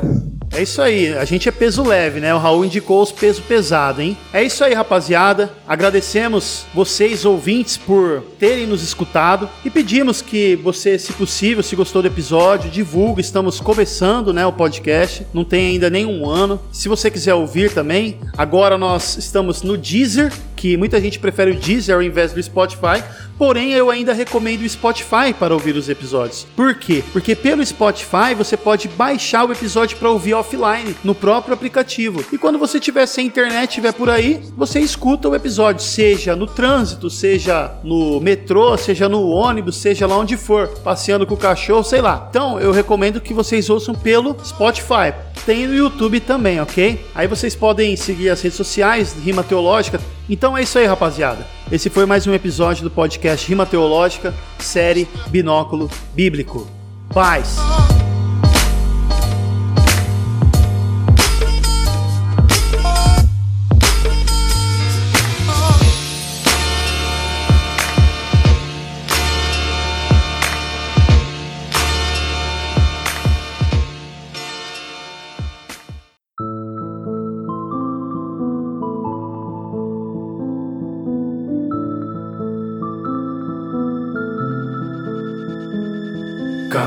É 0.55 0.61
isso 0.61 0.83
aí, 0.83 1.11
a 1.17 1.25
gente 1.25 1.49
é 1.49 1.51
peso 1.51 1.81
leve, 1.81 2.19
né? 2.19 2.31
O 2.31 2.37
Raul 2.37 2.63
indicou 2.63 3.01
os 3.01 3.11
peso 3.11 3.41
pesado, 3.41 4.03
hein? 4.03 4.15
É 4.31 4.43
isso 4.43 4.63
aí, 4.63 4.75
rapaziada. 4.75 5.51
Agradecemos 5.73 6.67
vocês, 6.71 7.25
ouvintes, 7.25 7.77
por 7.77 8.21
terem 8.37 8.67
nos 8.67 8.83
escutado 8.83 9.49
e 9.65 9.71
pedimos 9.71 10.21
que 10.21 10.55
você, 10.57 10.99
se 10.99 11.11
possível, 11.13 11.63
se 11.63 11.75
gostou 11.75 11.99
do 12.03 12.07
episódio, 12.07 12.69
divulgue. 12.69 13.21
Estamos 13.21 13.59
começando, 13.59 14.31
né, 14.31 14.45
o 14.45 14.53
podcast. 14.53 15.25
Não 15.33 15.43
tem 15.43 15.71
ainda 15.71 15.89
nenhum 15.89 16.29
ano. 16.29 16.61
Se 16.71 16.87
você 16.87 17.09
quiser 17.09 17.33
ouvir 17.33 17.73
também, 17.73 18.19
agora 18.37 18.77
nós 18.77 19.17
estamos 19.17 19.63
no 19.63 19.75
Deezer, 19.75 20.31
que 20.63 20.77
muita 20.77 21.01
gente 21.01 21.19
prefere 21.19 21.51
o 21.51 21.55
Deezer 21.55 21.93
ao 21.93 22.01
invés 22.01 22.31
do 22.31 22.41
Spotify. 22.41 23.03
Porém, 23.37 23.73
eu 23.73 23.91
ainda 23.91 24.13
recomendo 24.13 24.61
o 24.61 24.69
Spotify 24.69 25.33
para 25.37 25.53
ouvir 25.53 25.75
os 25.75 25.89
episódios. 25.89 26.47
Por 26.55 26.75
quê? 26.75 27.03
Porque 27.11 27.35
pelo 27.35 27.65
Spotify 27.65 28.33
você 28.33 28.55
pode 28.55 28.87
baixar 28.87 29.43
o 29.43 29.51
episódio 29.51 29.97
para 29.97 30.09
ouvir 30.09 30.33
offline 30.33 30.95
no 31.03 31.13
próprio 31.13 31.53
aplicativo. 31.53 32.23
E 32.31 32.37
quando 32.37 32.57
você 32.57 32.79
tiver 32.79 33.05
sem 33.07 33.27
internet, 33.27 33.71
estiver 33.71 33.91
por 33.91 34.09
aí, 34.09 34.39
você 34.55 34.79
escuta 34.79 35.27
o 35.27 35.35
episódio, 35.35 35.83
seja 35.83 36.33
no 36.33 36.47
trânsito, 36.47 37.09
seja 37.09 37.69
no 37.83 38.21
metrô, 38.21 38.77
seja 38.77 39.09
no 39.09 39.27
ônibus, 39.27 39.75
seja 39.75 40.07
lá 40.07 40.17
onde 40.17 40.37
for, 40.37 40.69
passeando 40.81 41.27
com 41.27 41.33
o 41.33 41.37
cachorro, 41.37 41.83
sei 41.83 41.99
lá. 41.99 42.25
Então, 42.29 42.57
eu 42.57 42.71
recomendo 42.71 43.19
que 43.19 43.33
vocês 43.33 43.69
ouçam 43.69 43.93
pelo 43.93 44.37
Spotify. 44.45 45.11
Tem 45.45 45.67
no 45.67 45.75
YouTube 45.75 46.21
também, 46.21 46.61
ok? 46.61 47.03
Aí 47.13 47.27
vocês 47.27 47.53
podem 47.53 47.97
seguir 47.97 48.29
as 48.29 48.41
redes 48.41 48.55
sociais, 48.55 49.13
Rima 49.21 49.43
Teológica. 49.43 49.99
Então 50.29 50.52
é 50.57 50.63
isso 50.63 50.77
aí, 50.77 50.85
rapaziada. 50.85 51.45
Esse 51.71 51.89
foi 51.89 52.05
mais 52.05 52.27
um 52.27 52.33
episódio 52.33 52.83
do 52.83 52.91
podcast 52.91 53.47
Rima 53.47 53.65
Teológica, 53.65 54.33
série 54.59 55.07
Binóculo 55.27 55.89
Bíblico. 56.13 56.67
Paz! 57.13 57.57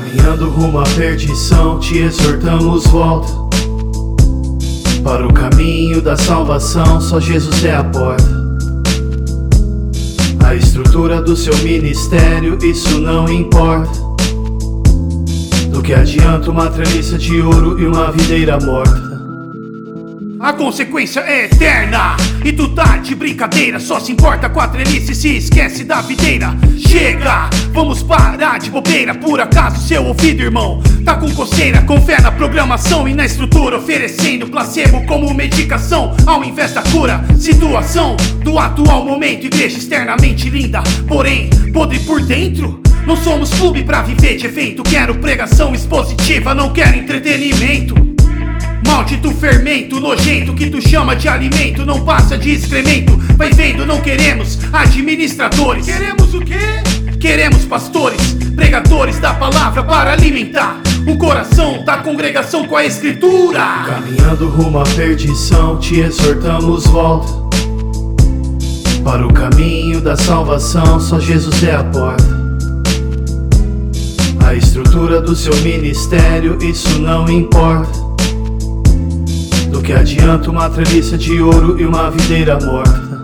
Caminhando 0.07 0.49
rumo 0.49 0.79
à 0.79 0.83
perdição, 0.83 1.79
te 1.79 1.97
exortamos, 1.97 2.87
volta 2.87 3.27
para 5.03 5.27
o 5.27 5.33
caminho 5.33 6.01
da 6.01 6.15
salvação. 6.15 7.01
Só 7.01 7.19
Jesus 7.19 7.65
é 7.65 7.75
a 7.75 7.83
porta. 7.83 8.23
A 10.45 10.55
estrutura 10.55 11.21
do 11.21 11.35
seu 11.35 11.55
ministério, 11.57 12.57
isso 12.63 13.01
não 13.01 13.27
importa. 13.27 13.99
Do 15.71 15.81
que 15.83 15.93
adianta 15.93 16.51
uma 16.51 16.67
treliça 16.67 17.17
de 17.17 17.41
ouro 17.41 17.77
e 17.77 17.85
uma 17.85 18.09
videira 18.09 18.57
morta? 18.61 19.06
A 20.47 20.53
consequência 20.53 21.19
é 21.27 21.43
eterna. 21.43 22.15
E 22.45 22.53
tu 22.53 22.69
tá 22.69 22.95
de 22.95 23.13
brincadeira 23.13 23.81
Só 23.81 23.99
se 23.99 24.13
importa 24.13 24.49
com 24.49 24.61
a 24.61 24.67
trelice 24.69 25.11
e 25.11 25.15
se 25.15 25.35
esquece 25.35 25.83
da 25.83 25.99
videira. 25.99 26.55
Chega, 26.77 27.49
vamos 27.73 28.01
parar 28.01 28.57
de 28.57 28.71
bobeira. 28.71 29.13
Por 29.13 29.41
acaso 29.41 29.85
seu 29.85 30.05
ouvido, 30.05 30.41
irmão 30.41 30.81
Tá 31.03 31.17
com 31.17 31.29
coceira, 31.35 31.81
com 31.81 32.01
fé 32.01 32.21
na 32.21 32.31
programação 32.31 33.09
e 33.09 33.13
na 33.13 33.25
estrutura 33.25 33.75
Oferecendo 33.75 34.47
placebo 34.47 35.05
como 35.05 35.33
medicação. 35.33 36.15
Ao 36.25 36.41
invés 36.41 36.71
da 36.71 36.81
cura, 36.81 37.25
situação 37.37 38.15
Do 38.41 38.57
atual 38.57 39.03
momento, 39.03 39.47
igreja 39.47 39.77
externamente 39.77 40.49
linda 40.49 40.81
Porém, 41.09 41.49
podre 41.73 41.99
por 41.99 42.21
dentro. 42.21 42.81
Não 43.05 43.17
somos 43.17 43.49
clube 43.49 43.83
pra 43.83 44.01
viver 44.01 44.37
de 44.37 44.45
evento. 44.45 44.81
Quero 44.83 45.15
pregação 45.15 45.73
expositiva, 45.73 46.55
não 46.55 46.71
quero 46.71 46.95
entretenimento 46.95 48.06
Maldito 48.97 49.29
fermento 49.29 49.99
nojento 49.99 50.55
que 50.55 50.71
tu 50.71 50.81
chama 50.81 51.15
de 51.15 51.27
alimento 51.27 51.85
não 51.85 52.03
passa 52.03 52.35
de 52.35 52.49
excremento. 52.49 53.15
Vai 53.37 53.51
vendo, 53.51 53.85
não 53.85 54.01
queremos 54.01 54.57
administradores. 54.73 55.85
Queremos 55.85 56.33
o 56.33 56.41
quê? 56.41 56.81
Queremos 57.19 57.63
pastores, 57.65 58.19
pregadores 58.55 59.19
da 59.19 59.35
palavra 59.35 59.83
para 59.83 60.13
alimentar 60.13 60.81
o 61.07 61.15
coração 61.15 61.85
da 61.85 61.97
congregação 61.97 62.65
com 62.65 62.75
a 62.75 62.85
escritura. 62.85 63.59
Caminhando 63.85 64.49
rumo 64.49 64.79
à 64.79 64.83
perdição, 64.83 65.77
te 65.77 65.99
exortamos 65.99 66.87
volta 66.87 67.31
para 69.03 69.27
o 69.27 69.31
caminho 69.31 70.01
da 70.01 70.17
salvação. 70.17 70.99
Só 70.99 71.19
Jesus 71.19 71.63
é 71.63 71.75
a 71.75 71.83
porta. 71.83 72.25
A 74.43 74.55
estrutura 74.55 75.21
do 75.21 75.35
seu 75.35 75.55
ministério, 75.57 76.57
isso 76.63 76.97
não 76.97 77.29
importa. 77.29 78.06
Do 79.77 79.83
que 79.83 79.93
adianta 79.93 80.49
uma 80.49 80.67
treliça 80.71 81.15
de 81.15 81.39
ouro 81.39 81.79
e 81.79 81.85
uma 81.85 82.09
videira 82.09 82.57
morta? 82.59 83.21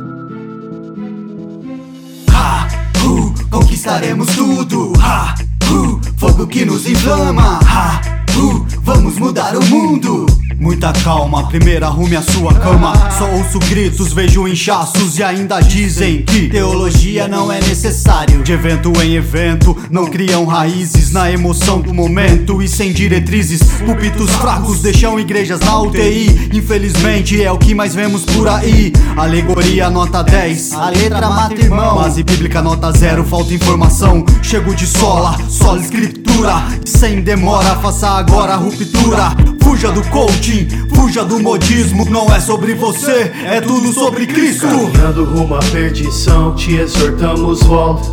Ha, 2.32 2.68
hu, 3.04 3.34
conquistaremos 3.50 4.28
tudo. 4.36 4.94
Ha, 5.02 5.34
hu, 5.68 6.00
fogo 6.16 6.46
que 6.46 6.64
nos 6.64 6.88
inflama. 6.88 7.60
Ha, 7.66 8.02
hu, 8.38 8.68
vamos 8.84 9.18
mudar 9.18 9.58
o 9.58 9.66
mundo. 9.66 10.28
Muita 10.60 10.94
calma, 10.94 11.48
primeiro 11.48 11.86
arrume 11.86 12.16
a 12.16 12.22
sua 12.22 12.54
cama. 12.54 12.94
Só 13.18 13.30
ouço 13.30 13.60
gritos, 13.60 14.14
vejo 14.14 14.48
inchaços 14.48 15.18
e 15.18 15.24
ainda 15.24 15.60
dizem 15.60 16.24
que 16.24 16.50
teologia 16.50 17.28
não 17.28 17.52
é 17.52 17.60
necessário. 17.62 18.44
De 18.44 18.52
evento 18.52 18.92
em 19.02 19.16
evento, 19.16 19.76
não 19.90 20.06
criam 20.06 20.46
raízes 20.46 21.12
na 21.12 21.32
emoção 21.32 21.82
do 21.82 21.94
momento 21.94 22.62
e 22.62 22.68
sem 22.68 22.92
diretrizes. 22.92 23.62
Púlpitos 23.86 24.30
fracos 24.32 24.82
deixam 24.82 25.20
igrejas 25.20 25.60
na 25.60 25.80
UTI. 25.80 26.50
Infelizmente 26.54 27.42
é 27.42 27.52
o 27.52 27.58
que 27.58 27.74
mais 27.74 27.96
vemos 27.96 28.24
por 28.24 28.48
aí. 28.48 28.94
Alegoria 29.18 29.90
nota 29.90 30.24
10, 30.24 30.74
a 30.74 30.90
letra 30.90 31.30
mata 31.30 31.56
irmão. 31.56 31.96
Base 31.96 32.24
bíblica 32.24 32.62
nota 32.62 32.92
0, 32.92 33.24
falta 33.26 33.54
informação. 33.54 34.26
Chego 34.42 34.74
de 34.76 34.88
sola, 34.88 35.38
sola 35.50 35.80
escritura. 35.80 36.64
Sem 36.86 37.22
demora, 37.22 37.76
faça 37.76 38.10
agora 38.10 38.54
a 38.54 38.58
ruptura. 38.58 39.53
Fuja 39.74 39.92
do 39.92 40.04
coaching, 40.12 40.68
fuja 40.94 41.26
do 41.26 41.40
modismo. 41.40 42.06
Não 42.08 42.32
é 42.32 42.40
sobre 42.40 42.76
você, 42.76 43.32
é 43.44 43.60
tudo 43.60 43.92
sobre 43.92 44.28
Cristo. 44.28 44.68
Caminhando 44.68 45.26
rumo 45.26 45.56
à 45.56 45.60
perdição, 45.60 46.54
te 46.54 46.76
exortamos, 46.76 47.64
volta. 47.64 48.08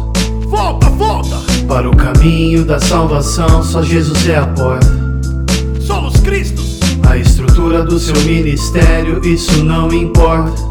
Volta, 0.47 0.89
volta! 0.89 1.37
Para 1.69 1.87
o 1.87 1.95
caminho 1.95 2.65
da 2.65 2.81
salvação, 2.81 3.63
só 3.63 3.83
Jesus 3.83 4.27
é 4.27 4.39
a 4.39 4.47
porta. 4.47 4.87
Somos 5.83 6.19
Cristos! 6.21 6.81
A 7.07 7.19
estrutura 7.19 7.85
do 7.85 7.99
seu 7.99 8.19
ministério, 8.23 9.21
isso 9.23 9.63
não 9.63 9.93
importa. 9.93 10.63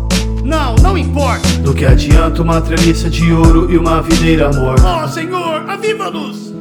Não, 0.44 0.76
não 0.78 0.98
importa! 0.98 1.48
Do 1.60 1.72
que 1.76 1.86
adianta 1.86 2.42
uma 2.42 2.62
treliça 2.62 3.12
de 3.12 3.32
ouro 3.32 3.72
e 3.72 3.78
uma 3.78 4.02
videira 4.02 4.52
morta? 4.52 5.04
Oh, 5.04 5.08
Senhor, 5.08 5.70
aviva-nos! 5.70 6.52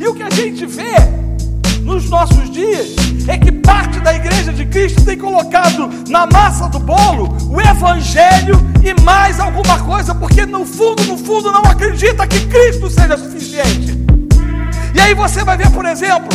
E 0.00 0.08
o 0.08 0.14
que 0.14 0.22
a 0.22 0.30
gente 0.30 0.64
vê 0.64 1.25
nos 1.86 2.10
nossos 2.10 2.50
dias 2.50 2.88
é 3.28 3.38
que 3.38 3.52
parte 3.52 4.00
da 4.00 4.12
igreja 4.12 4.52
de 4.52 4.66
Cristo 4.66 5.04
tem 5.04 5.16
colocado 5.16 5.88
na 6.08 6.26
massa 6.26 6.68
do 6.68 6.80
bolo 6.80 7.36
o 7.48 7.60
evangelho 7.60 8.56
e 8.82 9.00
mais 9.02 9.38
alguma 9.38 9.78
coisa, 9.78 10.12
porque 10.12 10.44
no 10.44 10.66
fundo, 10.66 11.04
no 11.04 11.16
fundo, 11.16 11.50
não 11.52 11.62
acredita 11.62 12.26
que 12.26 12.44
Cristo 12.46 12.90
seja 12.90 13.16
suficiente. 13.16 13.96
E 14.94 15.00
aí 15.00 15.14
você 15.14 15.44
vai 15.44 15.56
ver, 15.56 15.70
por 15.70 15.86
exemplo, 15.86 16.28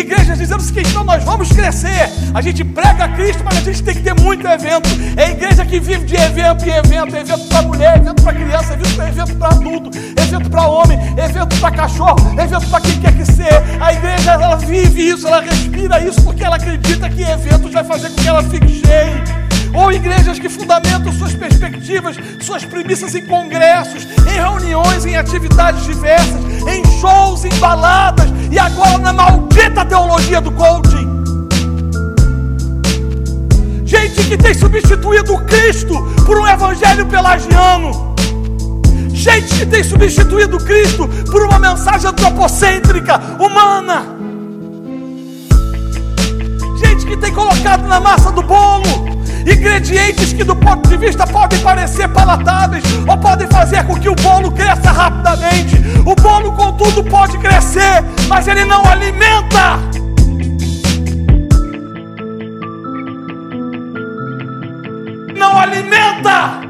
igrejas 0.00 0.38
dizendo 0.38 0.62
seguinte: 0.62 0.90
então 0.90 1.04
nós 1.04 1.22
vamos 1.24 1.48
crescer. 1.48 2.10
A 2.34 2.40
gente 2.40 2.64
prega 2.64 3.08
Cristo, 3.08 3.42
mas 3.44 3.58
a 3.58 3.60
gente 3.60 3.82
tem 3.82 3.94
que 3.94 4.02
ter 4.02 4.14
muito 4.20 4.46
evento. 4.46 4.88
É 5.16 5.30
igreja 5.30 5.64
que 5.64 5.80
vive 5.80 6.04
de 6.04 6.16
evento 6.16 6.64
em 6.64 6.70
evento: 6.70 7.16
evento 7.16 7.48
para 7.48 7.62
mulher, 7.62 7.96
evento 7.96 8.22
para 8.22 8.32
criança, 8.32 8.74
evento 8.74 9.36
para 9.36 9.48
adulto, 9.48 9.90
evento 10.20 10.50
para 10.50 10.66
homem, 10.66 10.98
evento 11.16 11.56
para 11.60 11.70
cachorro, 11.70 12.40
evento 12.40 12.66
para 12.68 12.80
quem 12.80 13.00
quer 13.00 13.12
que 13.16 13.24
ser. 13.24 13.62
A 13.80 13.92
igreja 13.92 14.32
ela 14.32 14.56
vive 14.56 15.10
isso, 15.10 15.26
ela 15.26 15.40
respira 15.40 16.00
isso, 16.00 16.22
porque 16.22 16.44
ela 16.44 16.56
acredita 16.56 17.08
que 17.08 17.22
eventos 17.22 17.72
vai 17.72 17.84
fazer 17.84 18.10
com 18.10 18.16
que 18.16 18.28
ela 18.28 18.42
fique 18.42 18.86
cheia 18.86 19.46
ou 19.76 19.92
igrejas 19.92 20.38
que 20.38 20.48
fundamentam 20.48 21.12
suas 21.12 21.34
perspectivas, 21.34 22.16
suas 22.40 22.64
premissas 22.64 23.14
em 23.14 23.26
congressos, 23.26 24.06
em 24.26 24.40
reuniões, 24.40 25.04
em 25.04 25.16
atividades 25.16 25.84
diversas, 25.84 26.45
em 26.66 26.84
shows, 27.00 27.44
em 27.44 27.54
baladas 27.58 28.26
e 28.50 28.58
agora 28.58 28.98
na 28.98 29.12
maldita 29.12 29.84
teologia 29.84 30.40
do 30.40 30.50
coaching. 30.52 31.06
Gente 33.84 34.24
que 34.24 34.36
tem 34.36 34.52
substituído 34.52 35.34
o 35.34 35.44
Cristo 35.44 35.94
por 36.24 36.38
um 36.38 36.46
evangelho 36.46 37.06
pelagiano. 37.06 38.14
Gente 39.10 39.54
que 39.54 39.66
tem 39.66 39.82
substituído 39.82 40.58
Cristo 40.58 41.08
por 41.30 41.42
uma 41.42 41.58
mensagem 41.58 42.10
antropocêntrica, 42.10 43.20
humana. 43.38 44.04
Gente 46.78 47.06
que 47.06 47.16
tem 47.16 47.32
colocado 47.32 47.86
na 47.88 48.00
massa 48.00 48.30
do 48.32 48.42
bolo 48.42 49.15
ingredientes 49.46 50.32
que, 50.32 50.44
do 50.44 50.56
ponto 50.56 50.88
de 50.88 50.96
vista, 50.96 51.26
podem 51.26 51.58
parecer 51.60 52.08
palatáveis 52.08 52.84
ou 53.06 53.16
podem 53.16 53.46
fazer 53.48 53.84
com 53.84 53.98
que 53.98 54.08
o 54.08 54.14
bolo 54.16 54.50
cresça 54.50 54.90
rapidamente. 54.90 55.76
O 56.04 56.14
bolo, 56.14 56.52
contudo, 56.52 57.04
pode 57.04 57.38
crescer, 57.38 58.02
mas 58.28 58.48
ele 58.48 58.64
não 58.64 58.84
alimenta. 58.84 59.78
Não 65.36 65.58
alimenta. 65.58 66.65